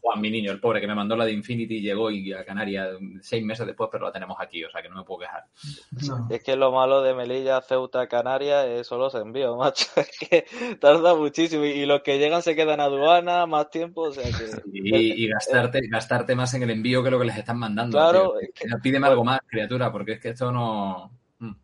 Juan, 0.00 0.20
mi 0.22 0.30
niño, 0.30 0.52
el 0.52 0.60
pobre 0.60 0.80
que 0.80 0.86
me 0.86 0.94
mandó 0.94 1.16
la 1.16 1.26
de 1.26 1.32
Infinity, 1.32 1.82
llegó 1.82 2.10
y 2.10 2.32
a 2.32 2.46
Canarias 2.46 2.88
seis 3.20 3.44
meses 3.44 3.66
después, 3.66 3.90
pero 3.92 4.06
la 4.06 4.12
tenemos 4.12 4.38
aquí, 4.40 4.64
o 4.64 4.70
sea 4.70 4.80
que 4.80 4.88
no 4.88 4.96
me 4.96 5.04
puedo 5.04 5.20
quejar. 5.20 5.44
Es 6.30 6.42
que 6.42 6.56
lo 6.56 6.72
malo 6.72 7.02
de 7.02 7.12
Melilla, 7.12 7.60
Ceuta, 7.60 8.06
Canarias, 8.08 8.66
es 8.66 8.86
solo 8.86 9.10
se 9.10 9.18
envío, 9.18 9.56
macho. 9.58 9.84
Es 9.96 10.18
que 10.18 10.46
tarda 10.80 11.09
muchísimo 11.16 11.64
y, 11.64 11.86
los 11.86 12.02
que 12.02 12.18
llegan 12.18 12.42
se 12.42 12.54
quedan 12.54 12.80
a 12.80 12.84
aduana 12.84 13.46
más 13.46 13.70
tiempo, 13.70 14.02
o 14.02 14.12
sea 14.12 14.24
que... 14.24 14.62
Y, 14.72 15.28
gastarte, 15.28 15.80
gastarte 15.88 16.34
más 16.34 16.54
en 16.54 16.62
el 16.62 16.70
envío 16.70 17.02
que 17.02 17.10
lo 17.10 17.18
que 17.18 17.26
les 17.26 17.36
están 17.36 17.58
mandando. 17.58 17.96
Claro. 17.96 18.34
Pídeme 18.82 19.06
algo 19.06 19.24
más, 19.24 19.40
criatura, 19.46 19.90
porque 19.92 20.12
es 20.12 20.20
que 20.20 20.30
esto 20.30 20.50
no... 20.50 21.10
Mm. 21.38 21.54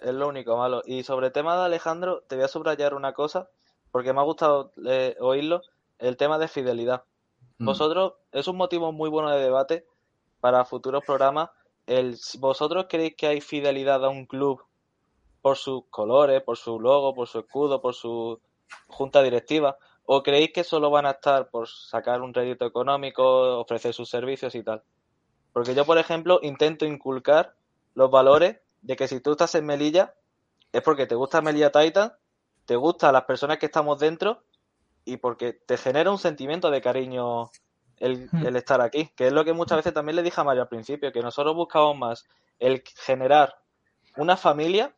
Es 0.00 0.14
lo 0.14 0.28
único 0.28 0.56
malo. 0.56 0.82
Y 0.86 1.02
sobre 1.02 1.28
el 1.28 1.32
tema 1.32 1.56
de 1.56 1.64
Alejandro, 1.64 2.22
te 2.28 2.36
voy 2.36 2.44
a 2.44 2.48
subrayar 2.48 2.94
una 2.94 3.12
cosa, 3.12 3.48
porque 3.90 4.12
me 4.12 4.20
ha 4.20 4.24
gustado 4.24 4.72
eh, 4.86 5.16
oírlo, 5.20 5.62
el 5.98 6.16
tema 6.16 6.38
de 6.38 6.48
fidelidad. 6.48 7.04
Mm. 7.58 7.66
Vosotros, 7.66 8.14
es 8.32 8.48
un 8.48 8.56
motivo 8.56 8.92
muy 8.92 9.10
bueno 9.10 9.30
de 9.30 9.42
debate 9.42 9.86
para 10.40 10.64
futuros 10.64 11.04
programas. 11.04 11.50
El, 11.86 12.16
¿Vosotros 12.38 12.86
creéis 12.88 13.16
que 13.16 13.26
hay 13.26 13.40
fidelidad 13.40 14.04
a 14.04 14.08
un 14.08 14.26
club 14.26 14.62
por 15.42 15.56
sus 15.56 15.84
colores, 15.90 16.42
por 16.42 16.56
su 16.56 16.80
logo, 16.80 17.14
por 17.14 17.26
su 17.26 17.40
escudo, 17.40 17.82
por 17.82 17.94
su 17.94 18.40
junta 18.88 19.22
directiva? 19.22 19.76
¿O 20.04 20.22
creéis 20.22 20.52
que 20.52 20.64
solo 20.64 20.90
van 20.90 21.06
a 21.06 21.12
estar 21.12 21.48
por 21.48 21.68
sacar 21.68 22.22
un 22.22 22.34
rédito 22.34 22.66
económico, 22.66 23.60
ofrecer 23.60 23.94
sus 23.94 24.08
servicios 24.08 24.54
y 24.54 24.62
tal? 24.62 24.82
Porque 25.52 25.74
yo, 25.74 25.84
por 25.84 25.98
ejemplo, 25.98 26.40
intento 26.42 26.84
inculcar 26.86 27.54
los 27.94 28.10
valores 28.10 28.58
de 28.80 28.96
que 28.96 29.08
si 29.08 29.20
tú 29.20 29.32
estás 29.32 29.54
en 29.54 29.66
Melilla, 29.66 30.14
es 30.72 30.82
porque 30.82 31.06
te 31.06 31.14
gusta 31.14 31.40
Melilla 31.40 31.70
Titan, 31.70 32.12
te 32.64 32.76
gustan 32.76 33.12
las 33.12 33.24
personas 33.24 33.58
que 33.58 33.66
estamos 33.66 33.98
dentro 33.98 34.42
y 35.04 35.18
porque 35.18 35.52
te 35.52 35.76
genera 35.76 36.10
un 36.10 36.18
sentimiento 36.18 36.70
de 36.70 36.80
cariño 36.80 37.50
el, 37.98 38.28
hmm. 38.30 38.46
el, 38.46 38.56
estar 38.56 38.80
aquí, 38.80 39.10
que 39.14 39.28
es 39.28 39.32
lo 39.32 39.44
que 39.44 39.52
muchas 39.52 39.76
veces 39.76 39.94
también 39.94 40.16
le 40.16 40.22
dije 40.22 40.40
a 40.40 40.44
Mario 40.44 40.62
al 40.62 40.68
principio, 40.68 41.12
que 41.12 41.22
nosotros 41.22 41.54
buscamos 41.54 41.96
más 41.96 42.28
el 42.58 42.82
generar 43.04 43.56
una 44.16 44.36
familia, 44.36 44.94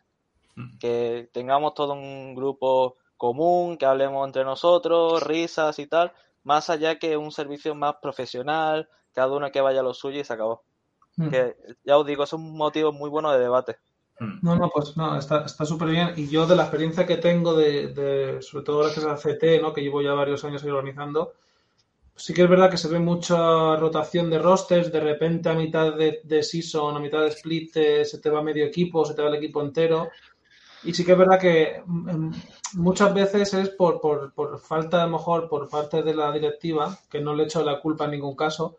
hmm. 0.57 0.79
que 0.79 1.29
tengamos 1.33 1.75
todo 1.75 1.93
un 1.93 2.35
grupo 2.35 2.97
común, 3.25 3.79
que 3.79 3.87
hablemos 3.87 4.27
entre 4.27 4.45
nosotros, 4.45 5.23
risas 5.23 5.79
y 5.79 5.87
tal, 5.87 6.13
más 6.43 6.69
allá 6.69 6.99
que 6.99 7.17
un 7.17 7.33
servicio 7.33 7.75
más 7.75 7.97
profesional, 8.03 8.89
cada 9.13 9.33
uno 9.33 9.51
que 9.51 9.63
vaya 9.63 9.81
a 9.81 9.83
lo 9.83 9.95
suyo 9.95 10.21
y 10.21 10.25
se 10.25 10.35
acabó. 10.35 10.63
Hmm. 11.17 11.31
Que 11.31 11.57
ya 11.85 11.97
os 11.97 12.07
digo, 12.07 12.25
es 12.25 12.33
un 12.35 12.57
motivo 12.57 12.93
muy 12.93 13.09
bueno 13.09 13.33
de 13.33 13.39
debate. 13.39 13.77
Hmm. 14.19 14.41
No, 14.43 14.57
no, 14.57 14.69
pues 14.69 14.97
no, 14.97 15.17
está 15.17 15.49
súper 15.49 15.89
bien. 15.89 16.13
Y 16.17 16.29
yo 16.29 16.47
de 16.47 16.57
la 16.57 16.65
experiencia 16.65 17.07
que 17.07 17.17
tengo, 17.17 17.55
de, 17.55 18.39
sobre 18.43 18.65
todo 18.65 18.81
gracias 18.81 19.07
a 19.07 19.17
CT, 19.17 19.63
¿no? 19.63 19.73
que 19.73 19.81
llevo 19.81 20.03
ya 20.03 20.13
varios 20.13 20.45
años 20.45 20.63
organizando, 20.65 21.33
sí 22.15 22.35
que 22.35 22.43
es 22.43 22.49
verdad 22.49 22.71
que 22.71 22.77
se 22.77 22.89
ve 22.89 22.99
mucha 22.99 23.77
rotación 23.77 24.31
de 24.31 24.39
rosters, 24.39 24.93
de 24.93 25.01
repente 25.01 25.49
a 25.49 25.55
mitad 25.55 25.95
de, 25.95 26.21
de 26.23 26.43
season, 26.43 26.97
a 26.97 27.01
mitad 27.01 27.23
de 27.23 27.29
split, 27.29 27.77
eh, 27.77 28.05
se 28.05 28.19
te 28.19 28.31
va 28.31 28.43
medio 28.43 28.67
equipo, 28.67 29.05
se 29.05 29.15
te 29.15 29.23
va 29.23 29.29
el 29.29 29.37
equipo 29.37 29.63
entero. 29.63 30.11
Y 30.85 30.93
sí 30.95 31.05
que 31.05 31.13
es 31.13 31.19
verdad 31.19 31.41
que 31.41 31.83
mm, 31.87 32.31
muchas 32.75 33.15
veces 33.15 33.55
es 33.55 33.71
por, 33.71 34.01
por, 34.01 34.33
por 34.35 34.59
falta, 34.59 35.03
a 35.03 35.07
lo 35.07 35.13
mejor, 35.13 35.49
por 35.49 35.69
parte 35.69 36.03
de 36.03 36.15
la 36.15 36.31
directiva, 36.33 36.99
que 37.11 37.21
no 37.21 37.35
le 37.35 37.45
echo 37.45 37.65
la 37.65 37.81
culpa 37.81 38.05
en 38.05 38.13
ningún 38.13 38.37
caso, 38.37 38.79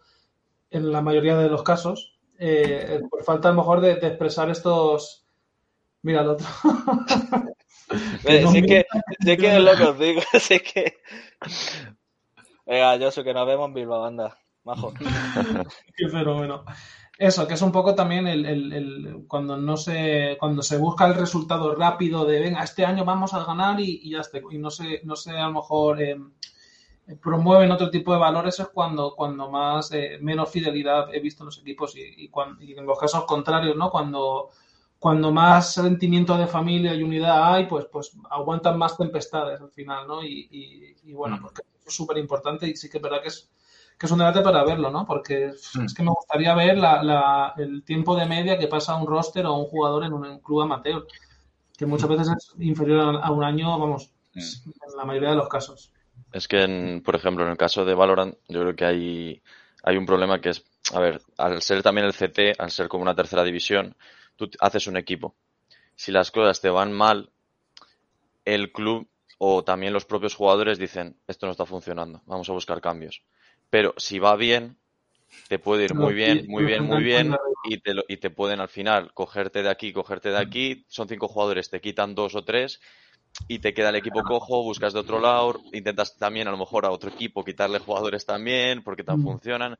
en 0.69 0.91
la 0.91 1.01
mayoría 1.01 1.37
de 1.37 1.49
los 1.49 1.63
casos, 1.63 2.17
eh, 2.37 3.01
por 3.09 3.23
falta 3.23 3.49
a 3.49 3.51
lo 3.51 3.57
mejor 3.57 3.81
de, 3.81 3.93
expresar 3.93 4.49
estos... 4.49 5.25
Mira 6.01 6.21
el 6.21 6.29
otro. 6.29 6.47
sí, 8.51 8.61
que, 8.61 8.85
sí 9.21 9.37
que 9.37 9.55
es 9.55 9.63
lo 9.63 9.75
que 9.75 9.83
os 9.83 9.99
digo, 9.99 10.21
sí 10.39 10.59
que... 10.59 10.97
Venga, 12.65 12.95
yo 12.97 13.11
sé 13.11 13.23
que 13.23 13.33
nos 13.33 13.47
vemos 13.47 13.67
en 13.67 13.73
Bilbao, 13.73 14.05
anda, 14.05 14.37
majo. 14.63 14.93
Qué 15.95 16.09
fenómeno. 16.09 16.65
Eso, 17.17 17.47
que 17.47 17.53
es 17.53 17.61
un 17.61 17.71
poco 17.71 17.95
también 17.95 18.27
el, 18.27 18.45
el, 18.45 19.25
cuando 19.27 19.55
no 19.55 19.77
se, 19.77 20.35
cuando 20.37 20.61
se 20.61 20.77
busca 20.77 21.07
el 21.07 21.15
resultado 21.15 21.73
rápido 21.73 22.25
de 22.25 22.41
venga, 22.41 22.63
este 22.63 22.85
año 22.85 23.05
vamos 23.05 23.33
a 23.33 23.45
ganar 23.45 23.79
y, 23.79 24.09
ya 24.09 24.19
está, 24.19 24.39
y 24.51 24.57
no 24.57 24.69
se, 24.69 25.01
no 25.05 25.15
se 25.15 25.31
a 25.31 25.47
lo 25.47 25.53
mejor 25.53 26.01
eh, 26.01 26.17
promueven 27.21 27.71
otro 27.71 27.89
tipo 27.89 28.11
de 28.11 28.19
valores 28.19 28.59
es 28.59 28.67
cuando, 28.67 29.15
cuando 29.15 29.49
más 29.49 29.91
eh, 29.93 30.17
menos 30.21 30.49
fidelidad 30.49 31.13
he 31.13 31.21
visto 31.21 31.43
en 31.43 31.45
los 31.45 31.59
equipos 31.59 31.95
y, 31.95 32.29
en 32.59 32.85
los 32.85 32.99
casos 32.99 33.25
contrarios, 33.25 33.77
¿no? 33.77 33.89
Cuando, 33.89 34.49
cuando 34.99 35.31
más 35.31 35.73
sentimiento 35.73 36.37
de 36.37 36.47
familia 36.47 36.93
y 36.95 37.03
unidad 37.03 37.53
hay, 37.53 37.65
pues, 37.67 37.85
pues 37.91 38.11
aguantan 38.29 38.77
más 38.77 38.97
tempestades 38.97 39.61
al 39.61 39.71
final, 39.71 40.07
¿no? 40.07 40.23
Y, 40.23 40.95
bueno, 41.13 41.37
mm. 41.37 41.41
porque 41.41 41.61
es 41.85 41.93
súper 41.93 42.17
importante 42.17 42.67
y 42.67 42.75
sí 42.75 42.89
que 42.89 42.97
es 42.97 43.03
verdad 43.03 43.21
que 43.21 43.29
es 43.29 43.49
que 43.97 44.05
es 44.05 44.11
un 44.11 44.19
debate 44.19 44.41
para 44.41 44.63
verlo, 44.63 44.89
¿no? 44.91 45.05
Porque 45.05 45.47
es 45.47 45.75
mm. 45.75 45.95
que 45.95 46.03
me 46.03 46.11
gustaría 46.11 46.53
ver 46.53 46.77
el 47.57 47.83
tiempo 47.83 48.15
de 48.15 48.25
media 48.25 48.57
que 48.57 48.67
pasa 48.67 48.95
un 48.95 49.07
roster 49.07 49.45
o 49.45 49.53
un 49.53 49.65
jugador 49.65 50.03
en 50.03 50.13
un 50.13 50.39
club 50.39 50.61
amateur, 50.61 51.07
que 51.77 51.85
muchas 51.85 52.09
veces 52.09 52.27
es 52.29 52.53
inferior 52.59 53.19
a 53.21 53.31
un 53.31 53.43
año, 53.43 53.79
vamos, 53.79 54.11
mm. 54.33 54.39
en 54.39 54.97
la 54.97 55.05
mayoría 55.05 55.29
de 55.29 55.35
los 55.35 55.49
casos. 55.49 55.91
Es 56.31 56.47
que, 56.47 57.01
por 57.03 57.15
ejemplo, 57.15 57.45
en 57.45 57.51
el 57.51 57.57
caso 57.57 57.85
de 57.85 57.93
Valorant, 57.93 58.35
yo 58.47 58.61
creo 58.61 58.75
que 58.75 58.85
hay, 58.85 59.41
hay 59.83 59.97
un 59.97 60.05
problema 60.05 60.41
que 60.41 60.49
es, 60.49 60.65
a 60.93 60.99
ver, 60.99 61.21
al 61.37 61.61
ser 61.61 61.81
también 61.81 62.07
el 62.07 62.13
CT, 62.13 62.59
al 62.59 62.71
ser 62.71 62.89
como 62.89 63.03
una 63.03 63.15
tercera 63.15 63.43
división, 63.43 63.95
tú 64.35 64.49
haces 64.59 64.87
un 64.87 64.97
equipo. 64.97 65.35
Si 65.95 66.11
las 66.11 66.31
cosas 66.31 66.59
te 66.59 66.69
van 66.69 66.91
mal, 66.91 67.29
el 68.43 68.71
club 68.71 69.07
o 69.37 69.63
también 69.63 69.93
los 69.93 70.05
propios 70.05 70.35
jugadores 70.35 70.77
dicen, 70.77 71.17
esto 71.27 71.45
no 71.45 71.51
está 71.51 71.65
funcionando, 71.65 72.21
vamos 72.25 72.49
a 72.49 72.53
buscar 72.53 72.81
cambios. 72.81 73.23
Pero 73.69 73.93
si 73.97 74.19
va 74.19 74.35
bien, 74.35 74.77
te 75.47 75.59
puede 75.59 75.85
ir 75.85 75.95
muy 75.95 76.13
bien, 76.13 76.45
muy 76.47 76.65
bien, 76.65 76.85
muy 76.85 77.03
bien, 77.03 77.35
y 77.65 77.79
te, 77.79 77.93
y 78.07 78.17
te 78.17 78.29
pueden 78.29 78.59
al 78.59 78.69
final 78.69 79.13
cogerte 79.13 79.63
de 79.63 79.69
aquí, 79.69 79.91
cogerte 79.93 80.29
de 80.29 80.37
aquí. 80.37 80.85
Son 80.87 81.07
cinco 81.07 81.27
jugadores, 81.27 81.69
te 81.69 81.81
quitan 81.81 82.15
dos 82.15 82.35
o 82.35 82.43
tres 82.43 82.79
y 83.47 83.59
te 83.59 83.73
queda 83.73 83.89
el 83.89 83.95
equipo 83.95 84.23
cojo, 84.23 84.63
buscas 84.63 84.93
de 84.93 84.99
otro 84.99 85.19
lado, 85.19 85.61
intentas 85.73 86.17
también 86.17 86.47
a 86.47 86.51
lo 86.51 86.57
mejor 86.57 86.85
a 86.85 86.91
otro 86.91 87.09
equipo 87.09 87.43
quitarle 87.43 87.79
jugadores 87.79 88.25
también 88.25 88.81
porque 88.83 89.03
tan 89.03 89.21
funcionan 89.21 89.77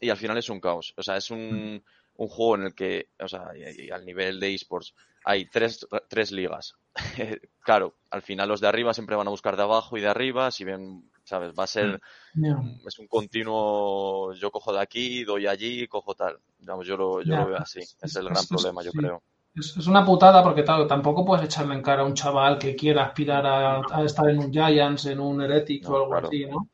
y 0.00 0.10
al 0.10 0.16
final 0.16 0.38
es 0.38 0.48
un 0.48 0.60
caos. 0.60 0.94
O 0.96 1.02
sea, 1.02 1.16
es 1.16 1.30
un, 1.30 1.82
un 2.16 2.28
juego 2.28 2.56
en 2.56 2.62
el 2.64 2.74
que, 2.74 3.08
o 3.18 3.28
sea, 3.28 3.50
al 3.92 4.04
nivel 4.04 4.40
de 4.40 4.54
esports 4.54 4.94
hay 5.24 5.46
tres, 5.46 5.86
tres 6.08 6.32
ligas. 6.32 6.74
claro, 7.60 7.96
al 8.10 8.22
final 8.22 8.48
los 8.48 8.60
de 8.60 8.68
arriba 8.68 8.94
siempre 8.94 9.16
van 9.16 9.26
a 9.26 9.30
buscar 9.30 9.56
de 9.56 9.62
abajo 9.62 9.96
y 9.96 10.00
de 10.00 10.08
arriba, 10.08 10.50
si 10.50 10.64
bien 10.64 11.10
¿sabes? 11.24 11.52
Va 11.58 11.64
a 11.64 11.66
ser, 11.66 12.00
mm, 12.34 12.86
es 12.86 12.98
un 12.98 13.08
continuo, 13.08 14.32
yo 14.34 14.50
cojo 14.50 14.72
de 14.72 14.80
aquí, 14.80 15.24
doy 15.24 15.46
allí, 15.46 15.88
cojo 15.88 16.14
tal. 16.14 16.38
Digamos, 16.58 16.86
yo 16.86 16.96
lo, 16.96 17.22
yo 17.22 17.36
lo 17.36 17.46
veo 17.46 17.58
así. 17.58 17.80
Es, 17.80 18.16
el 18.16 18.28
gran 18.28 18.44
problema, 18.46 18.82
yo 18.82 18.92
creo. 18.92 19.22
Es, 19.54 19.86
una 19.86 20.04
putada 20.04 20.42
porque 20.42 20.62
tampoco 20.62 21.24
puedes 21.24 21.46
echarle 21.46 21.74
en 21.74 21.82
cara 21.82 22.02
a 22.02 22.04
un 22.04 22.14
chaval 22.14 22.58
que 22.58 22.76
quiera 22.76 23.04
aspirar 23.04 23.46
a, 23.46 24.04
estar 24.04 24.28
en 24.28 24.38
un 24.38 24.52
Giants, 24.52 25.06
en 25.06 25.20
un 25.20 25.40
Heretics 25.42 25.88
o 25.88 25.96
algo 25.96 26.14
así, 26.14 26.46
¿no? 26.46 26.68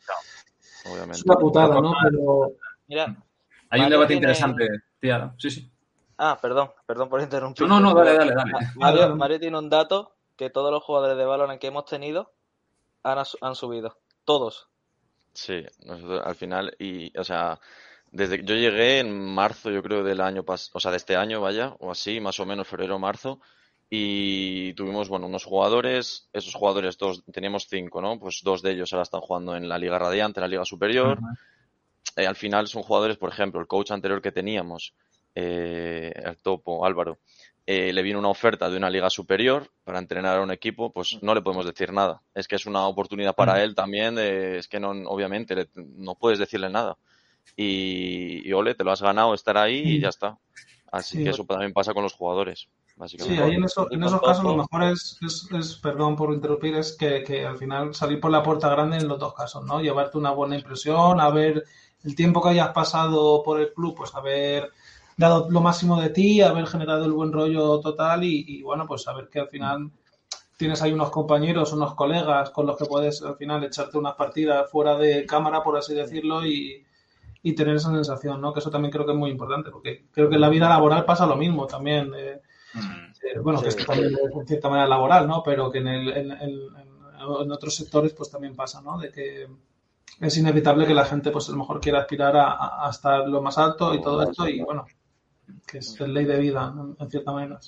Obviamente. 0.86 1.18
Es 1.18 1.24
una 1.24 1.36
putada, 1.36 1.80
¿no? 1.80 1.92
Pero... 2.02 2.52
Mira, 2.88 3.16
hay 3.68 3.82
un 3.82 3.90
debate 3.90 4.14
interesante, 4.14 4.66
tía. 4.98 5.32
Sí, 5.38 5.50
sí. 5.50 5.70
Ah, 6.18 6.38
perdón, 6.40 6.72
perdón 6.86 7.08
por 7.08 7.20
interrumpir. 7.20 7.66
No, 7.66 7.80
no, 7.80 7.90
no, 7.90 7.94
dale, 7.94 8.14
dale, 8.14 8.34
dale. 8.34 8.52
Mario, 8.74 9.16
Mario 9.16 9.40
tiene 9.40 9.58
un 9.58 9.70
dato 9.70 10.16
que 10.36 10.50
todos 10.50 10.70
los 10.70 10.82
jugadores 10.82 11.16
de 11.16 11.24
Valorant 11.24 11.60
que 11.60 11.68
hemos 11.68 11.84
tenido 11.84 12.32
han, 13.02 13.18
han 13.40 13.54
subido 13.54 13.96
todos. 14.24 14.68
Sí, 15.32 15.64
nosotros 15.84 16.22
al 16.24 16.34
final, 16.34 16.74
y, 16.78 17.16
o 17.18 17.24
sea, 17.24 17.60
desde 18.10 18.38
que 18.38 18.44
yo 18.44 18.54
llegué 18.54 18.98
en 18.98 19.34
marzo, 19.34 19.70
yo 19.70 19.82
creo, 19.82 20.02
del 20.02 20.20
año 20.20 20.44
pasado, 20.44 20.72
o 20.74 20.80
sea, 20.80 20.90
de 20.90 20.96
este 20.96 21.16
año, 21.16 21.40
vaya, 21.40 21.76
o 21.78 21.90
así, 21.90 22.20
más 22.20 22.40
o 22.40 22.46
menos, 22.46 22.66
febrero, 22.66 22.98
marzo, 22.98 23.40
y 23.88 24.72
tuvimos, 24.74 25.08
bueno, 25.08 25.26
unos 25.26 25.44
jugadores, 25.44 26.28
esos 26.32 26.54
jugadores, 26.54 26.96
dos, 26.96 27.24
teníamos 27.32 27.66
cinco, 27.68 28.00
¿no? 28.00 28.18
Pues 28.18 28.40
dos 28.44 28.62
de 28.62 28.72
ellos 28.72 28.92
ahora 28.92 29.02
están 29.02 29.20
jugando 29.20 29.56
en 29.56 29.68
la 29.68 29.78
Liga 29.78 29.98
Radiante, 29.98 30.38
en 30.38 30.42
la 30.42 30.48
Liga 30.48 30.64
Superior. 30.64 31.18
Eh, 32.16 32.26
al 32.26 32.36
final 32.36 32.68
son 32.68 32.82
jugadores, 32.82 33.16
por 33.16 33.30
ejemplo, 33.30 33.60
el 33.60 33.66
coach 33.66 33.90
anterior 33.90 34.22
que 34.22 34.30
teníamos, 34.30 34.94
eh, 35.34 36.12
el 36.14 36.36
topo, 36.38 36.84
Álvaro, 36.84 37.18
eh, 37.72 37.92
le 37.92 38.02
viene 38.02 38.18
una 38.18 38.30
oferta 38.30 38.68
de 38.68 38.76
una 38.76 38.90
liga 38.90 39.08
superior 39.08 39.70
para 39.84 40.00
entrenar 40.00 40.38
a 40.38 40.42
un 40.42 40.50
equipo, 40.50 40.92
pues 40.92 41.18
no 41.22 41.36
le 41.36 41.40
podemos 41.40 41.64
decir 41.64 41.92
nada. 41.92 42.20
Es 42.34 42.48
que 42.48 42.56
es 42.56 42.66
una 42.66 42.84
oportunidad 42.88 43.36
para 43.36 43.62
él 43.62 43.76
también, 43.76 44.18
es 44.18 44.66
que 44.66 44.80
no, 44.80 44.90
obviamente 45.06 45.68
no 45.76 46.16
puedes 46.16 46.40
decirle 46.40 46.68
nada. 46.68 46.96
Y, 47.56 48.52
ole, 48.52 48.74
te 48.74 48.82
lo 48.82 48.90
has 48.90 49.00
ganado 49.00 49.34
estar 49.34 49.56
ahí 49.56 49.82
y 49.84 50.00
ya 50.00 50.08
está. 50.08 50.36
Así 50.90 51.22
que 51.22 51.30
eso 51.30 51.44
también 51.44 51.72
pasa 51.72 51.94
con 51.94 52.02
los 52.02 52.14
jugadores. 52.14 52.66
básicamente. 52.96 53.40
Sí, 53.40 53.48
ahí 53.48 53.54
en, 53.54 53.62
eso, 53.62 53.86
en 53.92 54.02
esos 54.02 54.20
casos 54.20 54.42
lo 54.42 54.56
mejor 54.56 54.82
es, 54.82 55.20
es, 55.22 55.76
perdón 55.80 56.16
por 56.16 56.34
interrumpir, 56.34 56.74
es 56.74 56.96
que, 56.96 57.22
que, 57.22 57.46
al 57.46 57.56
final 57.56 57.94
salir 57.94 58.18
por 58.18 58.32
la 58.32 58.42
puerta 58.42 58.68
grande 58.68 58.96
en 58.96 59.06
los 59.06 59.20
dos 59.20 59.32
casos, 59.32 59.64
¿no? 59.64 59.80
Llevarte 59.80 60.18
una 60.18 60.32
buena 60.32 60.56
impresión, 60.56 61.20
a 61.20 61.30
ver 61.30 61.62
el 62.02 62.16
tiempo 62.16 62.42
que 62.42 62.48
hayas 62.48 62.70
pasado 62.70 63.44
por 63.44 63.60
el 63.60 63.72
club, 63.72 63.94
pues 63.96 64.12
haber 64.12 64.72
dado 65.16 65.50
lo 65.50 65.60
máximo 65.60 66.00
de 66.00 66.10
ti, 66.10 66.40
haber 66.40 66.66
generado 66.66 67.04
el 67.04 67.12
buen 67.12 67.32
rollo 67.32 67.80
total 67.80 68.24
y, 68.24 68.44
y 68.46 68.62
bueno, 68.62 68.86
pues 68.86 69.02
saber 69.02 69.28
que 69.28 69.40
al 69.40 69.48
final 69.48 69.90
tienes 70.60 70.82
ahí 70.82 70.92
unos 70.92 71.10
compañeros, 71.10 71.72
unos 71.72 71.94
colegas 71.94 72.50
con 72.50 72.66
los 72.66 72.76
que 72.76 72.84
puedes 72.84 73.22
al 73.22 73.36
final 73.36 73.64
echarte 73.64 73.96
unas 73.96 74.14
partidas 74.14 74.70
fuera 74.70 74.94
de 74.98 75.24
cámara, 75.24 75.62
por 75.62 75.78
así 75.78 75.94
decirlo, 75.94 76.44
y, 76.44 76.84
y 77.42 77.54
tener 77.54 77.76
esa 77.76 77.90
sensación, 77.90 78.42
¿no? 78.42 78.52
Que 78.52 78.60
eso 78.60 78.70
también 78.70 78.92
creo 78.92 79.06
que 79.06 79.12
es 79.12 79.18
muy 79.18 79.30
importante, 79.30 79.70
porque 79.70 80.04
creo 80.12 80.28
que 80.28 80.34
en 80.34 80.40
la 80.42 80.50
vida 80.50 80.68
laboral 80.68 81.06
pasa 81.06 81.26
lo 81.26 81.36
mismo 81.36 81.66
también. 81.66 82.12
Eh, 82.14 82.42
eh, 82.74 83.38
bueno, 83.42 83.62
que 83.62 83.68
esto 83.68 83.86
también 83.86 84.12
es 84.12 84.36
en 84.36 84.46
cierta 84.46 84.68
manera 84.68 84.86
laboral, 84.86 85.26
¿no? 85.26 85.42
Pero 85.42 85.70
que 85.70 85.78
en, 85.78 85.88
el, 85.88 86.08
en, 86.10 86.30
en, 86.30 87.52
otros 87.52 87.74
sectores 87.74 88.12
pues 88.12 88.30
también 88.30 88.54
pasa, 88.54 88.82
¿no? 88.82 88.98
De 88.98 89.10
que 89.10 89.48
es 90.20 90.36
inevitable 90.36 90.86
que 90.86 90.92
la 90.92 91.06
gente 91.06 91.30
pues 91.30 91.48
a 91.48 91.52
lo 91.52 91.58
mejor 91.58 91.80
quiera 91.80 92.00
aspirar 92.00 92.36
a, 92.36 92.86
a 92.86 92.90
estar 92.90 93.26
lo 93.26 93.40
más 93.40 93.56
alto 93.56 93.94
y 93.94 94.00
todo 94.02 94.22
esto 94.22 94.46
y 94.46 94.60
bueno, 94.60 94.84
que 95.66 95.78
es 95.78 95.98
ley 96.00 96.24
de 96.24 96.38
vida 96.38 96.72
en 96.98 97.10
cierta 97.10 97.32
manera. 97.32 97.58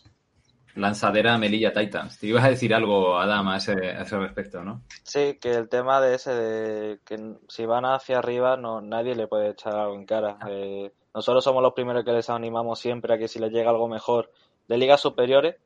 Lanzadera 0.75 1.37
Melilla 1.37 1.73
Titans. 1.73 2.19
Te 2.19 2.29
ibas 2.29 2.45
a 2.45 2.49
decir 2.49 2.75
algo, 2.75 3.19
Adam, 3.19 3.49
a 3.49 3.59
ese, 3.59 3.73
a 3.73 4.03
ese 4.03 4.19
respecto, 4.19 4.63
¿no? 4.63 4.83
Sí, 5.03 5.39
que 5.41 5.53
el 5.53 5.69
tema 5.69 6.01
de 6.01 6.15
ese, 6.15 6.31
de 6.35 7.01
que 7.05 7.37
si 7.49 7.67
van 7.67 7.85
hacia 7.85 8.19
arriba, 8.19 8.57
no 8.57 8.81
nadie 8.81 9.15
le 9.15 9.27
puede 9.27 9.51
echar 9.51 9.75
algo 9.75 9.95
en 9.95 10.07
cara. 10.07 10.39
Eh, 10.49 10.91
nosotros 11.15 11.45
somos 11.45 11.63
los 11.63 11.75
primeros 11.75 12.05
que 12.05 12.13
les 12.13 12.31
animamos 12.31 12.79
siempre 12.79 13.15
a 13.15 13.19
que 13.19 13.29
si 13.29 13.39
les 13.39 13.53
llega 13.53 13.71
algo 13.71 13.87
mejor 13.87 14.31
de 14.67 14.79
ligas 14.79 15.01
superiores, 15.01 15.57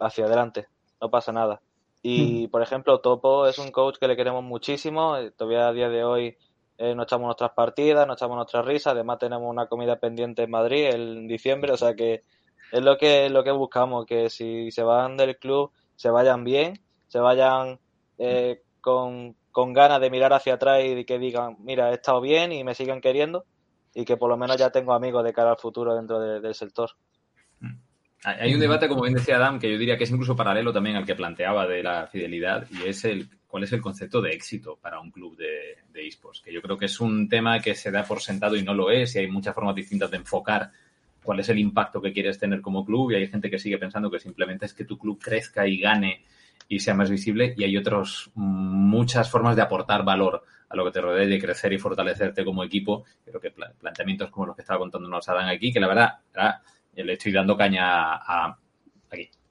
hacia 0.00 0.24
adelante, 0.24 0.66
no 1.00 1.10
pasa 1.10 1.32
nada. 1.32 1.60
Y, 2.02 2.46
mm. 2.46 2.50
por 2.50 2.62
ejemplo, 2.62 3.00
Topo 3.00 3.46
es 3.46 3.58
un 3.58 3.70
coach 3.70 3.98
que 3.98 4.08
le 4.08 4.16
queremos 4.16 4.42
muchísimo, 4.42 5.16
eh, 5.16 5.30
todavía 5.30 5.68
a 5.68 5.72
día 5.72 5.88
de 5.88 6.02
hoy 6.02 6.36
eh, 6.82 6.94
nos 6.94 7.04
echamos 7.04 7.26
nuestras 7.26 7.50
partidas, 7.50 8.06
nos 8.06 8.16
echamos 8.16 8.36
nuestras 8.36 8.64
risas, 8.64 8.94
además 8.94 9.18
tenemos 9.18 9.50
una 9.50 9.66
comida 9.66 9.96
pendiente 9.96 10.44
en 10.44 10.50
Madrid 10.50 10.86
en 10.86 11.28
diciembre, 11.28 11.72
o 11.72 11.76
sea 11.76 11.94
que 11.94 12.22
es 12.72 12.80
lo 12.82 12.96
que, 12.96 13.28
lo 13.28 13.44
que 13.44 13.50
buscamos, 13.50 14.06
que 14.06 14.30
si 14.30 14.70
se 14.70 14.82
van 14.82 15.18
del 15.18 15.36
club, 15.36 15.72
se 15.94 16.08
vayan 16.08 16.42
bien, 16.42 16.80
se 17.06 17.18
vayan 17.18 17.78
eh, 18.16 18.62
con, 18.80 19.36
con 19.52 19.74
ganas 19.74 20.00
de 20.00 20.08
mirar 20.08 20.32
hacia 20.32 20.54
atrás 20.54 20.82
y 20.82 21.04
que 21.04 21.18
digan, 21.18 21.56
mira, 21.60 21.90
he 21.90 21.96
estado 21.96 22.22
bien 22.22 22.50
y 22.50 22.64
me 22.64 22.74
siguen 22.74 23.02
queriendo 23.02 23.44
y 23.92 24.06
que 24.06 24.16
por 24.16 24.30
lo 24.30 24.38
menos 24.38 24.56
ya 24.56 24.70
tengo 24.70 24.94
amigos 24.94 25.22
de 25.22 25.34
cara 25.34 25.50
al 25.50 25.58
futuro 25.58 25.94
dentro 25.94 26.18
del 26.18 26.54
sector. 26.54 26.92
Hay 28.22 28.52
un 28.52 28.60
debate, 28.60 28.86
como 28.86 29.02
bien 29.02 29.14
decía 29.14 29.36
Adam, 29.36 29.58
que 29.58 29.70
yo 29.70 29.78
diría 29.78 29.96
que 29.96 30.04
es 30.04 30.10
incluso 30.10 30.36
paralelo 30.36 30.72
también 30.72 30.96
al 30.96 31.06
que 31.06 31.14
planteaba 31.14 31.66
de 31.66 31.82
la 31.82 32.06
fidelidad 32.06 32.66
y 32.70 32.86
es 32.86 33.04
el 33.06 33.28
cuál 33.46 33.64
es 33.64 33.72
el 33.72 33.80
concepto 33.80 34.20
de 34.20 34.30
éxito 34.30 34.78
para 34.80 35.00
un 35.00 35.10
club 35.10 35.36
de, 35.36 35.78
de 35.92 36.06
esports, 36.06 36.40
que 36.40 36.52
yo 36.52 36.60
creo 36.62 36.76
que 36.78 36.84
es 36.84 37.00
un 37.00 37.28
tema 37.28 37.58
que 37.60 37.74
se 37.74 37.90
da 37.90 38.04
por 38.04 38.20
sentado 38.20 38.56
y 38.56 38.62
no 38.62 38.74
lo 38.74 38.90
es 38.90 39.16
y 39.16 39.20
hay 39.20 39.26
muchas 39.26 39.54
formas 39.54 39.74
distintas 39.74 40.10
de 40.10 40.18
enfocar 40.18 40.70
cuál 41.22 41.40
es 41.40 41.48
el 41.48 41.58
impacto 41.58 42.00
que 42.00 42.12
quieres 42.12 42.38
tener 42.38 42.60
como 42.60 42.84
club 42.84 43.10
y 43.10 43.16
hay 43.16 43.26
gente 43.26 43.50
que 43.50 43.58
sigue 43.58 43.78
pensando 43.78 44.10
que 44.10 44.20
simplemente 44.20 44.66
es 44.66 44.74
que 44.74 44.84
tu 44.84 44.98
club 44.98 45.18
crezca 45.20 45.66
y 45.66 45.80
gane 45.80 46.22
y 46.68 46.78
sea 46.78 46.94
más 46.94 47.10
visible 47.10 47.54
y 47.56 47.64
hay 47.64 47.76
otras 47.76 48.30
muchas 48.34 49.30
formas 49.30 49.56
de 49.56 49.62
aportar 49.62 50.04
valor 50.04 50.44
a 50.68 50.76
lo 50.76 50.84
que 50.84 50.92
te 50.92 51.00
rodea 51.00 51.24
y 51.24 51.28
de 51.28 51.40
crecer 51.40 51.72
y 51.72 51.78
fortalecerte 51.78 52.44
como 52.44 52.62
equipo. 52.62 53.04
Creo 53.24 53.40
que 53.40 53.50
planteamientos 53.50 54.30
como 54.30 54.46
los 54.46 54.54
que 54.54 54.62
estaba 54.62 54.78
contándonos 54.78 55.28
Adán 55.28 55.48
aquí, 55.48 55.72
que 55.72 55.80
la 55.80 55.88
verdad, 55.88 56.18
le 56.94 57.12
estoy 57.12 57.32
dando 57.32 57.56
caña 57.56 58.14
a, 58.14 58.58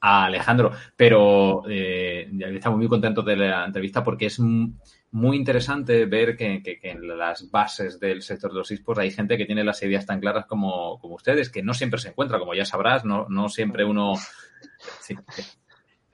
a 0.01 0.25
Alejandro, 0.25 0.71
pero 0.95 1.63
eh, 1.69 2.29
estamos 2.53 2.77
muy 2.79 2.87
contentos 2.87 3.25
de 3.25 3.35
la 3.35 3.65
entrevista 3.65 4.03
porque 4.03 4.27
es 4.27 4.39
muy 4.39 5.37
interesante 5.37 6.05
ver 6.05 6.35
que, 6.37 6.61
en 6.83 7.17
las 7.17 7.49
bases 7.49 7.99
del 7.99 8.21
sector 8.21 8.51
de 8.51 8.59
los 8.59 8.71
esports 8.71 9.01
hay 9.01 9.11
gente 9.11 9.37
que 9.37 9.45
tiene 9.45 9.63
las 9.63 9.81
ideas 9.83 10.05
tan 10.05 10.19
claras 10.19 10.45
como, 10.45 10.99
ustedes, 11.03 11.49
que 11.49 11.63
no 11.63 11.73
siempre 11.73 11.99
se 11.99 12.09
encuentra, 12.09 12.39
como 12.39 12.53
ya 12.53 12.65
sabrás, 12.65 13.03
no, 13.05 13.49
siempre 13.49 13.83
uno... 13.83 14.13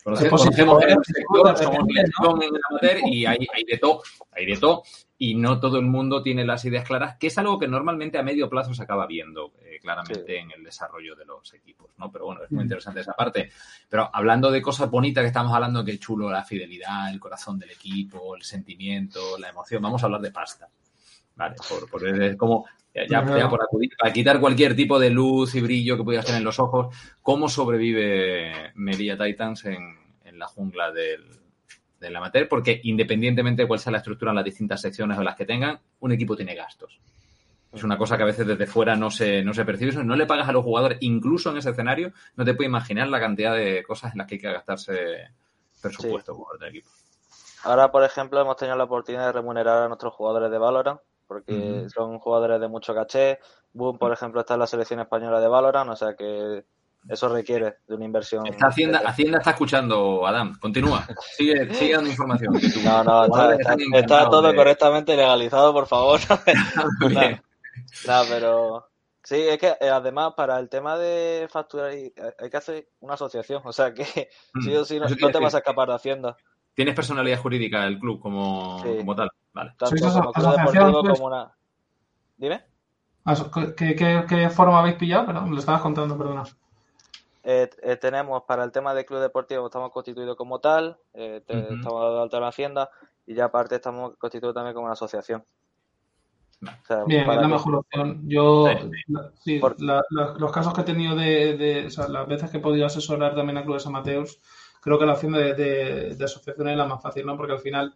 Conocemos, 0.06 0.45
en 0.84 0.89
el 0.91 1.03
sector, 1.03 1.58
somos 1.58 2.39
en 2.80 3.08
y 3.12 3.26
hay, 3.26 3.39
hay 3.51 3.64
de 3.64 3.80
todo, 3.80 4.03
hay 4.32 4.45
de 4.45 4.56
todo, 4.56 4.84
y 5.18 5.34
no 5.34 5.60
todo 5.60 5.80
el 5.80 5.86
mundo 5.88 6.22
tiene 6.22 6.45
las 6.45 6.64
ideas 6.64 6.86
claras, 6.88 7.18
que 7.18 7.26
es 7.26 7.38
algo 7.39 7.58
que 7.58 7.68
normalmente 7.68 8.20
a 8.20 8.22
medio 8.22 8.47
plazo 8.47 8.72
se 8.76 8.84
acaba 8.84 9.08
viendo 9.08 9.53
eh, 9.64 9.80
claramente 9.82 10.38
en 10.38 10.51
el 10.51 10.64
desarrollo 10.64 11.16
de 11.16 11.26
los 11.26 11.51
equipos, 11.56 11.89
¿no? 11.97 12.12
Pero 12.12 12.26
bueno, 12.26 12.43
es 12.43 12.51
muy 12.51 12.60
mm. 12.60 12.66
interesante 12.66 13.01
esa 13.01 13.14
parte. 13.14 13.49
Pero 13.89 14.08
hablando 14.14 14.51
de 14.51 14.62
cosas 14.62 14.91
bonitas 14.91 15.24
que 15.24 15.30
estamos 15.30 15.51
hablando, 15.51 15.84
que 15.84 15.97
chulo 15.97 16.30
la 16.30 16.43
fidelidad, 16.43 17.10
el 17.12 17.20
corazón 17.20 17.58
del 17.58 17.72
equipo, 17.72 18.36
el 18.36 18.43
sentimiento, 18.43 19.39
la 19.39 19.49
emoción, 19.49 19.82
vamos 19.82 20.03
a 20.03 20.06
hablar 20.06 20.22
de 20.22 20.32
pasta. 20.32 20.70
Vale, 21.36 21.55
por, 21.69 21.89
por 21.89 22.07
es 22.07 22.38
como 22.38 22.65
ya, 23.09 23.49
por 23.49 23.61
acudir, 23.61 23.91
para 23.97 24.13
quitar 24.13 24.39
cualquier 24.39 24.75
tipo 24.75 24.97
de 24.97 25.09
luz 25.09 25.53
y 25.55 25.61
brillo 25.61 25.97
que 25.97 26.03
pudieras 26.03 26.25
tener 26.25 26.39
en 26.39 26.45
los 26.45 26.59
ojos, 26.59 26.95
¿cómo 27.21 27.49
sobrevive 27.49 28.71
Media 28.75 29.17
Titans 29.17 29.65
en, 29.65 30.05
la 30.31 30.47
jungla 30.47 30.91
del, 30.91 31.23
del 31.99 32.15
amateur? 32.15 32.47
Porque 32.47 32.79
independientemente 32.83 33.63
de 33.63 33.67
cuál 33.67 33.79
sea 33.79 33.91
la 33.91 33.97
estructura 33.97 34.31
en 34.31 34.36
las 34.36 34.45
distintas 34.45 34.81
secciones 34.81 35.17
o 35.17 35.23
las 35.23 35.36
que 35.36 35.45
tengan, 35.45 35.79
un 35.99 36.11
equipo 36.13 36.36
tiene 36.36 36.55
gastos. 36.55 36.99
Es 37.73 37.83
una 37.83 37.97
cosa 37.97 38.15
que 38.15 38.23
a 38.23 38.27
veces 38.27 38.47
desde 38.47 38.65
fuera 38.65 38.95
no 38.95 39.11
se, 39.11 39.43
no 39.43 39.53
se 39.53 39.65
percibe. 39.65 40.01
no 40.03 40.15
le 40.15 40.25
pagas 40.25 40.47
a 40.47 40.53
los 40.53 40.63
jugadores, 40.63 40.97
incluso 41.01 41.51
en 41.51 41.57
ese 41.57 41.71
escenario, 41.71 42.13
no 42.38 42.45
te 42.45 42.53
puedes 42.53 42.69
imaginar 42.69 43.09
la 43.09 43.19
cantidad 43.19 43.53
de 43.53 43.83
cosas 43.83 44.13
en 44.13 44.19
las 44.19 44.27
que 44.27 44.36
hay 44.36 44.41
que 44.41 44.51
gastarse 44.51 45.31
presupuesto 45.81 46.36
por 46.38 46.57
el 46.61 46.69
equipo. 46.69 46.89
Ahora, 47.63 47.91
por 47.91 48.03
ejemplo, 48.03 48.39
hemos 48.39 48.55
tenido 48.55 48.77
la 48.77 48.86
oportunidad 48.86 49.25
de 49.25 49.31
remunerar 49.33 49.83
a 49.83 49.88
nuestros 49.89 50.13
jugadores 50.13 50.49
de 50.49 50.57
Valorant 50.57 51.01
porque 51.28 51.88
son 51.93 52.19
jugadores 52.19 52.59
de 52.59 52.67
mucho 52.67 52.93
caché. 52.93 53.39
Boom, 53.73 53.97
por 53.97 54.11
ejemplo, 54.11 54.41
está 54.41 54.53
en 54.53 54.61
la 54.61 54.67
selección 54.67 54.99
española 54.99 55.39
de 55.39 55.47
Valorant, 55.47 55.89
o 55.89 55.95
sea 55.95 56.15
que 56.15 56.63
eso 57.07 57.30
requiere 57.30 57.76
de 57.88 57.95
una 57.95 58.05
inversión. 58.05 58.43
Hacienda, 58.59 58.99
Hacienda 59.05 59.38
está 59.38 59.51
escuchando, 59.51 60.26
Adam. 60.26 60.57
Continúa. 60.59 61.05
Sigue, 61.36 61.71
sigue 61.73 61.93
dando 61.93 62.09
información. 62.09 62.53
no, 62.84 63.03
no, 63.03 63.51
está, 63.93 64.30
todo 64.30 64.55
correctamente 64.55 65.15
legalizado, 65.15 65.71
por 65.71 65.86
favor. 65.86 66.19
no, 68.07 68.21
pero 68.28 68.88
sí, 69.23 69.36
es 69.36 69.59
que 69.59 69.76
eh, 69.80 69.89
además 69.89 70.34
para 70.36 70.59
el 70.59 70.67
tema 70.67 70.97
de 70.97 71.47
facturar 71.49 71.91
hay 71.91 72.49
que 72.49 72.57
hacer 72.57 72.88
una 73.01 73.13
asociación, 73.13 73.61
o 73.63 73.71
sea 73.71 73.93
que 73.93 74.30
sí 74.63 74.76
o 74.76 74.84
sí 74.84 74.99
no, 74.99 75.07
te 75.07 75.39
vas 75.39 75.53
a 75.53 75.59
escapar 75.59 75.88
de 75.89 75.95
Hacienda. 75.95 76.36
¿Tienes 76.73 76.95
personalidad 76.95 77.39
jurídica 77.39 77.86
el 77.86 77.99
club 77.99 78.19
como, 78.19 78.84
como 78.84 79.15
tal? 79.15 79.30
Vale. 79.56 79.74
Dime. 82.38 82.66
¿Qué, 83.78 84.49
forma 84.53 84.80
habéis 84.80 84.95
pillado? 84.97 85.26
Perdón, 85.26 85.51
lo 85.51 85.58
estabas 85.58 85.82
contando, 85.82 86.18
perdona. 86.18 86.43
Eh, 87.43 87.70
eh, 87.82 87.95
tenemos 87.95 88.43
para 88.43 88.64
el 88.64 88.72
tema 88.72 88.93
del 88.93 89.06
club 89.06 89.20
deportivo, 89.20 89.66
estamos 89.66 89.91
constituidos 89.91 90.36
como 90.36 90.60
tal, 90.60 90.97
eh, 91.14 91.41
estamos 91.47 92.14
de 92.14 92.22
alta 92.22 92.38
en 92.38 92.43
la 92.43 92.49
hacienda 92.49 92.89
y 93.26 93.34
ya 93.34 93.45
aparte 93.45 93.76
estamos 93.76 94.18
constituidos 94.18 94.56
también 94.56 94.74
como 94.74 94.86
una 94.86 94.93
asociación. 94.93 95.43
Bien, 97.06 97.30
es 97.30 97.38
la 97.38 97.47
mejor 97.47 97.76
opción. 97.76 98.24
Yo, 98.28 98.66
sí, 99.36 99.62
los 99.78 100.51
casos 100.51 100.74
que 100.74 100.82
he 100.82 100.86
tenido 100.86 101.16
de, 101.16 101.86
o 101.88 101.89
sea, 101.89 102.08
las 102.08 102.28
veces 102.28 102.49
que 102.49 102.58
he 102.58 102.62
podido 102.62 102.88
asesorar 102.88 103.36
también 103.36 103.58
a 103.60 103.64
clubes 103.64 103.86
amateurs, 103.86 104.41
creo 104.82 104.97
que 104.97 105.06
la 105.06 105.14
opción 105.14 105.34
de, 105.34 105.53
de, 105.53 106.24
asociación 106.24 106.68
es 106.68 106.78
la 106.78 106.88
más 106.88 107.01
fácil, 107.01 107.26
¿no? 107.26 107.38
Porque 107.38 107.53
al 107.53 107.60
final 107.60 107.95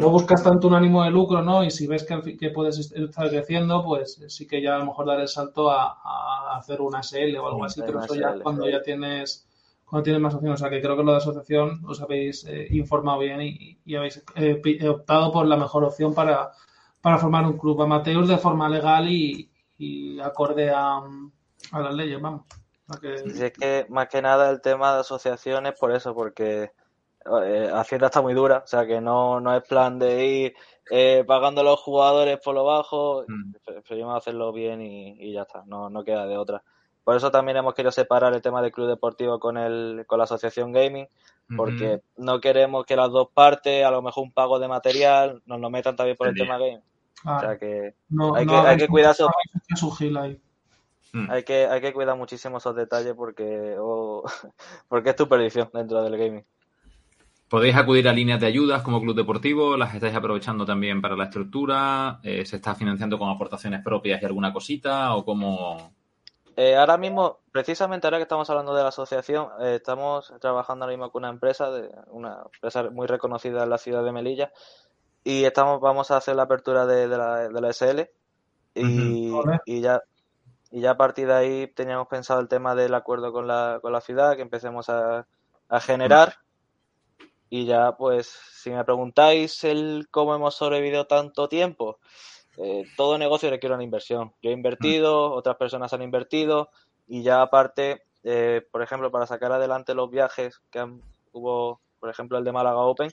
no 0.00 0.10
buscas 0.10 0.42
tanto 0.42 0.68
un 0.68 0.74
ánimo 0.74 1.04
de 1.04 1.10
lucro, 1.10 1.42
¿no? 1.42 1.64
Y 1.64 1.70
si 1.70 1.86
ves 1.86 2.04
que, 2.04 2.36
que, 2.36 2.50
puedes 2.50 2.78
estar 2.78 3.28
creciendo, 3.28 3.84
pues 3.84 4.22
sí 4.28 4.46
que 4.46 4.62
ya 4.62 4.76
a 4.76 4.78
lo 4.78 4.86
mejor 4.86 5.06
dar 5.06 5.20
el 5.20 5.28
salto 5.28 5.70
a, 5.70 6.56
hacer 6.56 6.80
una 6.80 7.02
SL 7.02 7.36
o 7.36 7.46
algo 7.46 7.64
así, 7.64 7.82
pero 7.84 8.02
eso 8.02 8.14
ya 8.14 8.38
cuando 8.42 8.68
ya 8.68 8.82
tienes 8.82 9.46
cuando 9.86 10.04
tienes 10.04 10.20
más 10.20 10.34
opciones. 10.34 10.60
O 10.60 10.62
sea, 10.62 10.70
que 10.70 10.82
creo 10.82 10.96
que 10.96 11.02
lo 11.02 11.12
de 11.12 11.18
asociación 11.18 11.82
os 11.86 12.00
habéis 12.02 12.44
eh, 12.46 12.66
informado 12.70 13.20
bien 13.20 13.40
y, 13.40 13.94
habéis 13.94 14.22
eh, 14.34 14.60
eh, 14.64 14.88
optado 14.88 15.32
por 15.32 15.46
la 15.46 15.56
mejor 15.56 15.84
opción 15.84 16.12
para, 16.12 16.50
para 17.00 17.18
formar 17.18 17.46
un 17.46 17.56
club 17.56 17.80
amateur 17.82 18.26
de 18.26 18.38
forma 18.38 18.68
legal 18.68 19.08
y, 19.08 19.50
acorde 20.22 20.70
a, 20.70 21.02
a, 21.72 21.80
las 21.80 21.94
leyes, 21.94 22.20
vamos. 22.20 22.42
Que... 23.00 23.14
es 23.14 23.52
que 23.52 23.86
más 23.88 24.08
que 24.08 24.22
nada 24.22 24.50
el 24.50 24.60
tema 24.60 24.94
de 24.94 25.00
asociaciones 25.00 25.74
por 25.78 25.92
eso, 25.92 26.14
porque 26.14 26.70
eh, 27.44 27.70
Hacienda 27.72 28.06
está 28.06 28.22
muy 28.22 28.34
dura, 28.34 28.62
o 28.64 28.66
sea 28.66 28.86
que 28.86 29.00
no, 29.00 29.40
no 29.40 29.56
es 29.56 29.62
plan 29.64 29.98
de 29.98 30.26
ir 30.26 30.54
eh, 30.90 31.24
pagando 31.26 31.62
a 31.62 31.64
los 31.64 31.80
jugadores 31.80 32.38
por 32.38 32.54
lo 32.54 32.64
bajo, 32.64 33.24
mm. 33.26 33.54
preferimos 33.64 34.16
hacerlo 34.16 34.52
bien 34.52 34.80
y, 34.80 35.32
ya 35.32 35.42
está, 35.42 35.64
no, 35.66 35.90
no 35.90 36.04
queda 36.04 36.26
de 36.26 36.36
otra. 36.36 36.62
Por 37.02 37.16
eso 37.16 37.30
también 37.30 37.56
hemos 37.56 37.74
querido 37.74 37.92
separar 37.92 38.34
el 38.34 38.42
tema 38.42 38.60
del 38.60 38.72
club 38.72 38.88
deportivo 38.88 39.38
con, 39.38 39.56
el, 39.56 40.04
con 40.06 40.18
la 40.18 40.24
asociación 40.24 40.72
gaming, 40.72 41.06
porque 41.56 42.00
no 42.16 42.40
queremos 42.40 42.84
que 42.84 42.96
las 42.96 43.10
dos 43.10 43.28
partes, 43.32 43.84
a 43.84 43.92
lo 43.92 44.02
mejor 44.02 44.24
un 44.24 44.32
pago 44.32 44.58
de 44.58 44.66
material, 44.66 45.40
nos 45.46 45.60
lo 45.60 45.70
metan 45.70 45.94
también 45.94 46.16
por 46.16 46.26
el 46.26 46.34
tema 46.34 46.58
gaming. 46.58 46.82
o 47.24 47.40
sea 47.40 47.56
que 47.58 47.94
hay 48.34 48.46
que, 48.46 48.54
hay 48.54 48.76
que 48.76 48.88
cuidarse. 48.88 49.22
Ahí. 49.22 50.40
Mm. 51.12 51.30
Hay, 51.30 51.44
que, 51.44 51.66
hay 51.66 51.80
que 51.80 51.92
cuidar 51.92 52.16
muchísimo 52.16 52.58
esos 52.58 52.74
detalles 52.74 53.14
porque, 53.14 53.76
porque 54.88 55.10
es 55.10 55.16
tu 55.16 55.28
perdición 55.28 55.70
dentro 55.72 56.02
del 56.02 56.16
gaming. 56.16 56.44
Podéis 57.48 57.76
acudir 57.76 58.08
a 58.08 58.12
líneas 58.12 58.40
de 58.40 58.46
ayudas 58.46 58.82
como 58.82 59.00
Club 59.00 59.14
Deportivo, 59.14 59.76
las 59.76 59.94
estáis 59.94 60.14
aprovechando 60.16 60.66
también 60.66 61.00
para 61.00 61.14
la 61.14 61.24
estructura, 61.24 62.18
eh, 62.24 62.44
se 62.44 62.56
está 62.56 62.74
financiando 62.74 63.20
con 63.20 63.30
aportaciones 63.30 63.84
propias 63.84 64.20
y 64.20 64.24
alguna 64.24 64.52
cosita 64.52 65.14
o 65.14 65.24
cómo... 65.24 65.92
Eh, 66.56 66.74
ahora 66.74 66.96
mismo, 66.96 67.38
precisamente 67.52 68.06
ahora 68.06 68.16
que 68.16 68.24
estamos 68.24 68.50
hablando 68.50 68.74
de 68.74 68.82
la 68.82 68.88
asociación, 68.88 69.48
eh, 69.60 69.76
estamos 69.76 70.32
trabajando 70.40 70.84
ahora 70.84 70.96
mismo 70.96 71.12
con 71.12 71.22
una 71.22 71.30
empresa, 71.30 71.70
de, 71.70 71.88
una 72.08 72.42
empresa 72.52 72.90
muy 72.90 73.06
reconocida 73.06 73.62
en 73.62 73.70
la 73.70 73.78
ciudad 73.78 74.02
de 74.02 74.10
Melilla, 74.10 74.50
y 75.22 75.44
estamos 75.44 75.80
vamos 75.80 76.10
a 76.10 76.16
hacer 76.16 76.34
la 76.34 76.44
apertura 76.44 76.84
de, 76.86 77.06
la, 77.06 77.48
de 77.48 77.60
la, 77.60 77.72
SL 77.72 78.08
y, 78.74 79.32
y, 79.66 79.80
ya 79.80 80.02
y 80.70 80.80
ya 80.80 80.92
a 80.92 80.96
partir 80.96 81.28
de 81.28 81.34
ahí 81.34 81.66
teníamos 81.68 82.08
pensado 82.08 82.40
el 82.40 82.48
tema 82.48 82.74
del 82.74 82.94
acuerdo 82.94 83.32
con 83.32 83.46
la, 83.46 83.78
con 83.82 83.92
la 83.92 84.00
ciudad, 84.00 84.34
que 84.34 84.42
empecemos 84.42 84.88
a, 84.88 85.26
a 85.68 85.80
generar 85.80 86.36
y 87.48 87.64
ya, 87.66 87.96
pues, 87.96 88.26
si 88.26 88.70
me 88.70 88.84
preguntáis 88.84 89.62
el 89.64 90.08
cómo 90.10 90.34
hemos 90.34 90.54
sobrevivido 90.54 91.06
tanto 91.06 91.48
tiempo, 91.48 91.98
eh, 92.56 92.84
todo 92.96 93.18
negocio 93.18 93.50
requiere 93.50 93.74
una 93.74 93.84
inversión. 93.84 94.32
Yo 94.42 94.50
he 94.50 94.52
invertido, 94.52 95.32
otras 95.32 95.56
personas 95.56 95.92
han 95.92 96.02
invertido 96.02 96.70
y 97.06 97.22
ya 97.22 97.42
aparte, 97.42 98.02
eh, 98.24 98.66
por 98.70 98.82
ejemplo, 98.82 99.10
para 99.10 99.26
sacar 99.26 99.52
adelante 99.52 99.94
los 99.94 100.10
viajes 100.10 100.60
que 100.70 100.86
hubo, 101.32 101.80
por 102.00 102.10
ejemplo, 102.10 102.38
el 102.38 102.44
de 102.44 102.52
Málaga 102.52 102.78
Open, 102.78 103.12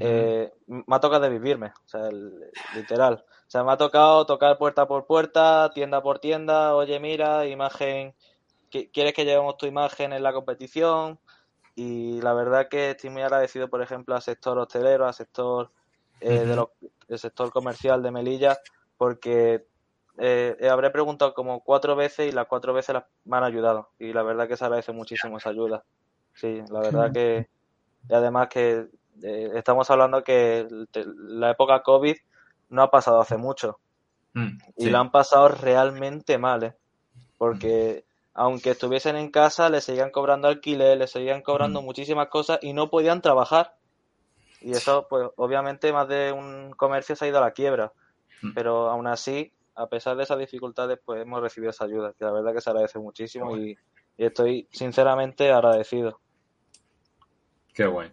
eh, 0.00 0.50
me 0.66 0.96
ha 0.96 1.00
tocado 1.00 1.24
de 1.24 1.28
vivirme, 1.28 1.66
o 1.66 1.88
sea, 1.88 2.08
literal. 2.74 3.24
O 3.46 3.50
sea, 3.50 3.62
me 3.64 3.72
ha 3.72 3.76
tocado 3.76 4.24
tocar 4.24 4.56
puerta 4.56 4.88
por 4.88 5.06
puerta, 5.06 5.70
tienda 5.74 6.02
por 6.02 6.18
tienda, 6.18 6.74
oye, 6.74 6.98
mira, 6.98 7.46
imagen, 7.46 8.14
¿quieres 8.70 9.12
que 9.12 9.26
llevemos 9.26 9.58
tu 9.58 9.66
imagen 9.66 10.14
en 10.14 10.22
la 10.22 10.32
competición? 10.32 11.18
Y 11.74 12.20
la 12.20 12.34
verdad 12.34 12.68
que 12.68 12.90
estoy 12.90 13.10
muy 13.10 13.22
agradecido, 13.22 13.68
por 13.68 13.82
ejemplo, 13.82 14.14
al 14.14 14.22
sector 14.22 14.58
hostelero, 14.58 15.06
al 15.06 15.14
sector 15.14 15.70
eh, 16.20 16.40
de 16.40 16.66
el 17.08 17.18
sector 17.18 17.50
comercial 17.50 18.02
de 18.02 18.10
Melilla, 18.10 18.58
porque 18.96 19.66
eh, 20.18 20.56
habré 20.70 20.90
preguntado 20.90 21.34
como 21.34 21.60
cuatro 21.60 21.96
veces 21.96 22.28
y 22.28 22.32
las 22.32 22.46
cuatro 22.46 22.72
veces 22.72 22.96
me 23.24 23.36
han 23.36 23.44
ayudado 23.44 23.90
y 23.98 24.12
la 24.12 24.22
verdad 24.22 24.46
que 24.46 24.56
se 24.56 24.64
agradece 24.64 24.92
muchísimo 24.92 25.38
esa 25.38 25.50
ayuda. 25.50 25.84
Sí, 26.34 26.62
la 26.70 26.80
verdad 26.80 27.12
que 27.12 27.48
y 28.08 28.14
además 28.14 28.48
que 28.48 28.86
eh, 29.22 29.50
estamos 29.54 29.90
hablando 29.90 30.22
que 30.22 30.66
la 30.92 31.50
época 31.50 31.82
COVID 31.82 32.16
no 32.70 32.82
ha 32.82 32.90
pasado 32.90 33.20
hace 33.20 33.36
mucho 33.36 33.78
mm, 34.34 34.58
y 34.76 34.90
la 34.90 35.00
han 35.00 35.10
pasado 35.10 35.48
realmente 35.48 36.38
mal, 36.38 36.64
¿eh? 36.64 36.74
porque 37.38 38.04
aunque 38.34 38.70
estuviesen 38.70 39.16
en 39.16 39.30
casa, 39.30 39.70
le 39.70 39.80
seguían 39.80 40.10
cobrando 40.10 40.48
alquiler, 40.48 40.98
le 40.98 41.06
seguían 41.06 41.40
cobrando 41.40 41.80
mm. 41.80 41.84
muchísimas 41.84 42.28
cosas 42.28 42.58
y 42.62 42.72
no 42.72 42.90
podían 42.90 43.22
trabajar. 43.22 43.76
Y 44.60 44.72
eso, 44.72 45.06
pues 45.08 45.28
obviamente 45.36 45.92
más 45.92 46.08
de 46.08 46.32
un 46.32 46.72
comercio 46.72 47.14
se 47.14 47.24
ha 47.24 47.28
ido 47.28 47.38
a 47.38 47.42
la 47.42 47.52
quiebra. 47.52 47.92
Mm. 48.42 48.54
Pero 48.54 48.90
aún 48.90 49.06
así, 49.06 49.52
a 49.76 49.86
pesar 49.88 50.16
de 50.16 50.24
esas 50.24 50.38
dificultades, 50.38 50.98
pues 51.04 51.22
hemos 51.22 51.40
recibido 51.40 51.70
esa 51.70 51.84
ayuda, 51.84 52.12
que 52.18 52.24
la 52.24 52.32
verdad 52.32 52.52
que 52.52 52.60
se 52.60 52.70
agradece 52.70 52.98
muchísimo 52.98 53.56
y, 53.56 53.78
estoy 54.16 54.68
sinceramente 54.70 55.50
agradecido. 55.50 56.20
Qué 57.72 57.86
guay. 57.86 58.12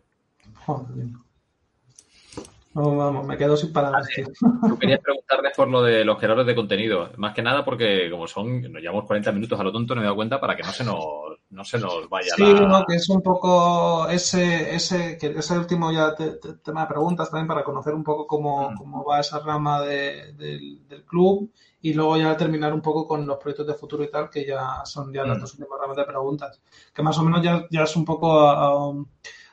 No, 2.74 2.96
vamos, 2.96 3.28
me 3.28 3.38
quedo 3.38 3.58
sin 3.58 3.74
palabras. 3.74 4.08
Tú 4.68 4.80
querías 4.80 5.02
preguntarles 5.02 5.54
por 5.56 5.68
lo 5.68 5.82
de 5.84 6.06
los 6.06 6.18
creadores 6.18 6.46
de 6.46 6.56
contenido. 6.56 7.10
Más 7.18 7.34
que 7.34 7.42
nada 7.42 7.66
porque 7.66 8.10
como 8.10 8.28
son, 8.28 8.62
nos 8.62 8.82
llevamos 8.82 9.06
40 9.06 9.32
minutos 9.34 9.60
a 9.60 9.64
lo 9.64 9.74
tonto, 9.74 9.94
no 9.94 10.00
me 10.00 10.06
he 10.06 10.08
dado 10.08 10.16
cuenta 10.16 10.40
para 10.40 10.56
que 10.56 10.64
no 10.64 10.72
se 10.72 10.86
nos, 10.86 11.04
no 11.50 11.66
se 11.66 11.80
nos 11.80 12.08
vaya 12.08 12.34
sí, 12.36 12.44
no, 12.44 12.86
que 12.86 12.96
es 12.96 13.10
un 13.10 13.22
poco 13.22 14.08
ese, 14.08 14.74
ese, 14.74 15.18
que 15.18 15.28
ese 15.28 15.58
último 15.58 15.92
ya 15.92 16.16
tema 16.64 16.82
de 16.82 16.88
preguntas 16.88 17.30
también 17.30 17.48
para 17.48 17.64
conocer 17.64 17.94
un 17.94 18.04
poco 18.04 18.26
cómo, 18.26 18.72
mm. 18.72 18.78
cómo 18.78 19.04
va 19.04 19.20
esa 19.20 19.40
rama 19.40 19.82
de, 19.82 20.32
del 20.34 21.04
club 21.06 21.52
y 21.82 21.94
luego 21.94 22.16
ya 22.16 22.38
terminar 22.38 22.74
un 22.74 22.82
poco 22.82 23.06
con 23.06 23.26
los 23.26 23.38
proyectos 23.38 23.68
de 23.68 23.74
futuro 23.74 24.04
y 24.04 24.12
tal, 24.12 24.30
que 24.30 24.46
ya 24.46 24.86
son 24.86 25.12
ya 25.12 25.26
las 25.26 25.38
mm. 25.38 25.42
dos 25.42 25.54
últimas 25.56 25.80
ramas 25.82 25.98
de 25.98 26.06
preguntas. 26.06 26.62
Que 26.94 27.02
más 27.02 27.18
o 27.18 27.24
menos 27.24 27.42
ya, 27.42 27.68
ya 27.70 27.84
es 27.84 27.96
un 27.96 28.06
poco 28.06 29.08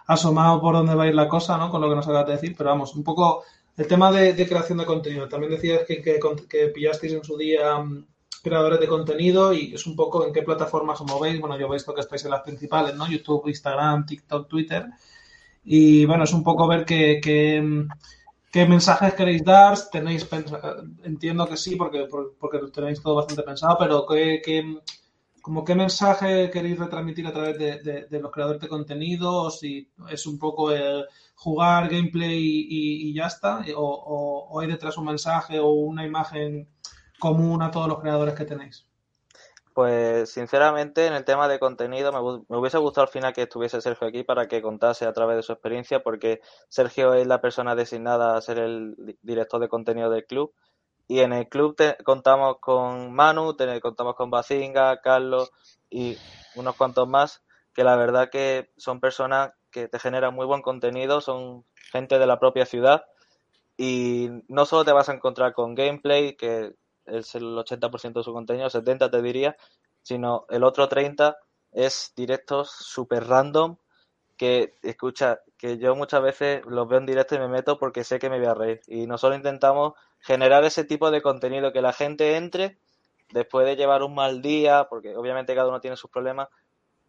asomado 0.08 0.60
por 0.60 0.74
dónde 0.74 0.94
va 0.94 1.04
a 1.04 1.06
ir 1.06 1.14
la 1.14 1.28
cosa, 1.28 1.56
¿no? 1.58 1.70
Con 1.70 1.82
lo 1.82 1.88
que 1.88 1.94
nos 1.94 2.08
acabas 2.08 2.26
de 2.26 2.32
decir, 2.32 2.54
pero 2.56 2.70
vamos, 2.70 2.94
un 2.94 3.04
poco 3.04 3.44
el 3.76 3.86
tema 3.86 4.10
de, 4.10 4.34
creación 4.48 4.78
de 4.78 4.86
contenido. 4.86 5.28
También 5.28 5.52
decías 5.52 5.82
que, 5.86 6.02
que, 6.02 6.66
pillasteis 6.74 7.12
en 7.12 7.22
su 7.22 7.36
día 7.36 7.78
mm, 7.78 8.06
creadores 8.42 8.80
de 8.80 8.88
contenido 8.88 9.52
y 9.52 9.74
es 9.74 9.86
un 9.86 9.94
poco 9.94 10.26
en 10.26 10.32
qué 10.32 10.42
plataformas 10.42 11.00
os 11.02 11.06
movéis. 11.06 11.38
Bueno, 11.38 11.58
yo 11.58 11.66
he 11.66 11.72
visto 11.72 11.94
que 11.94 12.00
estáis 12.00 12.24
en 12.24 12.30
las 12.30 12.40
principales, 12.40 12.96
¿no? 12.96 13.06
YouTube, 13.06 13.48
Instagram, 13.48 14.06
TikTok, 14.06 14.48
Twitter. 14.48 14.86
Y 15.62 16.06
bueno, 16.06 16.24
es 16.24 16.32
un 16.32 16.42
poco 16.42 16.66
ver 16.66 16.86
qué, 16.86 17.20
qué, 17.22 17.62
qué 18.50 18.66
mensajes 18.66 19.12
queréis 19.12 19.44
dar. 19.44 19.78
Tenéis, 19.92 20.26
entiendo 21.04 21.46
que 21.46 21.58
sí, 21.58 21.76
porque, 21.76 22.06
porque 22.40 22.60
tenéis 22.72 23.02
todo 23.02 23.16
bastante 23.16 23.42
pensado, 23.42 23.76
pero 23.78 24.06
qué, 24.06 24.40
qué 24.42 24.78
como 25.48 25.64
qué 25.64 25.74
mensaje 25.74 26.50
queréis 26.50 26.78
retransmitir 26.78 27.26
a 27.26 27.32
través 27.32 27.56
de, 27.56 28.20
los 28.20 28.30
creadores 28.30 28.60
de 28.60 28.68
contenido, 28.68 29.44
o 29.44 29.50
si 29.50 29.90
es 30.10 30.26
un 30.26 30.38
poco 30.38 30.72
el 30.72 31.06
jugar 31.36 31.88
gameplay 31.88 32.66
y, 32.68 33.14
ya 33.14 33.28
está, 33.28 33.64
o, 33.74 34.60
hay 34.60 34.68
detrás 34.68 34.98
un 34.98 35.06
mensaje 35.06 35.58
o 35.58 35.70
una 35.70 36.04
imagen 36.04 36.68
común 37.18 37.62
a 37.62 37.70
todos 37.70 37.88
los 37.88 37.98
creadores 37.98 38.34
que 38.34 38.44
tenéis. 38.44 38.86
Pues 39.72 40.30
sinceramente 40.30 41.06
en 41.06 41.14
el 41.14 41.24
tema 41.24 41.48
de 41.48 41.58
contenido 41.58 42.12
me, 42.12 42.44
me, 42.46 42.58
hubiese 42.58 42.76
gustado 42.76 43.06
al 43.06 43.12
final 43.12 43.32
que 43.32 43.44
estuviese 43.44 43.80
Sergio 43.80 44.08
aquí 44.08 44.24
para 44.24 44.48
que 44.48 44.60
contase 44.60 45.06
a 45.06 45.14
través 45.14 45.36
de 45.36 45.42
su 45.42 45.52
experiencia 45.52 46.02
porque 46.02 46.42
Sergio 46.68 47.14
es 47.14 47.26
la 47.26 47.40
persona 47.40 47.74
designada 47.74 48.36
a 48.36 48.42
ser 48.42 48.58
el 48.58 49.16
director 49.22 49.62
de 49.62 49.68
contenido 49.68 50.10
del 50.10 50.26
club 50.26 50.52
y 51.08 51.20
en 51.20 51.32
el 51.32 51.48
club 51.48 51.74
contamos 52.04 52.58
con 52.60 53.12
Manu, 53.14 53.56
contamos 53.80 54.14
con 54.14 54.30
Bazinga, 54.30 55.00
Carlos 55.00 55.50
y 55.88 56.18
unos 56.54 56.76
cuantos 56.76 57.08
más, 57.08 57.42
que 57.74 57.82
la 57.82 57.96
verdad 57.96 58.28
que 58.30 58.70
son 58.76 59.00
personas 59.00 59.52
que 59.70 59.88
te 59.88 59.98
generan 59.98 60.34
muy 60.34 60.44
buen 60.44 60.60
contenido, 60.60 61.22
son 61.22 61.64
gente 61.90 62.18
de 62.18 62.26
la 62.26 62.38
propia 62.38 62.66
ciudad 62.66 63.06
y 63.78 64.28
no 64.48 64.66
solo 64.66 64.84
te 64.84 64.92
vas 64.92 65.08
a 65.08 65.14
encontrar 65.14 65.54
con 65.54 65.74
gameplay, 65.74 66.36
que 66.36 66.74
es 67.06 67.34
el 67.34 67.56
80% 67.56 68.20
de 68.20 68.24
su 68.24 68.32
contenido, 68.34 68.68
70 68.68 69.10
te 69.10 69.22
diría, 69.22 69.56
sino 70.02 70.44
el 70.50 70.62
otro 70.62 70.88
30 70.88 71.38
es 71.72 72.12
directos 72.14 72.70
super 72.70 73.26
random 73.26 73.76
que 74.36 74.74
escucha, 74.82 75.40
que 75.56 75.78
yo 75.78 75.96
muchas 75.96 76.22
veces 76.22 76.64
los 76.66 76.86
veo 76.86 76.98
en 76.98 77.06
directo 77.06 77.34
y 77.34 77.38
me 77.38 77.48
meto 77.48 77.78
porque 77.78 78.04
sé 78.04 78.18
que 78.18 78.30
me 78.30 78.38
voy 78.38 78.46
a 78.46 78.54
reír. 78.54 78.80
Y 78.86 79.06
nosotros 79.06 79.36
intentamos 79.36 79.94
generar 80.20 80.64
ese 80.64 80.84
tipo 80.84 81.10
de 81.10 81.22
contenido, 81.22 81.72
que 81.72 81.82
la 81.82 81.92
gente 81.92 82.36
entre 82.36 82.78
después 83.32 83.66
de 83.66 83.76
llevar 83.76 84.02
un 84.02 84.14
mal 84.14 84.42
día, 84.42 84.86
porque 84.88 85.16
obviamente 85.16 85.54
cada 85.54 85.68
uno 85.68 85.80
tiene 85.80 85.96
sus 85.96 86.10
problemas, 86.10 86.48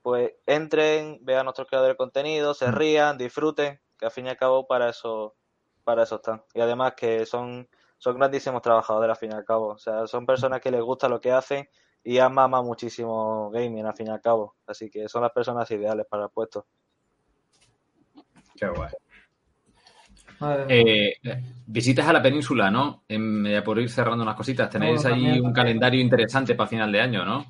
pues 0.01 0.33
entren, 0.45 1.19
vean 1.21 1.45
nuestros 1.45 1.67
creadores 1.67 1.93
de 1.93 1.97
contenido, 1.97 2.53
se 2.53 2.71
rían, 2.71 3.17
disfruten, 3.17 3.79
que 3.97 4.05
al 4.05 4.11
fin 4.11 4.25
y 4.25 4.29
al 4.29 4.37
cabo 4.37 4.67
para 4.67 4.89
eso, 4.89 5.35
para 5.83 6.03
eso 6.03 6.15
están. 6.15 6.43
Y 6.53 6.61
además 6.61 6.93
que 6.95 7.25
son, 7.25 7.67
son 7.97 8.17
grandísimos 8.17 8.61
trabajadores 8.61 9.11
al 9.11 9.17
fin 9.17 9.31
y 9.31 9.35
al 9.35 9.45
cabo. 9.45 9.67
O 9.67 9.77
sea, 9.77 10.07
son 10.07 10.25
personas 10.25 10.61
que 10.61 10.71
les 10.71 10.81
gusta 10.81 11.09
lo 11.09 11.19
que 11.19 11.31
hacen 11.31 11.69
y 12.03 12.19
aman 12.19 12.63
muchísimo 12.63 13.49
gaming 13.51 13.85
al 13.85 13.95
fin 13.95 14.07
y 14.07 14.11
al 14.11 14.21
cabo. 14.21 14.55
Así 14.65 14.89
que 14.89 15.09
son 15.09 15.21
las 15.21 15.31
personas 15.31 15.69
ideales 15.71 16.05
para 16.09 16.23
el 16.23 16.29
puesto. 16.29 16.65
Qué 18.55 18.67
guay. 18.67 18.91
Eh, 20.67 21.15
visitas 21.65 22.07
a 22.07 22.13
la 22.13 22.21
península, 22.21 22.71
¿no? 22.71 23.03
En, 23.07 23.63
por 23.63 23.79
ir 23.79 23.89
cerrando 23.89 24.23
unas 24.23 24.35
cositas. 24.35 24.69
Tenéis 24.69 25.05
ahí 25.05 25.39
un 25.39 25.53
calendario 25.53 26.01
interesante 26.01 26.55
para 26.55 26.69
final 26.69 26.91
de 26.91 27.01
año, 27.01 27.25
¿no? 27.25 27.45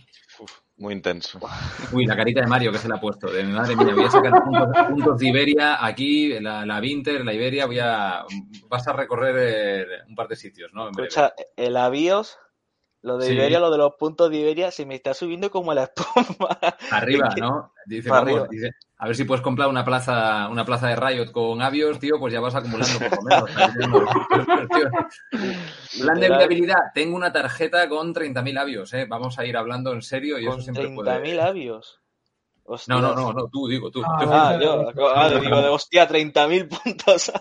muy 0.80 0.94
intenso. 0.94 1.40
Uy, 1.92 2.06
la 2.06 2.16
carita 2.16 2.42
de 2.42 2.48
Mario 2.48 2.72
que 2.72 2.78
se 2.78 2.88
le 2.88 2.96
ha 2.96 3.00
puesto. 3.02 3.30
De 3.30 3.44
mi 3.44 3.52
madre 3.52 3.76
mía, 3.76 3.94
voy 3.94 4.06
a 4.06 4.12
sacar 4.12 4.32
puntos, 4.90 5.20
de 5.20 5.28
Iberia 5.28 5.86
aquí, 5.86 6.40
la, 6.40 6.66
la 6.66 6.80
Winter, 6.80 7.24
la 7.24 7.34
Iberia. 7.34 7.66
Voy 7.66 7.80
a. 7.80 8.24
Vas 8.68 8.88
a 8.88 8.94
recorrer 8.94 9.36
eh, 9.38 9.86
un 10.08 10.16
par 10.16 10.28
de 10.28 10.36
sitios, 10.36 10.72
¿no? 10.74 10.90
Escucha, 10.90 11.34
el 11.56 11.78
avios 11.78 12.38
lo 13.02 13.18
de 13.18 13.34
Iberia, 13.34 13.60
lo 13.60 13.72
de 13.72 13.78
los 13.78 13.94
puntos 13.96 14.30
de 14.30 14.38
Iberia, 14.38 14.72
se 14.72 14.86
me 14.86 14.96
está 14.96 15.14
subiendo 15.14 15.50
como 15.50 15.74
la 15.74 15.84
espuma. 15.96 16.60
Arriba, 16.92 17.30
¿no? 17.38 17.74
Dice, 17.86 18.10
vamos, 18.10 18.50
dice, 18.50 18.72
a 19.02 19.08
ver 19.08 19.16
si 19.16 19.24
puedes 19.24 19.42
comprar 19.42 19.70
una 19.70 19.86
plaza, 19.86 20.50
una 20.50 20.66
plaza 20.66 20.90
de 20.90 20.98
Riot 20.98 21.32
con 21.32 21.62
avios, 21.62 22.00
tío, 22.00 22.20
pues 22.20 22.34
ya 22.34 22.42
vas 22.42 22.54
acumulando 22.54 23.00
por 23.00 23.18
lo 23.18 23.24
menos. 23.24 24.10
Plan 26.02 26.20
de 26.20 26.28
viabilidad, 26.28 26.92
tengo 26.94 27.16
una 27.16 27.32
tarjeta 27.32 27.88
con 27.88 28.14
30.000 28.14 28.60
avios, 28.60 28.94
¿eh? 28.94 29.06
Vamos 29.10 29.40
a 29.40 29.46
ir 29.46 29.56
hablando 29.56 29.94
en 29.94 30.02
serio 30.02 30.38
y 30.38 30.48
eso 30.48 30.60
siempre 30.60 30.90
puede... 30.90 31.12
30.000 31.12 31.40
avios. 31.42 32.02
No, 32.88 33.02
no, 33.02 33.16
no, 33.16 33.34
no, 33.34 33.48
tú, 33.48 33.68
digo, 33.68 33.90
tú. 33.90 34.04
Ah, 34.06 34.52
ah 34.52 34.60
yo, 34.62 34.92
ah, 35.16 35.30
digo, 35.30 35.62
de 35.62 35.70
hostia, 35.70 36.08
30.000 36.08 36.68
puntos. 36.68 37.32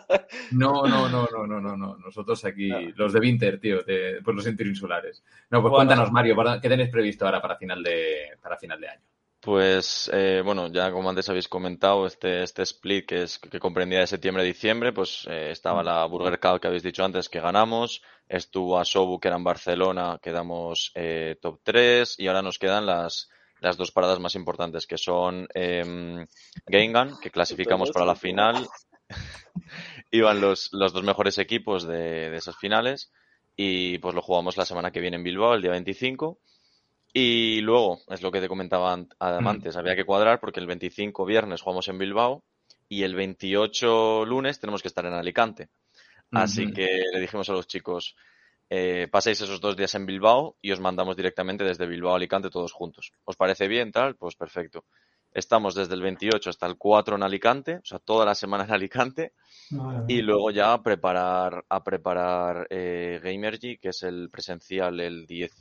no, 0.53 0.87
no, 0.87 1.09
no, 1.09 1.29
no, 1.31 1.47
no, 1.47 1.61
no, 1.61 1.77
no. 1.77 1.97
Nosotros 1.97 2.43
aquí, 2.45 2.71
los 2.95 3.13
de 3.13 3.21
Winter, 3.21 3.61
tío, 3.61 3.83
de, 3.83 4.21
pues 4.25 4.35
los 4.35 4.47
interinsulares. 4.47 5.23
No, 5.51 5.61
pues 5.61 5.75
cuéntanos, 5.75 6.11
Mario, 6.13 6.37
¿qué 6.63 6.69
tenéis 6.69 6.89
previsto 6.89 7.27
ahora 7.27 7.43
para 7.43 7.57
final 7.57 7.83
de, 7.83 8.39
para 8.41 8.57
final 8.57 8.81
de 8.81 8.89
año? 8.89 9.03
Pues 9.49 10.11
eh, 10.13 10.43
bueno, 10.45 10.71
ya 10.71 10.93
como 10.93 11.09
antes 11.09 11.27
habéis 11.31 11.49
comentado, 11.49 12.07
este, 12.07 12.43
este 12.43 12.61
split 12.65 13.07
que, 13.07 13.23
es, 13.23 13.39
que 13.39 13.59
comprendía 13.59 14.01
de 14.01 14.07
septiembre 14.07 14.43
a 14.43 14.47
diciembre, 14.47 14.93
pues 14.93 15.27
eh, 15.27 15.49
estaba 15.51 15.83
la 15.83 16.05
Burger 16.05 16.39
Cup 16.39 16.61
que 16.61 16.67
habéis 16.67 16.83
dicho 16.83 17.03
antes 17.03 17.31
que 17.31 17.41
ganamos, 17.41 18.03
estuvo 18.29 18.79
Asobu 18.79 19.19
que 19.19 19.29
era 19.29 19.39
en 19.39 19.45
Barcelona, 19.45 20.21
quedamos 20.23 20.93
eh, 20.95 21.39
top 21.41 21.61
3 21.63 22.17
y 22.19 22.27
ahora 22.27 22.43
nos 22.43 22.59
quedan 22.59 22.85
las, 22.85 23.31
las 23.61 23.79
dos 23.79 23.91
paradas 23.91 24.21
más 24.21 24.35
importantes, 24.35 24.87
que 24.87 24.99
son 24.99 25.49
eh, 25.55 26.27
que 26.67 27.31
clasificamos 27.31 27.91
para 27.91 28.05
la 28.05 28.17
final. 28.17 28.69
Iban 30.11 30.43
los, 30.43 30.69
los, 30.73 30.93
dos 30.93 31.05
mejores 31.05 31.39
equipos 31.39 31.87
de, 31.87 32.29
de, 32.29 32.37
esas 32.37 32.59
finales 32.59 33.11
y 33.57 33.97
pues 33.97 34.15
lo 34.15 34.21
jugamos 34.21 34.59
la 34.59 34.67
semana 34.67 34.91
que 34.91 35.01
viene 35.01 35.17
en 35.17 35.25
Bilbao, 35.25 35.55
el 35.55 35.63
día 35.63 35.71
25. 35.71 36.39
Y 37.13 37.61
luego, 37.63 38.01
es 38.09 38.23
lo 38.23 38.31
que 38.31 38.41
te 38.41 38.49
comentaba 38.49 38.97
mm. 38.97 39.47
antes, 39.47 39.77
había 39.77 39.97
que 39.97 40.05
cuadrar 40.05 40.41
porque 40.41 40.61
el 40.61 40.67
25 40.67 41.25
viernes 41.25 41.63
jugamos 41.63 41.89
en 41.89 41.99
Bilbao 41.99 42.45
y 42.89 43.03
el 43.03 43.15
28 43.15 44.25
lunes 44.25 44.61
tenemos 44.61 44.83
que 44.83 44.89
estar 44.89 45.05
en 45.07 45.15
Alicante. 45.15 45.69
Así 46.31 46.71
que 46.73 47.03
le 47.11 47.21
dijimos 47.21 47.49
a 47.49 47.55
los 47.55 47.67
chicos, 47.67 48.15
eh, 48.69 49.09
paséis 49.11 49.41
esos 49.41 49.61
dos 49.61 49.77
días 49.77 49.95
en 49.95 50.05
Bilbao 50.05 50.57
y 50.61 50.73
os 50.73 50.81
mandamos 50.81 51.17
directamente 51.17 51.65
desde 51.65 51.87
Bilbao 51.87 52.13
a 52.13 52.17
Alicante 52.17 52.51
todos 52.51 52.73
juntos. 52.73 53.13
¿Os 53.25 53.37
parece 53.37 53.67
bien 53.67 53.91
tal? 53.91 54.17
Pues 54.17 54.37
perfecto. 54.37 54.85
Estamos 55.33 55.75
desde 55.75 55.95
el 55.95 56.03
28 56.03 56.51
hasta 56.51 56.67
el 56.67 56.77
4 56.77 57.17
en 57.17 57.23
Alicante, 57.23 57.77
o 57.77 57.85
sea, 57.85 57.99
toda 57.99 58.25
la 58.25 58.35
semana 58.35 58.65
en 58.65 58.73
Alicante. 58.73 59.33
Y 60.09 60.23
luego 60.23 60.51
ya 60.51 60.73
a 60.73 60.83
preparar, 60.83 61.65
a 61.69 61.85
preparar 61.85 62.67
eh, 62.71 63.21
Gamergy, 63.23 63.77
que 63.77 63.91
es 63.91 64.03
el 64.03 64.31
presencial 64.31 64.99
el 65.01 65.27
10 65.27 65.53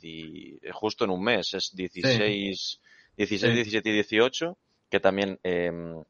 justo 0.72 1.04
en 1.04 1.10
un 1.10 1.22
mes, 1.22 1.52
es 1.54 1.74
16, 1.74 2.80
16 3.16 3.54
17 3.54 3.88
y 3.88 3.92
18, 3.92 4.58
que 4.90 5.00
también 5.00 5.38
em, 5.42 6.02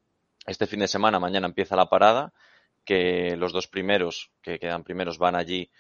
este 0.47 0.67
fin 0.67 0.81
de 0.81 0.89
semana, 0.89 1.19
mañana 1.19 1.49
empieza 1.49 1.75
la 1.75 1.91
parada, 1.91 2.33
que 2.85 3.37
los 3.37 3.53
dos 3.53 3.67
primeros, 3.67 4.31
que 4.41 4.59
quedan 4.59 4.85
primeros, 4.85 5.19
van 5.19 5.35
allí 5.35 5.71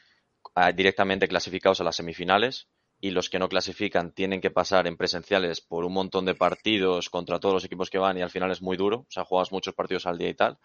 directamente 0.74 1.28
clasificados 1.28 1.80
a 1.80 1.84
las 1.84 1.96
semifinales 1.96 2.66
y 3.00 3.10
los 3.10 3.30
que 3.30 3.38
no 3.38 3.48
clasifican 3.48 4.12
tienen 4.12 4.40
que 4.40 4.50
pasar 4.50 4.86
en 4.86 4.96
presenciales 4.96 5.60
por 5.60 5.84
un 5.84 5.92
montón 5.92 6.24
de 6.24 6.34
partidos 6.34 7.10
contra 7.10 7.38
todos 7.38 7.54
los 7.54 7.64
equipos 7.64 7.90
que 7.90 7.98
van 7.98 8.18
y 8.18 8.22
al 8.22 8.30
final 8.30 8.50
es 8.50 8.60
muy 8.60 8.76
duro, 8.76 8.98
o 8.98 9.10
sea, 9.10 9.24
juegas 9.24 9.52
muchos 9.52 9.74
partidos 9.74 10.06
al 10.06 10.18
día 10.18 10.28
y 10.28 10.34
tal. 10.34 10.58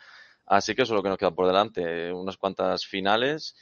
Así 0.45 0.75
que 0.75 0.81
eso 0.81 0.93
es 0.93 0.97
lo 0.97 1.03
que 1.03 1.09
nos 1.09 1.17
queda 1.17 1.31
por 1.31 1.47
delante, 1.47 2.11
unas 2.11 2.37
cuantas 2.37 2.85
finales 2.85 3.55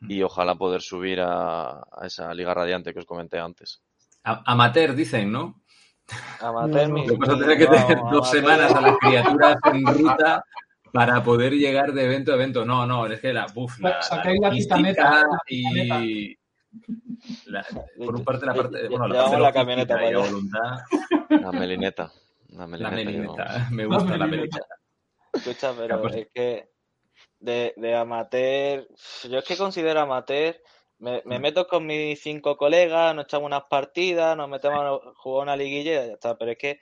y 0.00 0.22
ojalá 0.22 0.54
poder 0.56 0.80
subir 0.80 1.20
a, 1.20 1.82
esa 2.02 2.32
liga 2.34 2.54
radiante 2.54 2.92
que 2.92 3.00
os 3.00 3.06
comenté 3.06 3.38
antes. 3.38 3.82
amateur 4.22 4.94
dicen, 4.94 5.30
¿no? 5.30 5.62
Amateur, 6.40 6.90
mi, 6.90 7.06
que 7.06 7.16
tener 7.16 7.98
dos 8.10 8.30
semanas 8.30 8.72
a 8.74 8.80
las 8.80 8.98
criaturas 8.98 9.56
en 9.72 9.86
ruta 9.86 10.44
para 10.92 11.22
poder 11.22 11.54
llegar 11.54 11.92
de 11.92 12.04
evento 12.04 12.32
a 12.32 12.34
evento. 12.34 12.64
No, 12.64 12.86
no, 12.86 13.06
es 13.06 13.20
que 13.20 13.32
la, 13.32 13.46
buf, 13.46 13.78
la, 13.80 14.00
la, 14.10 14.54
y 15.48 16.36
la, 17.46 17.64
por 17.98 18.16
un 18.16 18.24
parte 18.24 18.46
la 18.46 18.54
parte, 18.54 18.88
bueno, 18.88 19.08
la, 19.08 19.24
parte 19.24 19.38
la 19.38 19.52
camioneta 19.52 19.94
para 19.94 20.18
voluntad. 20.18 20.78
La 21.28 21.52
melineta. 21.52 22.12
La 22.48 22.66
melineta. 22.66 23.68
Me 23.72 23.86
gusta 23.86 24.16
la 24.16 24.26
melineta. 24.26 24.66
Escucha, 25.32 25.74
pero 25.76 26.08
es 26.08 26.28
que 26.32 26.70
de, 27.40 27.74
de, 27.76 27.94
amateur, 27.94 28.86
yo 29.28 29.38
es 29.38 29.44
que 29.44 29.56
considero 29.56 30.00
amateur, 30.00 30.56
me, 30.98 31.22
me, 31.24 31.40
meto 31.40 31.66
con 31.66 31.84
mis 31.86 32.22
cinco 32.22 32.56
colegas, 32.56 33.14
nos 33.14 33.24
echamos 33.24 33.46
unas 33.46 33.64
partidas, 33.64 34.36
nos 34.36 34.48
metemos 34.48 34.78
a 34.78 35.12
jugar 35.16 35.42
una 35.42 35.56
liguilla 35.56 36.04
y 36.04 36.08
ya 36.08 36.12
está, 36.14 36.38
pero 36.38 36.52
es 36.52 36.58
que 36.58 36.80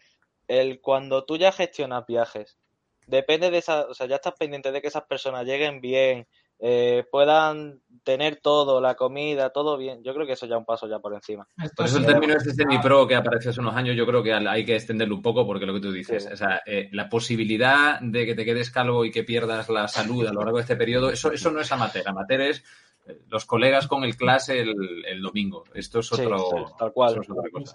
el 0.49 0.81
cuando 0.81 1.25
tú 1.25 1.39
ya 1.39 1.51
gestionas 1.51 2.07
viajes, 2.07 2.59
depende 3.07 3.51
de 3.51 3.59
esa, 3.59 3.87
o 3.87 3.95
sea, 3.95 4.07
ya 4.07 4.17
estás 4.17 4.35
pendiente 4.39 4.71
de 4.71 4.83
que 4.83 4.89
esas 4.89 5.05
personas 5.05 5.47
lleguen 5.47 5.81
bien, 5.81 6.29
eh, 6.65 7.05
puedan 7.11 7.81
tener 8.05 8.37
todo, 8.37 8.81
la 8.81 8.95
comida, 8.95 9.51
todo 9.51 9.77
bien. 9.77 10.05
Yo 10.05 10.15
creo 10.15 10.25
que 10.25 10.35
eso 10.35 10.47
ya 10.47 10.55
es 10.55 10.61
un 10.61 10.65
paso 10.65 10.87
ya 10.87 11.01
por 11.01 11.13
encima. 11.13 11.47
Por 11.77 11.87
eso 11.87 11.99
el 11.99 12.07
término 12.07 12.35
este 12.35 12.53
semi-pro 12.53 13.07
que 13.07 13.17
apareció 13.17 13.51
hace 13.51 13.61
unos 13.61 13.75
años, 13.75 13.97
yo 13.97 14.07
creo 14.07 14.23
que 14.23 14.33
hay 14.33 14.65
que 14.65 14.77
extenderlo 14.77 15.17
un 15.17 15.23
poco 15.23 15.45
porque 15.45 15.67
lo 15.67 15.75
que 15.75 15.81
tú 15.81 15.91
dices, 15.91 16.29
o 16.33 16.37
sea, 16.37 16.63
eh, 16.65 16.89
la 16.93 17.09
posibilidad 17.09 18.01
de 18.01 18.25
que 18.25 18.37
te 18.37 18.45
quedes 18.45 18.71
calvo 18.71 19.05
y 19.05 19.11
que 19.11 19.25
pierdas 19.25 19.69
la 19.69 19.89
salud 19.89 20.25
a 20.25 20.33
lo 20.33 20.41
largo 20.41 20.59
de 20.59 20.63
este 20.63 20.77
periodo, 20.77 21.11
eso, 21.11 21.33
eso 21.33 21.51
no 21.51 21.61
es 21.61 21.73
amateur. 21.73 22.09
Amateur 22.09 22.41
es 22.43 22.65
eh, 23.07 23.23
los 23.29 23.45
colegas 23.45 23.89
con 23.89 24.05
el 24.05 24.17
clase 24.17 24.61
el, 24.61 25.21
domingo. 25.21 25.65
Esto 25.75 25.99
es 25.99 26.13
otro. 26.13 26.77
tal 26.79 26.93
cual. 26.93 27.21
es 27.21 27.29
otra 27.29 27.51
cosa 27.51 27.75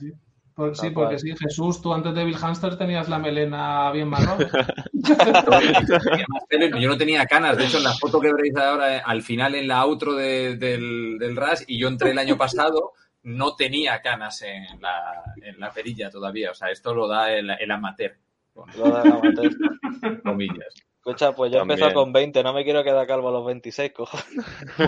sí, 0.73 0.89
porque 0.91 1.19
sí, 1.19 1.33
Jesús, 1.37 1.81
tú 1.81 1.93
antes 1.93 2.13
de 2.13 2.23
Bill 2.23 2.37
Hamster 2.37 2.77
tenías 2.77 3.07
la 3.09 3.19
melena 3.19 3.91
bien 3.91 4.07
marrón. 4.07 4.39
yo 6.79 6.89
no 6.89 6.97
tenía 6.97 7.25
canas, 7.25 7.57
de 7.57 7.65
hecho 7.65 7.77
en 7.77 7.83
la 7.83 7.93
foto 7.93 8.19
que 8.19 8.33
veréis 8.33 8.55
ahora 8.55 8.99
al 8.99 9.21
final 9.21 9.55
en 9.55 9.67
la 9.67 9.83
outro 9.83 10.13
del, 10.13 10.57
del 10.59 11.35
RAS 11.35 11.63
y 11.67 11.79
yo 11.79 11.87
entré 11.87 12.11
el 12.11 12.17
año 12.17 12.37
pasado 12.37 12.93
no 13.23 13.55
tenía 13.55 14.01
canas 14.01 14.41
en 14.41 14.81
la, 14.81 15.23
en 15.41 15.59
la 15.59 15.71
perilla 15.71 16.09
todavía, 16.09 16.51
o 16.51 16.53
sea, 16.53 16.71
esto 16.71 16.93
lo 16.93 17.07
da 17.07 17.31
el, 17.33 17.49
el 17.49 17.71
amateur. 17.71 18.15
Lo 18.77 18.89
da 18.89 19.03
el 19.03 19.11
amateur. 19.11 19.51
Comillas. 20.23 20.73
Escucha, 21.07 21.31
pues 21.31 21.53
yo 21.53 21.59
empecé 21.61 21.93
con 21.93 22.11
20, 22.11 22.43
no 22.43 22.51
me 22.51 22.65
quiero 22.65 22.83
quedar 22.83 23.07
calvo 23.07 23.29
a 23.29 23.31
los 23.31 23.45
26, 23.45 23.93
cojo. 23.93 24.17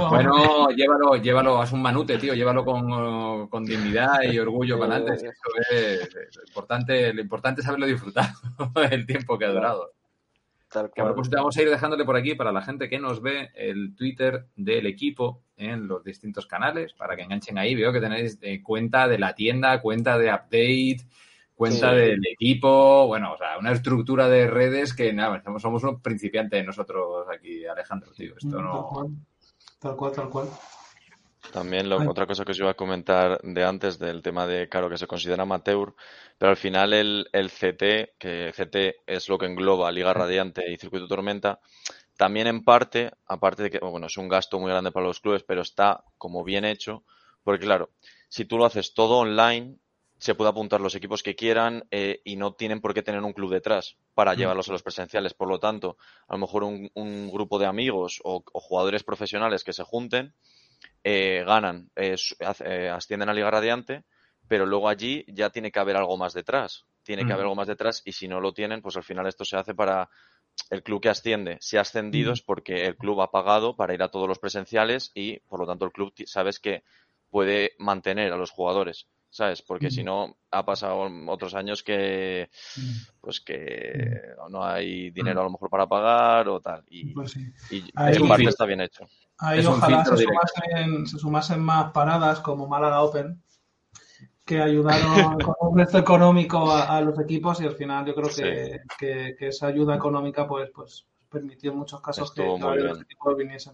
Bueno, 0.10 0.68
llévalo, 0.70 1.16
llévalo, 1.16 1.62
haz 1.62 1.72
un 1.72 1.82
manute, 1.82 2.18
tío, 2.18 2.34
llévalo 2.34 2.66
con, 2.66 3.48
con 3.48 3.64
dignidad 3.64 4.22
y 4.24 4.38
orgullo 4.38 4.78
para 4.78 4.96
adelante. 4.96 5.28
Eso 5.28 5.72
es 5.72 6.36
lo 6.36 6.44
importante, 6.46 7.14
lo 7.14 7.22
importante 7.22 7.62
es 7.62 7.68
haberlo 7.68 7.86
disfrutado 7.86 8.34
el 8.92 9.06
tiempo 9.06 9.40
que 9.40 9.46
ha 9.46 9.52
durado. 9.52 9.94
Tal 10.70 10.92
cual. 10.92 11.16
Pues 11.16 11.30
vamos 11.30 11.56
a 11.56 11.62
ir 11.62 11.70
dejándole 11.70 12.04
por 12.04 12.18
aquí 12.18 12.36
para 12.36 12.52
la 12.52 12.64
gente 12.64 12.90
que 12.90 13.00
nos 13.00 13.22
ve 13.22 13.52
el 13.56 13.96
Twitter 13.96 14.48
del 14.58 14.88
equipo 14.88 15.44
en 15.56 15.88
los 15.88 16.04
distintos 16.04 16.46
canales, 16.46 16.92
para 16.92 17.16
que 17.16 17.22
enganchen 17.22 17.58
ahí. 17.58 17.76
Veo 17.76 17.94
que 17.94 18.02
tenéis 18.02 18.38
eh, 18.42 18.62
cuenta 18.62 19.08
de 19.08 19.20
la 19.20 19.34
tienda, 19.36 19.82
cuenta 19.82 20.18
de 20.18 20.28
update, 20.34 21.08
cuenta 21.60 21.92
del 21.92 22.26
equipo, 22.26 23.06
bueno, 23.06 23.34
o 23.34 23.38
sea, 23.38 23.58
una 23.58 23.74
estructura 23.74 24.30
de 24.30 24.48
redes 24.48 24.94
que 24.94 25.12
nada, 25.12 25.44
somos 25.60 25.84
unos 25.84 26.00
principiantes 26.02 26.66
nosotros 26.66 27.28
aquí, 27.30 27.66
Alejandro, 27.66 28.14
tío. 28.14 28.36
Esto 28.38 28.62
no. 28.62 29.12
Tal 29.78 29.98
cual, 29.98 30.14
tal 30.14 30.30
cual. 30.30 30.48
También 31.52 31.92
otra 31.92 32.26
cosa 32.26 32.46
que 32.46 32.54
os 32.54 32.60
iba 32.60 32.72
a 32.72 32.76
comentar 32.76 33.42
de 33.44 33.66
antes 33.66 34.00
del 34.00 34.22
tema 34.22 34.48
de, 34.48 34.70
claro, 34.70 34.90
que 34.90 34.98
se 34.98 35.06
considera 35.06 35.44
amateur, 35.44 35.94
pero 36.38 36.52
al 36.52 36.56
final 36.56 36.94
el, 36.94 37.28
el 37.34 37.50
CT, 37.50 38.18
que 38.18 38.54
CT 38.56 39.04
es 39.06 39.28
lo 39.28 39.38
que 39.38 39.48
engloba 39.48 39.92
Liga 39.92 40.14
Radiante 40.14 40.72
y 40.72 40.78
Circuito 40.78 41.10
Tormenta, 41.10 41.60
también 42.16 42.48
en 42.48 42.64
parte, 42.64 43.12
aparte 43.28 43.64
de 43.64 43.70
que, 43.70 43.80
bueno, 43.80 44.08
es 44.08 44.16
un 44.16 44.30
gasto 44.30 44.62
muy 44.62 44.70
grande 44.70 44.94
para 44.94 45.08
los 45.08 45.20
clubes, 45.20 45.44
pero 45.44 45.62
está 45.62 46.06
como 46.18 46.46
bien 46.46 46.64
hecho, 46.64 47.04
porque 47.44 47.66
claro, 47.66 47.90
si 48.30 48.46
tú 48.46 48.58
lo 48.58 48.66
haces 48.66 48.94
todo 48.94 49.18
online, 49.18 49.78
se 50.20 50.36
puede 50.36 50.52
apuntar 50.52 50.82
los 50.82 50.96
equipos 50.96 51.24
que 51.24 51.36
quieran 51.36 51.88
eh, 51.92 52.22
y 52.26 52.36
no 52.36 52.54
tienen 52.54 52.82
por 52.82 52.94
qué 52.94 53.02
tener 53.02 53.24
un 53.24 53.32
club 53.32 53.52
detrás 53.52 53.96
para 54.14 54.34
mm. 54.34 54.38
llevarlos 54.38 54.70
a 54.70 54.74
los 54.74 54.84
presenciales. 54.84 55.34
Por 55.34 55.48
lo 55.48 55.60
tanto, 55.60 55.98
a 56.28 56.34
lo 56.34 56.40
mejor 56.40 56.64
un, 56.64 57.32
grupo 57.32 57.58
de 57.58 57.66
amigos 57.66 58.20
o, 58.24 58.44
jugadores 58.54 59.04
profesionales 59.04 59.64
que 59.64 59.72
se 59.72 59.84
junten 59.84 60.34
eh, 61.04 61.44
ganan, 61.46 61.90
eh, 61.96 62.16
ascienden 62.90 63.30
a 63.30 63.34
Liga 63.34 63.50
Radiante, 63.50 64.04
pero 64.48 64.66
luego 64.66 64.90
allí 64.90 65.24
ya 65.28 65.50
tiene 65.52 65.72
que 65.72 65.80
haber 65.80 65.96
algo 65.96 66.18
más 66.18 66.34
detrás. 66.34 66.86
Tiene 67.04 67.26
que 67.26 67.32
haber 67.32 67.46
mm. 67.46 67.48
algo 67.48 67.56
más 67.56 67.68
detrás 67.68 68.02
y 68.04 68.12
si 68.12 68.28
no 68.28 68.42
lo 68.42 68.54
tienen, 68.54 68.82
pues 68.82 68.98
al 68.98 69.04
final 69.04 69.26
esto 69.26 69.46
se 69.46 69.56
hace 69.56 69.74
para 69.74 70.10
el 70.70 70.84
club 70.84 71.02
que 71.02 71.10
asciende. 71.10 71.58
Si 71.62 71.78
ha 71.78 71.82
ascendido 71.82 72.32
mm. 72.32 72.34
es 72.34 72.42
porque 72.42 72.86
el 72.86 72.98
club 72.98 73.22
ha 73.22 73.32
pagado 73.32 73.78
para 73.78 73.94
ir 73.94 74.04
a 74.04 74.10
todos 74.10 74.28
los 74.28 74.38
presenciales 74.38 75.12
y 75.16 75.40
por 75.40 75.62
lo 75.62 75.66
tanto 75.66 75.86
el 75.86 75.94
club 75.94 76.14
sabes 76.26 76.60
que 76.60 76.84
puede 77.30 77.72
mantener 77.78 78.34
a 78.34 78.38
los 78.38 78.52
jugadores. 78.52 79.08
¿Sabes? 79.30 79.62
Porque 79.62 79.92
si 79.92 80.04
no, 80.04 80.38
ha 80.52 80.66
pasado 80.66 81.08
otros 81.28 81.54
años 81.56 81.84
que, 81.84 82.50
pues 83.22 83.40
que 83.40 84.22
no 84.50 84.64
hay 84.64 85.12
dinero 85.12 85.42
a 85.42 85.44
lo 85.44 85.52
mejor 85.52 85.70
para 85.70 85.88
pagar 85.88 86.48
o 86.50 86.60
tal. 86.60 86.84
Y, 86.90 87.14
pues 87.14 87.32
sí. 87.32 87.52
y 87.70 88.28
parte 88.28 88.50
está 88.50 88.66
bien 88.66 88.82
hecho. 88.82 89.06
Ahí 89.38 89.66
ojalá 89.66 90.04
se 90.04 90.18
sumasen, 90.18 91.08
se 91.08 91.18
sumasen, 91.18 91.60
más 91.62 91.92
paradas 91.92 92.40
como 92.42 92.68
Málaga 92.68 93.02
Open 93.02 93.42
que 94.44 94.60
ayudaron 94.60 95.38
con 95.40 95.56
un 95.60 95.78
resto 95.78 96.00
económico 96.00 96.72
a, 96.72 97.00
los 97.02 97.20
equipos 97.20 97.62
y 97.62 97.66
al 97.66 97.76
final 97.76 98.06
yo 98.06 98.16
creo 98.16 98.30
que, 98.36 98.80
que, 98.98 99.36
que, 99.38 99.48
esa 99.50 99.68
ayuda 99.68 99.96
económica 99.96 100.48
pues, 100.48 100.72
pues 100.74 101.06
permitió 101.30 101.72
en 101.72 101.78
muchos 101.78 102.02
casos 102.02 102.32
que, 102.34 102.44
los 102.44 103.02
equipos 103.02 103.38
viniesen. 103.38 103.74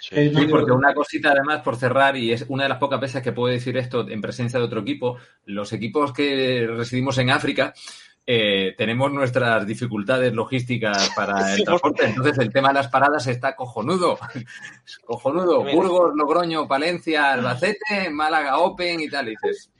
Sí. 0.00 0.30
porque 0.50 0.72
una 0.72 0.94
cosita 0.94 1.30
además 1.32 1.62
por 1.62 1.76
cerrar, 1.76 2.16
y 2.16 2.32
es 2.32 2.44
una 2.48 2.64
de 2.64 2.68
las 2.68 2.78
pocas 2.78 3.00
veces 3.00 3.22
que 3.22 3.32
puedo 3.32 3.52
decir 3.52 3.76
esto 3.76 4.08
en 4.08 4.20
presencia 4.20 4.58
de 4.58 4.64
otro 4.64 4.80
equipo, 4.80 5.16
los 5.44 5.72
equipos 5.72 6.12
que 6.12 6.66
residimos 6.68 7.18
en 7.18 7.30
África, 7.30 7.74
eh, 8.26 8.74
tenemos 8.78 9.12
nuestras 9.12 9.66
dificultades 9.66 10.32
logísticas 10.32 11.10
para 11.14 11.54
el 11.54 11.64
transporte, 11.64 12.06
entonces 12.06 12.38
el 12.38 12.52
tema 12.52 12.68
de 12.68 12.74
las 12.74 12.88
paradas 12.88 13.26
está 13.26 13.54
cojonudo. 13.54 14.18
cojonudo. 15.04 15.62
Burgos, 15.64 16.12
Logroño, 16.14 16.66
Palencia, 16.66 17.32
Albacete, 17.32 18.08
Málaga 18.10 18.58
Open 18.58 19.00
y 19.00 19.08
tal. 19.08 19.28
Y 19.28 19.30
dices, 19.30 19.70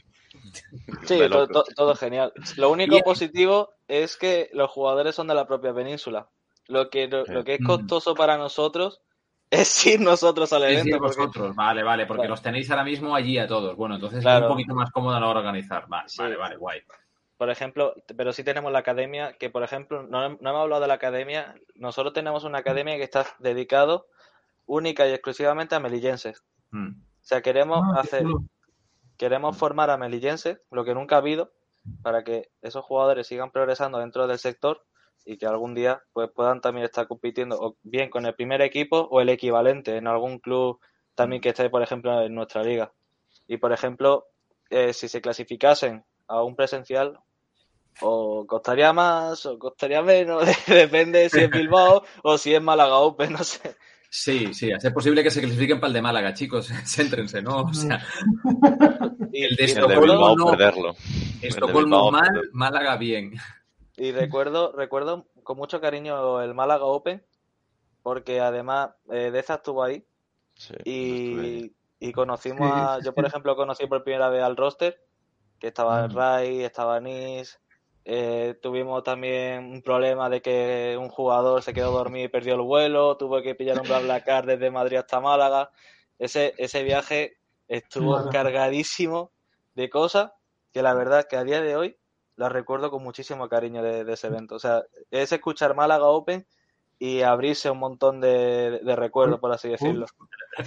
Sí, 1.04 1.18
todo, 1.30 1.64
todo, 1.74 1.94
genial. 1.94 2.32
Lo 2.56 2.70
único 2.70 2.98
positivo 3.00 3.70
es 3.88 4.16
que 4.16 4.50
los 4.52 4.70
jugadores 4.70 5.14
son 5.14 5.26
de 5.26 5.34
la 5.34 5.46
propia 5.46 5.74
península. 5.74 6.28
Lo 6.66 6.88
que, 6.88 7.08
lo, 7.08 7.44
que 7.44 7.54
es 7.54 7.60
costoso 7.64 8.14
para 8.14 8.38
nosotros 8.38 9.02
es 9.50 9.86
ir 9.86 10.00
nosotros 10.00 10.52
al 10.52 10.64
evento. 10.64 10.98
vosotros, 10.98 11.54
vale, 11.54 11.82
vale, 11.82 12.06
porque 12.06 12.26
los 12.26 12.42
tenéis 12.42 12.70
ahora 12.70 12.84
mismo 12.84 13.14
allí 13.14 13.38
a 13.38 13.46
todos. 13.46 13.76
Bueno, 13.76 13.96
entonces 13.96 14.24
es 14.24 14.42
un 14.42 14.48
poquito 14.48 14.74
más 14.74 14.90
cómodo 14.90 15.16
a 15.16 15.20
la 15.20 15.26
hora 15.28 15.40
de 15.40 15.46
organizar. 15.46 15.86
Vale, 15.88 16.08
vale, 16.18 16.36
vale, 16.36 16.56
guay. 16.56 16.80
Por 17.36 17.50
ejemplo, 17.50 17.94
pero 18.16 18.32
sí 18.32 18.44
tenemos 18.44 18.72
la 18.72 18.78
academia, 18.78 19.34
que 19.34 19.50
por 19.50 19.62
ejemplo, 19.62 20.04
no, 20.04 20.24
hemos 20.24 20.44
hablado 20.44 20.80
de 20.80 20.88
la 20.88 20.94
academia, 20.94 21.54
nosotros 21.74 22.14
tenemos 22.14 22.44
una 22.44 22.58
academia 22.58 22.96
que 22.96 23.02
está 23.02 23.26
dedicado 23.38 24.06
única 24.66 25.06
y 25.06 25.12
exclusivamente 25.12 25.74
a 25.74 25.80
melillenses. 25.80 26.44
Mm. 26.70 26.90
O 26.90 27.26
sea, 27.26 27.42
queremos 27.42 27.80
ah, 27.94 28.00
hacer, 28.00 28.24
queremos 29.18 29.56
formar 29.56 29.90
a 29.90 29.96
melillenses, 29.96 30.60
lo 30.70 30.84
que 30.84 30.94
nunca 30.94 31.16
ha 31.16 31.18
habido, 31.18 31.52
para 32.02 32.22
que 32.24 32.50
esos 32.62 32.84
jugadores 32.84 33.26
sigan 33.26 33.50
progresando 33.50 33.98
dentro 33.98 34.26
del 34.26 34.38
sector 34.38 34.84
y 35.24 35.36
que 35.38 35.46
algún 35.46 35.74
día 35.74 36.02
pues 36.12 36.30
puedan 36.34 36.60
también 36.60 36.84
estar 36.84 37.06
compitiendo 37.08 37.58
o 37.58 37.76
bien 37.82 38.10
con 38.10 38.26
el 38.26 38.34
primer 38.34 38.60
equipo 38.62 38.98
o 39.10 39.20
el 39.20 39.28
equivalente 39.28 39.96
en 39.96 40.06
algún 40.06 40.38
club 40.38 40.80
también 41.14 41.40
que 41.40 41.50
esté, 41.50 41.70
por 41.70 41.82
ejemplo, 41.82 42.22
en 42.22 42.34
nuestra 42.34 42.62
liga. 42.62 42.92
Y, 43.46 43.56
por 43.58 43.72
ejemplo, 43.72 44.26
eh, 44.70 44.92
si 44.92 45.08
se 45.08 45.20
clasificasen 45.20 46.04
a 46.26 46.42
un 46.42 46.56
presencial, 46.56 47.18
o 48.00 48.44
costaría 48.46 48.92
más 48.92 49.46
o 49.46 49.58
costaría 49.58 50.02
menos, 50.02 50.44
depende 50.66 51.28
si 51.30 51.40
es 51.40 51.50
Bilbao 51.50 52.04
o 52.22 52.38
si 52.38 52.54
es 52.54 52.62
Málaga 52.62 52.96
Open, 52.96 53.32
no 53.32 53.44
sé. 53.44 53.76
Sí, 54.10 54.54
sí, 54.54 54.70
es 54.70 54.92
posible 54.92 55.24
que 55.24 55.30
se 55.30 55.40
clasifiquen 55.40 55.80
para 55.80 55.88
el 55.88 55.94
de 55.94 56.02
Málaga, 56.02 56.34
chicos, 56.34 56.68
céntrense, 56.86 57.42
¿no? 57.42 57.62
O 57.62 57.74
sea, 57.74 58.00
el 59.32 59.56
de 59.56 59.64
Estocolmo 59.64 60.36
no, 60.36 60.46
perderlo. 60.46 60.96
Estocolmo 61.42 62.10
mal, 62.12 62.48
Málaga 62.52 62.96
bien. 62.96 63.34
Y 63.96 64.12
recuerdo, 64.12 64.72
recuerdo 64.72 65.26
con 65.42 65.56
mucho 65.56 65.80
cariño 65.80 66.42
el 66.42 66.54
Málaga 66.54 66.84
Open, 66.84 67.24
porque 68.02 68.40
además 68.40 68.90
eh, 69.10 69.30
Deza 69.30 69.54
estuvo 69.54 69.82
ahí. 69.82 70.04
y, 70.84 71.72
y, 72.00 72.12
conocimos 72.12 72.70
a. 72.72 72.98
Yo, 73.04 73.14
por 73.14 73.24
ejemplo, 73.24 73.56
conocí 73.56 73.86
por 73.86 74.02
primera 74.02 74.28
vez 74.28 74.42
al 74.42 74.56
roster, 74.56 75.00
que 75.58 75.68
estaba 75.68 76.08
mm. 76.08 76.14
Ray, 76.14 76.62
estaba 76.62 77.00
Nis. 77.00 77.60
Eh, 78.06 78.58
tuvimos 78.60 79.02
también 79.02 79.64
un 79.64 79.80
problema 79.80 80.28
de 80.28 80.42
que 80.42 80.96
un 81.00 81.08
jugador 81.08 81.62
se 81.62 81.72
quedó 81.72 81.90
dormido 81.92 82.26
y 82.26 82.28
perdió 82.28 82.54
el 82.54 82.60
vuelo. 82.60 83.16
Tuvo 83.16 83.40
que 83.42 83.54
pillar 83.54 83.80
un 83.80 83.88
BlaBlaCar 83.88 84.44
desde 84.44 84.70
Madrid 84.70 84.98
hasta 84.98 85.20
Málaga. 85.20 85.70
Ese, 86.18 86.54
ese 86.58 86.82
viaje 86.82 87.38
estuvo 87.68 88.28
cargadísimo 88.28 89.32
de 89.74 89.88
cosas 89.88 90.32
que 90.72 90.82
la 90.82 90.94
verdad 90.94 91.26
que 91.28 91.36
a 91.36 91.44
día 91.44 91.62
de 91.62 91.76
hoy 91.76 91.96
la 92.36 92.48
recuerdo 92.48 92.90
con 92.90 93.02
muchísimo 93.02 93.48
cariño 93.48 93.82
de, 93.82 94.10
ese 94.12 94.26
evento. 94.26 94.56
O 94.56 94.58
sea, 94.58 94.82
es 95.10 95.32
escuchar 95.32 95.74
Málaga 95.74 96.06
Open 96.06 96.46
y 96.98 97.22
abrirse 97.22 97.70
un 97.70 97.78
montón 97.78 98.20
de, 98.20 98.80
recuerdos, 98.96 99.40
por 99.40 99.52
así 99.52 99.68
decirlo. 99.68 100.06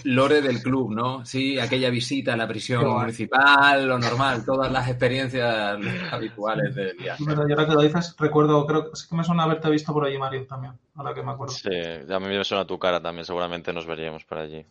Lore 0.03 0.41
del 0.41 0.61
club, 0.61 0.91
¿no? 0.91 1.25
Sí, 1.25 1.57
aquella 1.57 1.89
visita 1.89 2.33
a 2.33 2.37
la 2.37 2.47
prisión 2.47 2.85
municipal, 2.85 3.87
lo 3.87 3.97
normal, 3.97 4.43
todas 4.45 4.71
las 4.71 4.87
experiencias 4.89 5.79
habituales 6.11 6.75
del 6.75 6.95
viaje. 6.97 7.23
Pero 7.25 7.47
yo 7.47 7.55
ahora 7.55 7.67
que 7.67 7.73
lo 7.73 7.81
dices, 7.81 8.15
recuerdo, 8.19 8.65
creo 8.65 8.89
que 8.89 8.95
sí 8.95 9.07
que 9.09 9.15
me 9.15 9.23
suena 9.23 9.43
haberte 9.43 9.69
visto 9.69 9.93
por 9.93 10.05
allí, 10.05 10.17
Mario, 10.17 10.45
también, 10.45 10.73
ahora 10.95 11.13
que 11.13 11.23
me 11.23 11.31
acuerdo. 11.31 11.53
Sí, 11.53 11.69
a 11.69 12.19
mí 12.19 12.27
me 12.27 12.43
suena 12.43 12.67
tu 12.67 12.77
cara 12.77 13.01
también, 13.01 13.25
seguramente 13.25 13.71
nos 13.71 13.85
veríamos 13.85 14.25
por 14.25 14.39
allí. 14.39 14.65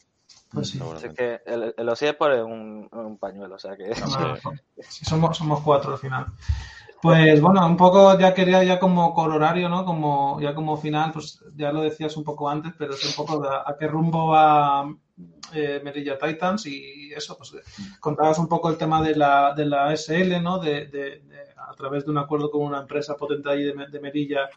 Pues 0.52 0.70
sí. 0.70 0.80
Es 1.02 1.12
que 1.14 1.40
el, 1.46 1.74
el 1.76 1.88
es 1.88 2.14
por 2.14 2.30
un, 2.30 2.88
un, 2.92 3.18
pañuelo, 3.18 3.56
o 3.56 3.58
sea 3.58 3.76
que... 3.76 3.92
somos, 4.88 5.36
somos 5.36 5.60
cuatro 5.62 5.92
al 5.92 5.98
final. 5.98 6.26
Pues 7.02 7.40
bueno, 7.40 7.66
un 7.66 7.76
poco 7.76 8.18
ya 8.18 8.32
quería 8.32 8.64
ya 8.64 8.78
como 8.78 9.12
colorario, 9.12 9.68
¿no? 9.68 9.84
Como 9.84 10.40
ya 10.40 10.54
como 10.54 10.76
final, 10.76 11.12
pues 11.12 11.42
ya 11.54 11.70
lo 11.70 11.82
decías 11.82 12.16
un 12.16 12.24
poco 12.24 12.48
antes, 12.48 12.72
pero 12.78 12.94
es 12.94 13.04
un 13.04 13.12
poco 13.14 13.44
a, 13.44 13.76
qué 13.78 13.86
rumbo 13.86 14.28
va 14.28 14.92
eh, 15.52 15.80
Merilla 15.84 16.18
Titans 16.18 16.66
y 16.66 17.12
eso, 17.12 17.36
pues 17.36 17.54
contabas 18.00 18.38
un 18.38 18.48
poco 18.48 18.70
el 18.70 18.78
tema 18.78 19.02
de 19.02 19.14
la, 19.14 19.52
de 19.54 19.66
la 19.66 19.92
SL, 19.94 20.42
¿no? 20.42 20.58
De, 20.58 20.86
de, 20.86 21.22
a 21.56 21.74
través 21.74 22.04
de 22.04 22.10
un 22.10 22.18
acuerdo 22.18 22.50
con 22.50 22.62
una 22.62 22.80
empresa 22.80 23.16
potente 23.16 23.50
ahí 23.50 23.62
de, 23.62 23.74
de 23.90 24.00
Merilla 24.00 24.48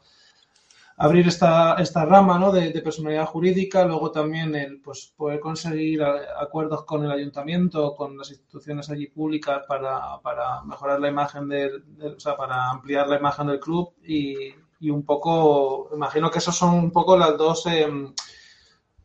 abrir 1.00 1.30
esta, 1.30 1.76
esta 1.76 2.04
rama 2.04 2.38
¿no? 2.38 2.52
de, 2.52 2.72
personalidad 2.82 3.26
jurídica, 3.26 3.86
luego 3.86 4.12
también 4.12 4.54
el 4.54 4.82
pues, 4.82 5.14
poder 5.16 5.39
conseguir 5.39 6.04
acuerdos 6.04 6.84
con 6.84 7.06
el 7.06 7.12
ayuntamiento, 7.12 7.95
con 7.95 8.18
las 8.18 8.30
instituciones 8.32 8.89
allí 8.89 9.08
públicas 9.08 9.62
para, 9.66 10.20
para 10.22 10.62
mejorar 10.64 11.00
la 11.00 11.08
imagen 11.08 11.47
del, 11.47 11.84
o 12.18 12.20
sea, 12.20 12.36
para 12.36 12.70
ampliar 12.70 13.08
la 13.08 13.18
imagen 13.18 13.47
del 13.47 13.62
club 13.62 13.93
y, 14.04 14.36
y, 14.82 14.89
un 14.89 15.04
poco, 15.04 15.89
imagino 15.95 16.30
que 16.30 16.39
esos 16.39 16.58
son 16.58 16.74
un 16.74 16.91
poco 16.91 17.16
las 17.16 17.38
dos 17.38 17.66
em, 17.68 18.14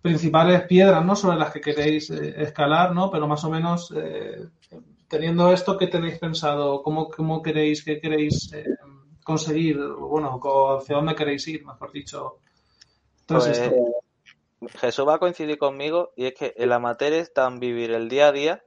principales 0.03 0.63
piedras 0.63 1.05
¿no? 1.05 1.15
sobre 1.15 1.39
las 1.39 1.53
que 1.53 1.61
queréis 1.61 2.11
eh, 2.11 2.35
escalar, 2.39 2.93
¿no? 2.93 3.09
pero 3.09 3.29
más 3.29 3.45
o 3.45 3.51
menos 3.51 3.95
eh, 3.97 4.45
teniendo 5.07 5.53
esto, 5.53 5.79
¿qué 5.79 5.87
tenéis 5.87 6.19
pensado? 6.19 6.83
¿Cómo, 6.83 7.09
cómo 7.09 7.41
queréis, 7.41 7.85
qué 7.85 8.01
queréis? 8.01 8.53
Conseguir, 9.25 9.79
bueno, 9.79 10.39
hacia 10.79 10.97
dónde 10.97 11.15
queréis 11.15 11.49
ir, 11.49 11.65
mejor 11.67 11.91
dicho. 11.91 12.39
Pues, 13.27 13.61
Jesús 14.77 15.09
va 15.09 15.15
a 15.15 15.19
coincidir 15.19 15.59
conmigo 15.59 16.13
y 16.17 16.27
es 16.27 16.35
que 16.35 16.55
el 16.57 16.73
amateur 16.73 17.13
es 17.13 17.33
tan 17.33 17.59
vivir 17.59 17.91
el 17.91 18.09
día 18.09 18.29
a 18.29 18.33
día 18.33 18.65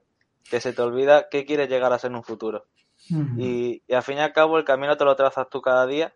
que 0.49 0.59
se 0.59 0.73
te 0.73 0.81
olvida 0.81 1.29
qué 1.29 1.45
quieres 1.45 1.69
llegar 1.69 1.93
a 1.93 1.99
ser 1.99 2.11
en 2.11 2.17
un 2.17 2.23
futuro. 2.23 2.65
y, 3.09 3.83
al 3.93 4.03
fin 4.03 4.17
y 4.17 4.21
al 4.21 4.33
cabo 4.33 4.57
el 4.57 4.65
camino 4.65 4.97
te 4.97 5.05
lo 5.05 5.15
trazas 5.15 5.49
tú 5.49 5.61
cada 5.61 5.85
día. 5.85 6.13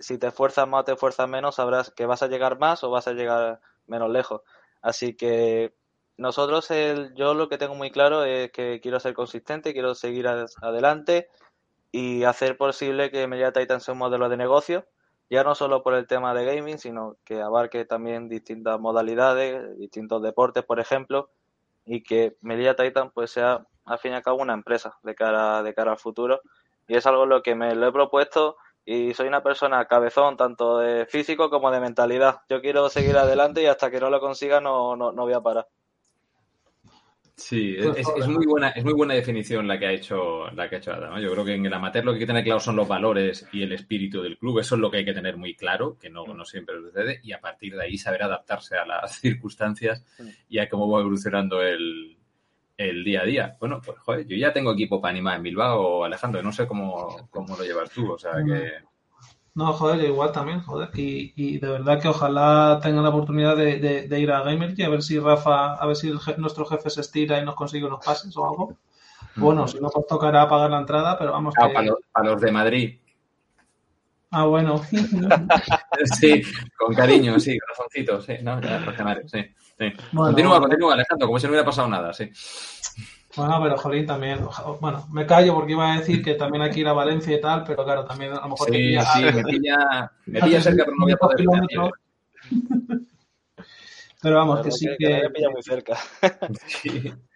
Si 0.00 0.16
te 0.18 0.28
esfuerzas 0.28 0.66
más 0.66 0.82
o 0.82 0.84
te 0.84 0.92
esfuerzas 0.92 1.28
menos, 1.28 1.56
sabrás 1.56 1.90
que 1.90 2.06
vas 2.06 2.22
a 2.22 2.28
llegar 2.28 2.58
más 2.58 2.82
o 2.84 2.90
vas 2.90 3.08
a 3.08 3.12
llegar 3.12 3.60
menos 3.86 4.10
lejos. 4.10 4.42
Así 4.80 5.14
que 5.14 5.74
nosotros, 6.16 6.70
el, 6.70 7.14
yo 7.14 7.34
lo 7.34 7.48
que 7.48 7.58
tengo 7.58 7.74
muy 7.74 7.90
claro 7.90 8.24
es 8.24 8.50
que 8.50 8.80
quiero 8.80 9.00
ser 9.00 9.14
consistente, 9.14 9.72
quiero 9.72 9.94
seguir 9.94 10.26
adelante, 10.28 11.28
y 11.96 12.24
hacer 12.24 12.58
posible 12.58 13.10
que 13.10 13.26
Media 13.26 13.52
Titan 13.52 13.80
sea 13.80 13.92
un 13.92 13.98
modelo 14.00 14.28
de 14.28 14.36
negocio, 14.36 14.84
ya 15.30 15.44
no 15.44 15.54
solo 15.54 15.82
por 15.82 15.94
el 15.94 16.06
tema 16.06 16.34
de 16.34 16.44
gaming, 16.44 16.78
sino 16.78 17.16
que 17.24 17.40
abarque 17.40 17.86
también 17.86 18.28
distintas 18.28 18.78
modalidades, 18.78 19.78
distintos 19.78 20.22
deportes, 20.22 20.62
por 20.62 20.78
ejemplo, 20.78 21.30
y 21.86 22.02
que 22.02 22.36
Media 22.42 22.76
Titan 22.76 23.12
pues 23.12 23.30
sea 23.30 23.66
al 23.86 23.98
fin 23.98 24.12
y 24.12 24.14
al 24.16 24.22
cabo 24.22 24.42
una 24.42 24.52
empresa 24.52 24.98
de 25.04 25.14
cara, 25.14 25.62
de 25.62 25.72
cara 25.72 25.92
al 25.92 25.98
futuro. 25.98 26.42
Y 26.86 26.96
es 26.96 27.06
algo 27.06 27.24
lo 27.24 27.42
que 27.42 27.54
me 27.54 27.74
lo 27.74 27.86
he 27.86 27.92
propuesto 27.92 28.58
y 28.84 29.14
soy 29.14 29.28
una 29.28 29.42
persona 29.42 29.86
cabezón, 29.86 30.36
tanto 30.36 30.76
de 30.76 31.06
físico 31.06 31.48
como 31.48 31.70
de 31.70 31.80
mentalidad. 31.80 32.42
Yo 32.50 32.60
quiero 32.60 32.90
seguir 32.90 33.16
adelante 33.16 33.62
y 33.62 33.66
hasta 33.66 33.90
que 33.90 34.00
no 34.00 34.10
lo 34.10 34.20
consiga 34.20 34.60
no, 34.60 34.96
no, 34.96 35.12
no 35.12 35.22
voy 35.22 35.32
a 35.32 35.40
parar. 35.40 35.66
Sí, 37.36 37.76
pues 37.82 37.98
es, 37.98 38.28
muy 38.28 38.46
buena, 38.46 38.70
es 38.70 38.82
muy 38.82 38.94
buena 38.94 39.12
definición 39.12 39.68
la 39.68 39.78
que 39.78 39.86
ha 39.86 39.92
hecho, 39.92 40.50
la 40.52 40.70
que 40.70 40.76
ha 40.76 40.78
hecho 40.78 40.92
Adam. 40.92 41.20
Yo 41.20 41.30
creo 41.32 41.44
que 41.44 41.54
en 41.54 41.66
el 41.66 41.74
amateur 41.74 42.02
lo 42.02 42.12
que 42.12 42.16
hay 42.16 42.20
que 42.20 42.26
tener 42.26 42.44
claro 42.44 42.60
son 42.60 42.76
los 42.76 42.88
valores 42.88 43.46
y 43.52 43.62
el 43.62 43.72
espíritu 43.72 44.22
del 44.22 44.38
club. 44.38 44.58
Eso 44.58 44.74
es 44.74 44.80
lo 44.80 44.90
que 44.90 44.98
hay 44.98 45.04
que 45.04 45.12
tener 45.12 45.36
muy 45.36 45.54
claro, 45.54 45.98
que 45.98 46.08
no, 46.08 46.24
no 46.26 46.44
siempre 46.46 46.76
sucede, 46.80 47.20
y 47.22 47.32
a 47.32 47.40
partir 47.40 47.76
de 47.76 47.84
ahí 47.84 47.98
saber 47.98 48.22
adaptarse 48.22 48.78
a 48.78 48.86
las 48.86 49.16
circunstancias 49.20 50.02
y 50.48 50.58
a 50.58 50.68
cómo 50.70 50.90
va 50.90 51.00
evolucionando 51.00 51.60
el, 51.60 52.16
el 52.78 53.04
día 53.04 53.20
a 53.20 53.26
día. 53.26 53.56
Bueno, 53.60 53.82
pues 53.84 53.98
joder, 53.98 54.26
yo 54.26 54.36
ya 54.36 54.54
tengo 54.54 54.72
equipo 54.72 54.98
para 54.98 55.12
animar 55.12 55.36
en 55.36 55.42
Bilbao, 55.42 56.04
Alejandro, 56.04 56.42
no 56.42 56.52
sé 56.52 56.66
cómo, 56.66 57.28
cómo 57.30 57.54
lo 57.54 57.64
llevas 57.64 57.90
tú, 57.90 58.12
o 58.12 58.18
sea 58.18 58.32
que 58.46 58.72
no, 59.56 59.72
joder, 59.72 60.04
igual 60.04 60.32
también, 60.32 60.60
joder. 60.60 60.90
Y, 60.92 61.32
y 61.34 61.58
de 61.58 61.66
verdad 61.66 61.98
que 61.98 62.08
ojalá 62.08 62.78
tengan 62.82 63.04
la 63.04 63.08
oportunidad 63.08 63.56
de, 63.56 63.78
de, 64.06 64.20
ir 64.20 64.30
a 64.30 64.42
Gamer 64.42 64.74
y 64.76 64.82
a 64.82 64.90
ver 64.90 65.02
si 65.02 65.18
Rafa, 65.18 65.76
a 65.76 65.86
ver 65.86 65.96
si 65.96 66.12
nuestro 66.36 66.66
jefe 66.66 66.90
se 66.90 67.00
estira 67.00 67.40
y 67.40 67.44
nos 67.44 67.54
consigue 67.54 67.86
unos 67.86 68.04
pases 68.04 68.36
o 68.36 68.44
algo. 68.44 68.76
Bueno, 69.34 69.66
si 69.66 69.80
no, 69.80 69.88
pues 69.88 70.06
tocará 70.06 70.46
pagar 70.46 70.70
la 70.70 70.80
entrada, 70.80 71.18
pero 71.18 71.32
vamos. 71.32 71.54
Ah, 71.58 71.70
para, 71.72 72.26
los, 72.26 72.38
de 72.38 72.52
Madrid. 72.52 72.98
Ah, 74.30 74.44
bueno. 74.44 74.82
sí, 76.20 76.42
con 76.76 76.94
cariño, 76.94 77.40
sí, 77.40 77.58
corazoncito, 77.58 78.20
sí, 78.20 78.34
no, 78.42 78.60
ya, 78.60 78.84
sí, 79.26 79.38
sí. 79.78 79.92
continúa, 80.14 80.60
continúa, 80.60 80.92
Alejandro, 80.92 81.28
como 81.28 81.38
si 81.38 81.46
no 81.46 81.52
hubiera 81.52 81.64
pasado 81.64 81.88
nada, 81.88 82.12
sí. 82.12 82.30
Bueno, 83.36 83.60
pero 83.62 83.76
Jolín 83.76 84.06
también. 84.06 84.40
Bueno, 84.80 85.06
me 85.12 85.26
callo 85.26 85.54
porque 85.54 85.72
iba 85.72 85.92
a 85.92 85.98
decir 85.98 86.22
que 86.22 86.34
también 86.34 86.62
hay 86.62 86.70
que 86.70 86.80
ir 86.80 86.88
a 86.88 86.94
Valencia 86.94 87.36
y 87.36 87.40
tal, 87.40 87.64
pero 87.64 87.84
claro, 87.84 88.04
también 88.04 88.32
a 88.32 88.40
lo 88.40 88.48
mejor. 88.48 88.68
Sí, 88.70 88.96
sí, 88.98 89.22
me 89.22 89.44
pilla, 89.44 90.10
me 90.26 90.40
pilla 90.40 90.60
cerca, 90.60 90.84
pero 90.84 90.96
no 90.96 91.04
voy 91.04 91.12
a 91.12 91.16
poder. 91.16 91.46
Pero 94.22 94.36
vamos, 94.36 94.60
que 94.60 94.70
sí 94.70 94.88
que. 94.98 95.08
Me 95.22 95.30
pilla 95.30 95.50
muy 95.50 95.62
cerca. 95.62 95.98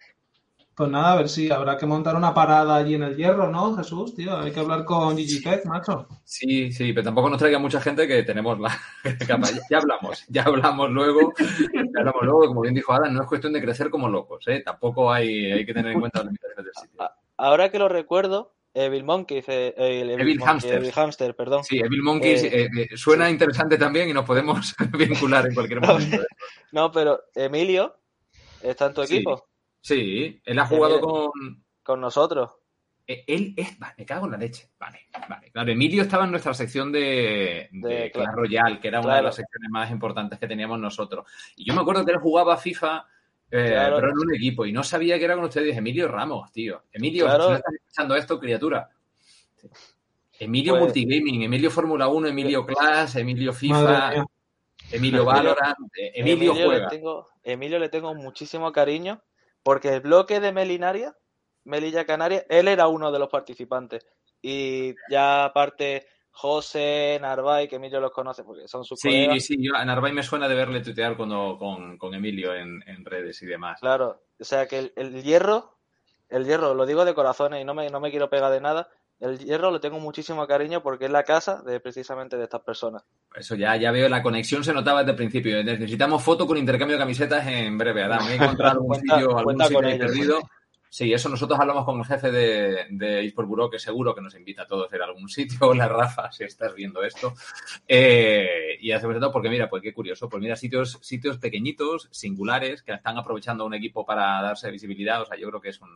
Pues 0.81 0.89
nada, 0.89 1.11
a 1.11 1.15
ver 1.17 1.29
si 1.29 1.51
habrá 1.51 1.77
que 1.77 1.85
montar 1.85 2.15
una 2.15 2.33
parada 2.33 2.75
allí 2.75 2.95
en 2.95 3.03
el 3.03 3.15
hierro, 3.15 3.51
¿no, 3.51 3.77
Jesús? 3.77 4.15
Tío, 4.15 4.35
hay 4.35 4.51
que 4.51 4.61
hablar 4.61 4.83
con 4.83 5.15
Gigi 5.15 5.39
Tech, 5.39 5.63
macho. 5.65 6.07
Sí, 6.23 6.71
sí, 6.71 6.91
pero 6.91 7.03
tampoco 7.03 7.29
nos 7.29 7.37
traiga 7.37 7.59
mucha 7.59 7.79
gente 7.79 8.07
que 8.07 8.23
tenemos 8.23 8.59
la 8.59 8.75
capa. 9.27 9.47
Ya 9.69 9.77
hablamos, 9.77 10.25
ya 10.27 10.41
hablamos 10.41 10.89
luego. 10.89 11.33
Ya 11.71 11.99
hablamos 11.99 12.23
luego, 12.23 12.47
como 12.47 12.61
bien 12.61 12.73
dijo 12.73 12.91
Adam, 12.93 13.13
no 13.13 13.21
es 13.21 13.27
cuestión 13.27 13.53
de 13.53 13.61
crecer 13.61 13.91
como 13.91 14.09
locos, 14.09 14.43
¿eh? 14.47 14.63
Tampoco 14.65 15.13
hay, 15.13 15.51
hay 15.51 15.63
que 15.67 15.71
tener 15.71 15.91
en 15.91 15.99
cuenta 15.99 16.17
las 16.17 16.25
limitaciones 16.25 16.65
del 16.65 16.73
sitio. 16.73 17.11
Ahora 17.37 17.69
que 17.69 17.77
lo 17.77 17.87
recuerdo, 17.87 18.55
Evil 18.73 19.03
Monkey, 19.03 19.43
eh, 19.45 19.75
Evil, 19.77 20.41
Hamster. 20.41 20.77
Evil 20.77 20.93
Hamster, 20.93 21.35
perdón. 21.35 21.63
Sí, 21.63 21.77
Evil 21.77 22.01
Monkey 22.01 22.33
eh, 22.37 22.69
eh, 22.75 22.97
suena 22.97 23.29
interesante 23.29 23.77
también 23.77 24.09
y 24.09 24.13
nos 24.13 24.25
podemos 24.25 24.73
vincular 24.97 25.45
en 25.45 25.53
cualquier 25.53 25.79
momento. 25.87 26.23
no, 26.71 26.91
pero 26.91 27.21
Emilio 27.35 27.95
está 28.63 28.87
en 28.87 28.93
tu 28.95 29.03
equipo. 29.03 29.37
Sí, 29.37 29.50
él 29.89 30.59
ha 30.59 30.65
jugado 30.65 31.01
con... 31.01 31.63
Con 31.83 32.01
nosotros. 32.01 32.51
Eh, 33.07 33.23
él 33.27 33.53
es... 33.57 33.77
me 33.97 34.05
cago 34.05 34.25
en 34.25 34.31
la 34.31 34.37
leche. 34.37 34.69
Vale, 34.79 35.07
vale. 35.27 35.51
Claro, 35.51 35.71
Emilio 35.71 36.03
estaba 36.03 36.25
en 36.25 36.31
nuestra 36.31 36.53
sección 36.53 36.91
de, 36.91 37.69
de, 37.71 38.11
Clash 38.11 38.33
Royale, 38.33 38.79
que 38.79 38.87
era 38.87 39.01
una 39.01 39.17
de 39.17 39.23
las 39.23 39.35
secciones 39.35 39.69
más 39.69 39.91
importantes 39.91 40.39
que 40.39 40.47
teníamos 40.47 40.79
nosotros. 40.79 41.25
Y 41.55 41.65
yo 41.65 41.73
me 41.73 41.81
acuerdo 41.81 42.05
que 42.05 42.11
él 42.11 42.19
jugaba 42.19 42.57
FIFA, 42.57 43.05
eh, 43.49 43.75
pero 43.75 44.09
en 44.09 44.17
un 44.17 44.35
equipo, 44.35 44.65
y 44.65 44.71
no 44.71 44.83
sabía 44.83 45.17
que 45.17 45.25
era 45.25 45.35
con 45.35 45.45
ustedes. 45.45 45.75
Emilio 45.75 46.07
Ramos, 46.07 46.51
tío. 46.51 46.83
Emilio, 46.91 47.25
claro. 47.25 47.47
si 47.47 47.53
estás 47.55 47.73
escuchando 47.73 48.15
esto, 48.15 48.39
criatura. 48.39 48.89
Emilio 50.39 50.73
pues... 50.73 50.83
Multigaming, 50.83 51.43
Emilio 51.43 51.69
Fórmula 51.69 52.07
1, 52.07 52.27
Emilio 52.29 52.65
Clash, 52.65 53.17
Emilio 53.17 53.53
FIFA, 53.53 54.25
Emilio 54.91 55.25
Valorant, 55.25 55.77
Emilio, 55.95 56.51
Emilio 56.51 56.65
juega. 56.67 56.83
Le 56.85 56.89
tengo, 56.89 57.29
Emilio 57.43 57.79
le 57.79 57.89
tengo 57.89 58.15
muchísimo 58.15 58.71
cariño 58.71 59.21
porque 59.63 59.89
el 59.89 60.01
bloque 60.01 60.39
de 60.39 60.51
Melinaria, 60.51 61.15
Melilla 61.63 62.05
Canaria, 62.05 62.45
él 62.49 62.67
era 62.67 62.87
uno 62.87 63.11
de 63.11 63.19
los 63.19 63.29
participantes. 63.29 64.05
Y 64.41 64.95
ya 65.09 65.45
aparte, 65.45 66.07
José, 66.31 67.19
Narvay, 67.21 67.67
que 67.67 67.75
Emilio 67.75 67.99
los 67.99 68.11
conoce 68.11 68.43
porque 68.43 68.67
son 68.67 68.83
sus 68.83 68.99
sí, 68.99 69.09
colegas. 69.09 69.45
Sí, 69.45 69.57
yo 69.59 69.75
a 69.75 69.85
Narvay 69.85 70.13
me 70.13 70.23
suena 70.23 70.47
de 70.47 70.55
verle 70.55 70.81
tuitear 70.81 71.15
cuando, 71.15 71.57
con, 71.59 71.97
con 71.97 72.13
Emilio 72.13 72.55
en, 72.55 72.83
en, 72.87 73.05
redes 73.05 73.41
y 73.43 73.45
demás. 73.45 73.79
Claro, 73.79 74.23
o 74.39 74.43
sea 74.43 74.67
que 74.67 74.79
el, 74.79 74.93
el, 74.95 75.23
hierro, 75.23 75.77
el 76.29 76.45
hierro, 76.45 76.73
lo 76.73 76.85
digo 76.85 77.05
de 77.05 77.13
corazones 77.13 77.61
y 77.61 77.65
no 77.65 77.73
me, 77.73 77.89
no 77.89 77.99
me 77.99 78.09
quiero 78.09 78.29
pegar 78.29 78.51
de 78.51 78.61
nada, 78.61 78.89
el 79.21 79.37
hierro 79.37 79.71
le 79.71 79.79
tengo 79.79 79.99
muchísimo 79.99 80.45
cariño 80.47 80.81
porque 80.81 81.05
es 81.05 81.11
la 81.11 81.23
casa 81.23 81.61
de 81.61 81.79
precisamente 81.79 82.37
de 82.37 82.43
estas 82.43 82.61
personas. 82.61 83.03
Eso 83.35 83.55
ya, 83.55 83.75
ya 83.75 83.91
veo, 83.91 84.09
la 84.09 84.23
conexión 84.23 84.63
se 84.63 84.73
notaba 84.73 84.99
desde 84.99 85.11
el 85.11 85.17
principio. 85.17 85.63
Necesitamos 85.63 86.23
foto 86.23 86.47
con 86.47 86.57
intercambio 86.57 86.97
de 86.97 87.03
camisetas 87.03 87.45
en 87.47 87.77
breve, 87.77 88.03
Adam. 88.03 88.27
He 88.27 88.35
encontrado 88.35 88.79
algún 88.79 88.95
sitio, 88.99 89.37
algún 89.37 89.61
sitio 89.61 89.79
perdido. 89.79 90.39
Sí, 90.91 91.13
eso 91.13 91.29
nosotros 91.29 91.57
hablamos 91.57 91.85
con 91.85 91.99
el 91.99 92.05
jefe 92.05 92.31
de, 92.31 92.85
de 92.89 93.25
eSport 93.25 93.47
Bureau, 93.47 93.69
que 93.69 93.79
seguro 93.79 94.13
que 94.13 94.19
nos 94.19 94.35
invita 94.35 94.63
a 94.63 94.67
todos 94.67 94.91
a 94.91 94.95
ir 94.97 95.01
a 95.01 95.05
algún 95.05 95.29
sitio. 95.29 95.57
Hola, 95.69 95.87
Rafa, 95.87 96.29
si 96.33 96.43
estás 96.43 96.75
viendo 96.75 97.01
esto. 97.01 97.33
Eh, 97.87 98.77
y 98.81 98.91
hace 98.91 99.07
todo 99.07 99.31
porque, 99.31 99.47
mira, 99.47 99.69
pues 99.69 99.81
qué 99.81 99.93
curioso. 99.93 100.27
Pues 100.27 100.43
mira, 100.43 100.57
sitios, 100.57 100.99
sitios 101.01 101.37
pequeñitos, 101.37 102.09
singulares, 102.11 102.83
que 102.83 102.91
están 102.91 103.17
aprovechando 103.17 103.63
a 103.63 103.67
un 103.67 103.73
equipo 103.73 104.05
para 104.05 104.41
darse 104.41 104.69
visibilidad. 104.69 105.21
O 105.21 105.25
sea, 105.25 105.37
yo 105.37 105.47
creo 105.47 105.61
que 105.61 105.69
es 105.69 105.79
un, 105.79 105.89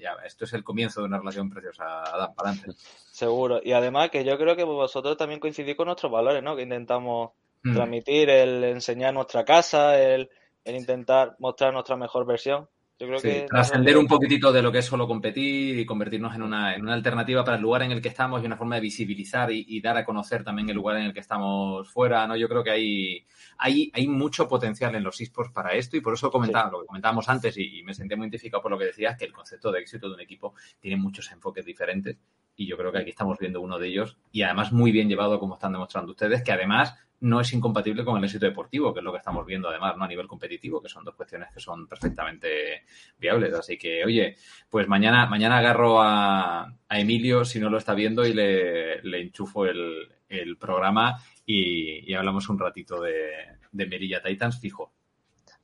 ya, 0.00 0.12
esto 0.24 0.44
es 0.44 0.52
el 0.52 0.62
comienzo 0.62 1.00
de 1.00 1.08
una 1.08 1.18
relación 1.18 1.50
preciosa, 1.50 2.04
Adam, 2.04 2.32
para 2.36 2.50
adelante. 2.50 2.78
Seguro. 3.10 3.60
Y 3.64 3.72
además 3.72 4.10
que 4.10 4.24
yo 4.24 4.38
creo 4.38 4.54
que 4.54 4.62
vosotros 4.62 5.16
también 5.16 5.40
coincidís 5.40 5.74
con 5.74 5.86
nuestros 5.86 6.12
valores, 6.12 6.44
¿no? 6.44 6.54
Que 6.54 6.62
intentamos 6.62 7.32
mm. 7.64 7.74
transmitir, 7.74 8.30
el 8.30 8.62
enseñar 8.62 9.12
nuestra 9.12 9.44
casa, 9.44 10.00
el, 10.00 10.30
el, 10.62 10.76
intentar 10.76 11.34
mostrar 11.40 11.72
nuestra 11.72 11.96
mejor 11.96 12.26
versión. 12.26 12.68
Yo 12.98 13.06
creo 13.06 13.18
sí, 13.18 13.28
que 13.28 13.46
trascender 13.46 13.98
un 13.98 14.06
poquitito 14.06 14.50
de 14.50 14.62
lo 14.62 14.72
que 14.72 14.78
es 14.78 14.86
solo 14.86 15.06
competir 15.06 15.78
y 15.78 15.84
convertirnos 15.84 16.34
en 16.34 16.42
una, 16.42 16.74
en 16.74 16.80
una 16.80 16.94
alternativa 16.94 17.44
para 17.44 17.58
el 17.58 17.62
lugar 17.62 17.82
en 17.82 17.92
el 17.92 18.00
que 18.00 18.08
estamos 18.08 18.42
y 18.42 18.46
una 18.46 18.56
forma 18.56 18.76
de 18.76 18.80
visibilizar 18.80 19.52
y, 19.52 19.66
y, 19.68 19.82
dar 19.82 19.98
a 19.98 20.04
conocer 20.04 20.42
también 20.42 20.70
el 20.70 20.76
lugar 20.76 20.96
en 20.96 21.02
el 21.02 21.12
que 21.12 21.20
estamos 21.20 21.90
fuera, 21.90 22.26
¿no? 22.26 22.36
Yo 22.36 22.48
creo 22.48 22.64
que 22.64 22.70
hay, 22.70 23.26
hay, 23.58 23.90
hay 23.92 24.08
mucho 24.08 24.48
potencial 24.48 24.94
en 24.94 25.02
los 25.02 25.20
esports 25.20 25.52
para 25.52 25.74
esto 25.74 25.98
y 25.98 26.00
por 26.00 26.14
eso 26.14 26.30
comentaba, 26.30 26.70
sí. 26.70 26.72
lo 26.72 26.80
que 26.80 26.86
comentábamos 26.86 27.28
antes 27.28 27.58
y, 27.58 27.80
y, 27.80 27.82
me 27.82 27.92
sentí 27.92 28.16
muy 28.16 28.28
identificado 28.28 28.62
por 28.62 28.70
lo 28.70 28.78
que 28.78 28.86
decías, 28.86 29.18
que 29.18 29.26
el 29.26 29.32
concepto 29.32 29.70
de 29.70 29.80
éxito 29.80 30.08
de 30.08 30.14
un 30.14 30.20
equipo 30.20 30.54
tiene 30.80 30.96
muchos 30.96 31.30
enfoques 31.32 31.66
diferentes 31.66 32.16
y 32.56 32.66
yo 32.66 32.76
creo 32.76 32.90
que 32.90 32.98
aquí 32.98 33.10
estamos 33.10 33.38
viendo 33.38 33.60
uno 33.60 33.78
de 33.78 33.88
ellos 33.88 34.16
y 34.32 34.42
además 34.42 34.72
muy 34.72 34.90
bien 34.90 35.08
llevado 35.08 35.38
como 35.38 35.54
están 35.54 35.72
demostrando 35.72 36.12
ustedes, 36.12 36.42
que 36.42 36.52
además 36.52 36.94
no 37.20 37.40
es 37.40 37.52
incompatible 37.52 38.04
con 38.04 38.18
el 38.18 38.24
éxito 38.24 38.46
deportivo, 38.46 38.92
que 38.92 39.00
es 39.00 39.04
lo 39.04 39.12
que 39.12 39.18
estamos 39.18 39.46
viendo 39.46 39.68
además, 39.68 39.96
¿no? 39.96 40.04
A 40.04 40.08
nivel 40.08 40.26
competitivo, 40.26 40.82
que 40.82 40.88
son 40.88 41.04
dos 41.04 41.14
cuestiones 41.14 41.48
que 41.52 41.60
son 41.60 41.86
perfectamente 41.86 42.84
viables. 43.18 43.54
Así 43.54 43.78
que, 43.78 44.04
oye, 44.04 44.36
pues 44.68 44.86
mañana, 44.86 45.26
mañana 45.26 45.58
agarro 45.58 46.00
a, 46.02 46.64
a 46.64 47.00
Emilio, 47.00 47.44
si 47.44 47.58
no 47.58 47.70
lo 47.70 47.78
está 47.78 47.94
viendo, 47.94 48.26
y 48.26 48.34
le, 48.34 49.02
le 49.02 49.20
enchufo 49.22 49.64
el, 49.64 50.08
el 50.28 50.56
programa 50.58 51.16
y, 51.44 52.10
y, 52.10 52.14
hablamos 52.14 52.48
un 52.48 52.58
ratito 52.58 53.00
de, 53.00 53.30
de 53.72 53.86
Merilla 53.86 54.22
Titans 54.22 54.60
fijo. 54.60 54.92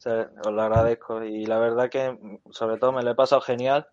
Os 0.04 0.52
lo 0.52 0.62
agradezco 0.62 1.22
y 1.22 1.46
la 1.46 1.58
verdad 1.60 1.88
que 1.88 2.18
sobre 2.50 2.76
todo 2.78 2.92
me 2.92 3.02
lo 3.02 3.12
he 3.12 3.14
pasado 3.14 3.40
genial. 3.40 3.86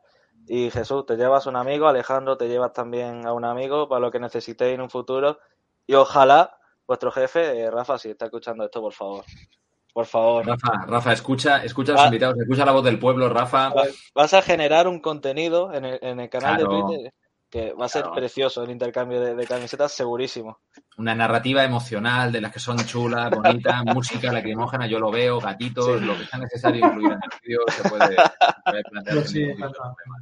Y 0.51 0.71
Jesús, 0.71 1.05
te 1.05 1.15
llevas 1.15 1.45
un 1.45 1.55
amigo, 1.55 1.87
Alejandro, 1.87 2.35
te 2.35 2.47
llevas 2.47 2.73
también 2.73 3.27
a 3.27 3.33
un 3.33 3.45
amigo 3.45 3.87
para 3.87 4.01
lo 4.01 4.11
que 4.11 4.19
necesitéis 4.19 4.73
en 4.73 4.81
un 4.81 4.89
futuro. 4.89 5.37
Y 5.85 5.93
ojalá 5.93 6.57
vuestro 6.87 7.11
jefe, 7.11 7.61
eh, 7.61 7.69
Rafa, 7.69 7.99
si 7.99 8.09
está 8.09 8.25
escuchando 8.25 8.65
esto, 8.65 8.81
por 8.81 8.93
favor. 8.93 9.23
Por 9.93 10.07
favor. 10.07 10.47
Rafa, 10.47 10.85
Rafa, 10.87 11.13
escucha, 11.13 11.63
escucha 11.63 11.91
a 11.91 11.95
los 11.95 12.05
invitados, 12.05 12.39
escucha 12.39 12.65
la 12.65 12.71
voz 12.71 12.83
del 12.83 12.97
pueblo, 12.97 13.29
Rafa. 13.29 13.71
Vas 14.15 14.33
a 14.33 14.41
generar 14.41 14.87
un 14.87 14.99
contenido 14.99 15.71
en 15.71 15.85
el, 15.85 15.99
en 16.01 16.19
el 16.19 16.29
canal 16.29 16.57
claro. 16.57 16.75
de 16.75 16.81
Twitter 16.81 17.13
que 17.49 17.73
va 17.73 17.85
a 17.85 17.89
ser 17.89 18.03
claro. 18.03 18.15
precioso 18.15 18.63
el 18.63 18.69
intercambio 18.69 19.19
de, 19.19 19.35
de, 19.35 19.47
camisetas, 19.47 19.91
segurísimo. 19.91 20.59
Una 20.97 21.15
narrativa 21.15 21.63
emocional 21.63 22.31
de 22.31 22.41
las 22.41 22.51
que 22.51 22.59
son 22.59 22.77
chulas, 22.85 23.31
bonitas, 23.31 23.83
música 23.95 24.31
lacrimógena, 24.31 24.85
yo 24.85 24.99
lo 24.99 25.09
veo, 25.09 25.39
gatitos, 25.39 25.99
sí. 25.99 26.05
lo 26.05 26.17
que 26.17 26.25
sea 26.25 26.39
necesario 26.39 26.85
incluir 26.85 27.11
en 27.13 27.19
el 27.23 27.39
vídeo 27.43 27.59
se 27.69 27.89
puede, 27.89 28.15
plantear. 28.89 29.15
Pues 29.15 29.29
sí, 29.29 29.45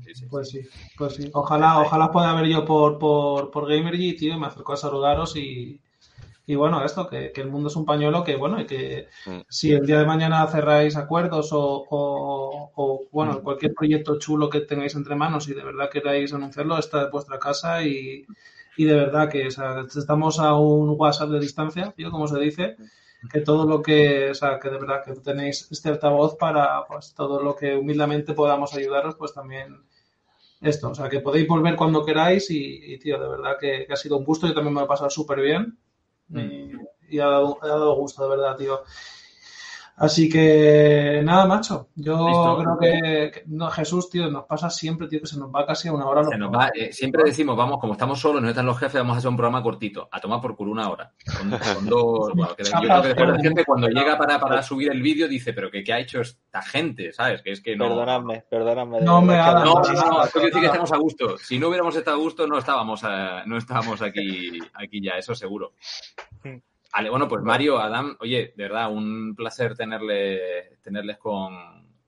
sí, 0.05 0.15
sí, 0.15 0.25
pues 0.27 0.49
sí, 0.49 0.61
pues 0.97 1.15
sí. 1.15 1.29
Ojalá, 1.33 1.79
ojalá 1.79 2.11
pueda 2.11 2.33
ver 2.33 2.47
yo 2.47 2.63
por, 2.63 2.97
por, 2.97 3.51
por 3.51 3.67
Gamergy, 3.67 4.15
tío, 4.15 4.39
me 4.39 4.47
acerco 4.47 4.73
a 4.73 4.77
saludaros 4.77 5.35
y, 5.35 5.81
y 6.49 6.55
bueno, 6.55 6.83
esto, 6.85 7.09
que, 7.09 7.33
que, 7.33 7.41
el 7.41 7.49
mundo 7.49 7.67
es 7.67 7.75
un 7.75 7.83
pañuelo 7.85 8.23
que, 8.23 8.37
bueno, 8.37 8.61
y 8.61 8.65
que 8.65 9.09
mm. 9.25 9.39
si 9.49 9.73
el 9.73 9.85
día 9.85 9.99
de 9.99 10.05
mañana 10.05 10.47
cerráis 10.47 10.95
acuerdos 10.95 11.51
o, 11.51 11.85
o, 11.89 12.71
o, 12.73 13.03
bueno, 13.11 13.33
mm. 13.33 13.43
cualquier 13.43 13.73
proyecto 13.73 14.17
chulo 14.17 14.49
que 14.49 14.61
tengáis 14.61 14.95
entre 14.95 15.15
manos 15.15 15.49
y 15.49 15.53
de 15.53 15.61
verdad 15.61 15.89
queráis 15.89 16.33
anunciarlo, 16.33 16.77
está 16.79 17.03
de 17.03 17.11
vuestra 17.11 17.37
casa 17.37 17.83
y, 17.83 18.25
y 18.77 18.85
de 18.85 18.93
verdad 18.93 19.29
que 19.29 19.47
o 19.47 19.51
sea, 19.51 19.83
estamos 19.93 20.39
a 20.39 20.55
un 20.55 20.95
WhatsApp 20.97 21.31
de 21.31 21.41
distancia, 21.41 21.91
tío, 21.91 22.11
como 22.11 22.29
se 22.29 22.39
dice, 22.39 22.77
que 23.29 23.41
todo 23.41 23.65
lo 23.65 23.81
que, 23.81 24.29
o 24.29 24.33
sea, 24.33 24.57
que 24.57 24.69
de 24.69 24.79
verdad 24.79 25.03
que 25.03 25.15
tenéis 25.15 25.67
este 25.69 25.89
altavoz 25.89 26.37
para, 26.37 26.85
pues, 26.87 27.13
todo 27.13 27.43
lo 27.43 27.57
que 27.57 27.75
humildemente 27.75 28.33
podamos 28.33 28.73
ayudaros, 28.73 29.15
pues 29.15 29.33
también 29.33 29.81
esto, 30.61 30.91
o 30.91 30.95
sea, 30.95 31.09
que 31.09 31.19
podéis 31.19 31.45
volver 31.45 31.75
cuando 31.75 32.05
queráis 32.05 32.49
y, 32.51 32.93
y 32.93 32.97
tío, 32.99 33.19
de 33.19 33.27
verdad 33.27 33.57
que, 33.59 33.85
que, 33.85 33.91
ha 33.91 33.97
sido 33.97 34.15
un 34.15 34.23
gusto, 34.23 34.47
yo 34.47 34.53
también 34.53 34.73
me 34.73 34.83
he 34.83 34.87
pasado 34.87 35.09
súper 35.09 35.41
bien 35.41 35.77
y, 36.29 36.71
y 37.09 37.19
ha, 37.19 37.25
dado, 37.25 37.57
ha, 37.61 37.67
dado, 37.67 37.95
gusto, 37.95 38.23
de 38.23 38.29
verdad, 38.29 38.57
tío. 38.57 38.81
Así 39.99 40.29
que 40.29 41.21
nada, 41.23 41.47
macho. 41.47 41.89
Yo 41.95 42.27
Listo. 42.27 42.57
creo 42.59 42.77
que, 42.79 43.31
que 43.31 43.43
no, 43.47 43.67
Jesús, 43.71 44.11
tío, 44.11 44.29
nos 44.29 44.45
pasa 44.45 44.69
siempre, 44.69 45.07
tío, 45.07 45.19
que 45.21 45.25
se 45.25 45.39
nos 45.39 45.49
va 45.49 45.65
casi 45.65 45.87
a 45.87 45.93
una 45.93 46.05
hora. 46.05 46.23
Se 46.23 46.37
nos 46.37 46.53
va, 46.53 46.69
eh, 46.75 46.93
siempre 46.93 47.23
decimos, 47.25 47.57
vamos, 47.57 47.79
como 47.79 47.93
estamos 47.93 48.19
solos, 48.19 48.39
no 48.39 48.47
están 48.47 48.67
los 48.67 48.77
jefes, 48.77 49.01
vamos 49.01 49.15
a 49.15 49.17
hacer 49.17 49.29
un 49.29 49.37
programa 49.37 49.63
cortito, 49.63 50.07
a 50.11 50.19
tomar 50.19 50.39
por 50.39 50.55
culo 50.55 50.71
una 50.71 50.87
hora. 50.91 51.13
Con, 51.35 51.49
con 51.49 51.85
dos, 51.87 52.31
bueno, 52.35 52.55
que, 52.55 52.63
yo 52.63 52.79
creo 52.79 53.01
que 53.01 53.07
después 53.07 53.29
la 53.29 53.39
gente 53.39 53.65
cuando 53.65 53.87
llega 53.87 54.15
para, 54.19 54.39
para 54.39 54.61
subir 54.61 54.91
el 54.91 55.01
vídeo 55.01 55.27
dice, 55.27 55.51
pero 55.51 55.71
que 55.71 55.83
qué 55.83 55.93
ha 55.93 55.99
hecho 55.99 56.21
esta 56.21 56.61
gente, 56.61 57.11
¿sabes? 57.11 57.41
Que 57.41 57.53
es 57.53 57.61
que 57.61 57.75
no. 57.75 57.87
Perdonadme, 57.87 58.43
perdonadme. 58.47 59.01
No, 59.01 59.23
me 59.23 59.35
no, 59.35 59.63
no, 59.63 59.81
no, 59.81 60.23
decir 60.25 60.51
que 60.61 60.65
estamos 60.67 60.91
a 60.91 60.97
gusto. 60.97 61.39
Si 61.39 61.57
no 61.57 61.69
hubiéramos 61.69 61.95
estado 61.95 62.17
a 62.17 62.19
gusto, 62.19 62.45
no 62.45 62.59
estábamos, 62.59 63.03
a, 63.03 63.45
no 63.47 63.57
estábamos 63.57 63.99
aquí, 64.03 64.59
aquí 64.75 65.01
ya, 65.01 65.13
eso 65.13 65.33
seguro. 65.33 65.73
Vale, 66.97 67.11
bueno, 67.11 67.27
pues 67.27 67.43
Mario, 67.43 67.77
Adam, 67.77 68.17
oye, 68.21 68.55
de 68.57 68.63
verdad, 68.63 68.91
un 68.91 69.35
placer 69.35 69.75
tenerle, 69.75 70.79
tenerles 70.81 71.19
con, 71.19 71.53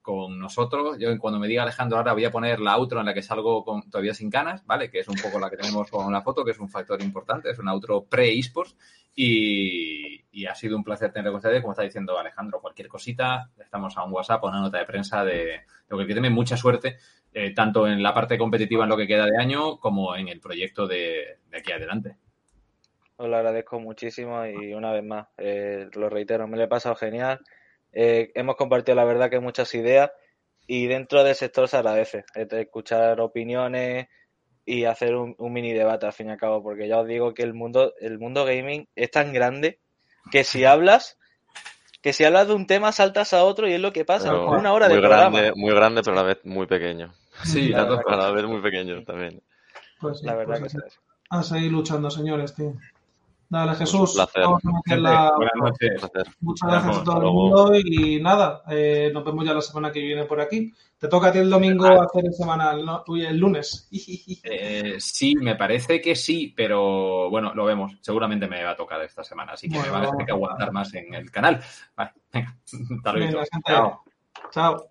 con 0.02 0.40
nosotros. 0.40 0.98
Yo 0.98 1.16
cuando 1.20 1.40
me 1.40 1.48
diga 1.48 1.62
Alejandro 1.62 2.00
ahora 2.00 2.14
voy 2.14 2.26
a 2.26 2.32
poner 2.32 2.60
la 2.60 2.76
outro 2.76 3.00
en 3.00 3.06
la 3.06 3.14
que 3.14 3.22
salgo 3.22 3.64
todavía 3.92 4.16
sin 4.16 4.32
canas, 4.32 4.66
¿vale? 4.66 4.90
Que 4.90 5.02
es 5.02 5.08
un 5.08 5.18
poco 5.22 5.40
la 5.40 5.48
que 5.52 5.58
tenemos 5.58 5.92
con 5.92 6.12
la 6.12 6.24
foto, 6.24 6.44
que 6.44 6.54
es 6.54 6.60
un 6.60 6.70
factor 6.70 7.00
importante, 7.04 7.52
es 7.52 7.60
una 7.60 7.72
outro 7.72 8.06
pre-esports 8.06 8.76
y, 9.14 10.26
y, 10.32 10.48
ha 10.48 10.56
sido 10.56 10.76
un 10.76 10.84
placer 10.84 11.12
tenerle 11.12 11.34
con 11.34 11.38
ustedes. 11.38 11.62
Como 11.62 11.74
está 11.74 11.84
diciendo 11.84 12.18
Alejandro, 12.18 12.60
cualquier 12.60 12.88
cosita, 12.88 13.52
estamos 13.60 13.96
a 13.96 14.04
un 14.04 14.12
WhatsApp 14.12 14.44
o 14.44 14.48
una 14.48 14.62
nota 14.62 14.80
de 14.80 14.86
prensa 14.86 15.24
de 15.24 15.66
lo 15.88 16.00
que 16.00 16.06
tiene 16.06 16.32
mucha 16.32 16.58
suerte, 16.58 16.98
eh, 17.32 17.54
tanto 17.54 17.88
en 17.88 18.02
la 18.02 18.16
parte 18.16 18.40
competitiva 18.40 18.86
en 18.86 18.90
lo 18.90 18.98
que 18.98 19.06
queda 19.06 19.28
de 19.28 19.38
año 19.38 19.78
como 19.78 20.16
en 20.16 20.30
el 20.30 20.40
proyecto 20.40 20.88
de, 20.88 21.38
de 21.48 21.58
aquí 21.60 21.72
adelante. 21.72 22.18
Os 23.20 23.28
lo 23.28 23.36
agradezco 23.36 23.82
muchísimo 23.82 24.46
y 24.46 24.74
una 24.74 24.94
vez 24.94 25.04
más, 25.04 25.28
eh, 25.38 25.90
lo 25.94 26.10
reitero, 26.10 26.48
me 26.48 26.56
lo 26.56 26.64
he 26.64 26.68
pasado 26.70 26.96
genial. 26.96 27.42
Eh, 27.92 28.32
hemos 28.34 28.56
compartido 28.56 28.96
la 28.96 29.04
verdad 29.04 29.30
que 29.30 29.42
muchas 29.42 29.76
ideas 29.76 30.10
y 30.68 30.88
dentro 30.88 31.26
del 31.26 31.36
sector 31.36 31.68
se 31.68 31.76
agradece 31.76 32.24
escuchar 32.34 33.20
opiniones 33.20 34.08
y 34.66 34.86
hacer 34.86 35.18
un, 35.18 35.36
mini 35.38 35.74
debate 35.74 36.06
al 36.06 36.14
fin 36.14 36.28
y 36.28 36.32
al 36.32 36.38
cabo, 36.38 36.64
porque 36.64 36.88
ya 36.88 36.98
os 37.02 37.08
digo 37.08 37.34
que 37.34 37.44
el 37.44 37.54
mundo, 37.54 37.94
el 38.00 38.20
mundo 38.20 38.46
gaming 38.46 38.88
es 38.96 39.12
tan 39.12 39.34
grande 39.34 39.80
que 40.32 40.46
si 40.46 40.64
hablas, 40.64 41.18
que 42.02 42.14
si 42.14 42.24
hablas 42.24 42.48
de 42.48 42.54
un 42.54 42.68
tema 42.68 42.94
saltas 42.94 43.34
a 43.34 43.44
otro 43.44 43.68
y 43.68 43.74
es 43.74 43.82
lo 43.82 43.92
que 43.92 44.06
pasa, 44.06 44.34
una 44.34 44.72
hora 44.72 44.88
muy 44.88 44.96
de 44.96 45.02
grande, 45.02 45.52
Muy 45.58 45.76
grande, 45.76 46.04
pero 46.06 46.18
a 46.18 46.22
la 46.22 46.28
vez 46.28 46.40
muy 46.46 46.68
pequeño. 46.68 47.14
Sí, 47.44 47.74
a 47.74 48.16
la 48.16 48.32
vez 48.32 48.46
muy 48.46 48.62
pequeño 48.62 49.04
también. 49.04 49.44
Pues 50.00 50.24
la 50.24 50.36
verdad 50.36 50.60
pues 50.60 50.72
que 50.72 50.88
es 50.88 51.00
A 51.30 51.44
seguir 51.44 51.74
luchando, 51.74 52.10
señores, 52.10 52.56
tío. 52.56 52.76
Dale, 53.50 53.76
Jesús. 53.76 54.16
Vamos 54.36 54.62
a 54.64 54.96
la... 54.96 55.34
Buenas 55.36 55.56
noches. 55.56 56.36
Muchas 56.40 56.70
gracias 56.70 56.98
a 57.00 57.04
todo 57.04 57.18
el 57.18 57.34
mundo 57.34 57.72
y 57.76 58.22
nada, 58.22 58.62
eh, 58.70 59.10
nos 59.12 59.26
vemos 59.26 59.44
ya 59.44 59.56
la 59.56 59.62
semana 59.62 59.92
que 59.92 60.02
viene 60.02 60.26
por 60.26 60.40
aquí. 60.40 60.72
Te 61.00 61.08
toca 61.08 61.30
a 61.30 61.32
ti 61.32 61.40
el 61.40 61.50
domingo 61.50 61.86
hacer 61.86 62.26
el 62.26 62.34
semanal, 62.34 62.86
¿no? 62.86 63.04
Uy, 63.08 63.26
el 63.26 63.38
lunes. 63.38 63.88
Eh, 64.44 64.96
sí, 65.00 65.36
me 65.36 65.56
parece 65.56 66.00
que 66.00 66.16
sí, 66.16 66.54
pero 66.56 67.30
bueno, 67.30 67.54
lo 67.54 67.66
vemos. 67.66 67.98
Seguramente 68.02 68.48
me 68.48 68.64
va 68.64 68.72
a 68.72 68.76
tocar 68.76 69.02
esta 69.02 69.24
semana, 69.24 69.54
así 69.54 69.70
que 69.70 69.80
me 69.80 69.90
va 69.90 70.00
a 70.00 70.10
tener 70.10 70.26
que 70.26 70.32
aguantar 70.32 70.72
más 70.72 70.94
en 70.94 71.14
el 71.14 71.30
canal. 71.32 71.60
Vale, 71.96 72.12
venga, 72.32 72.58
hasta 72.98 73.14
luego. 73.14 73.42
Chao. 73.66 74.04
Chao. 74.52 74.89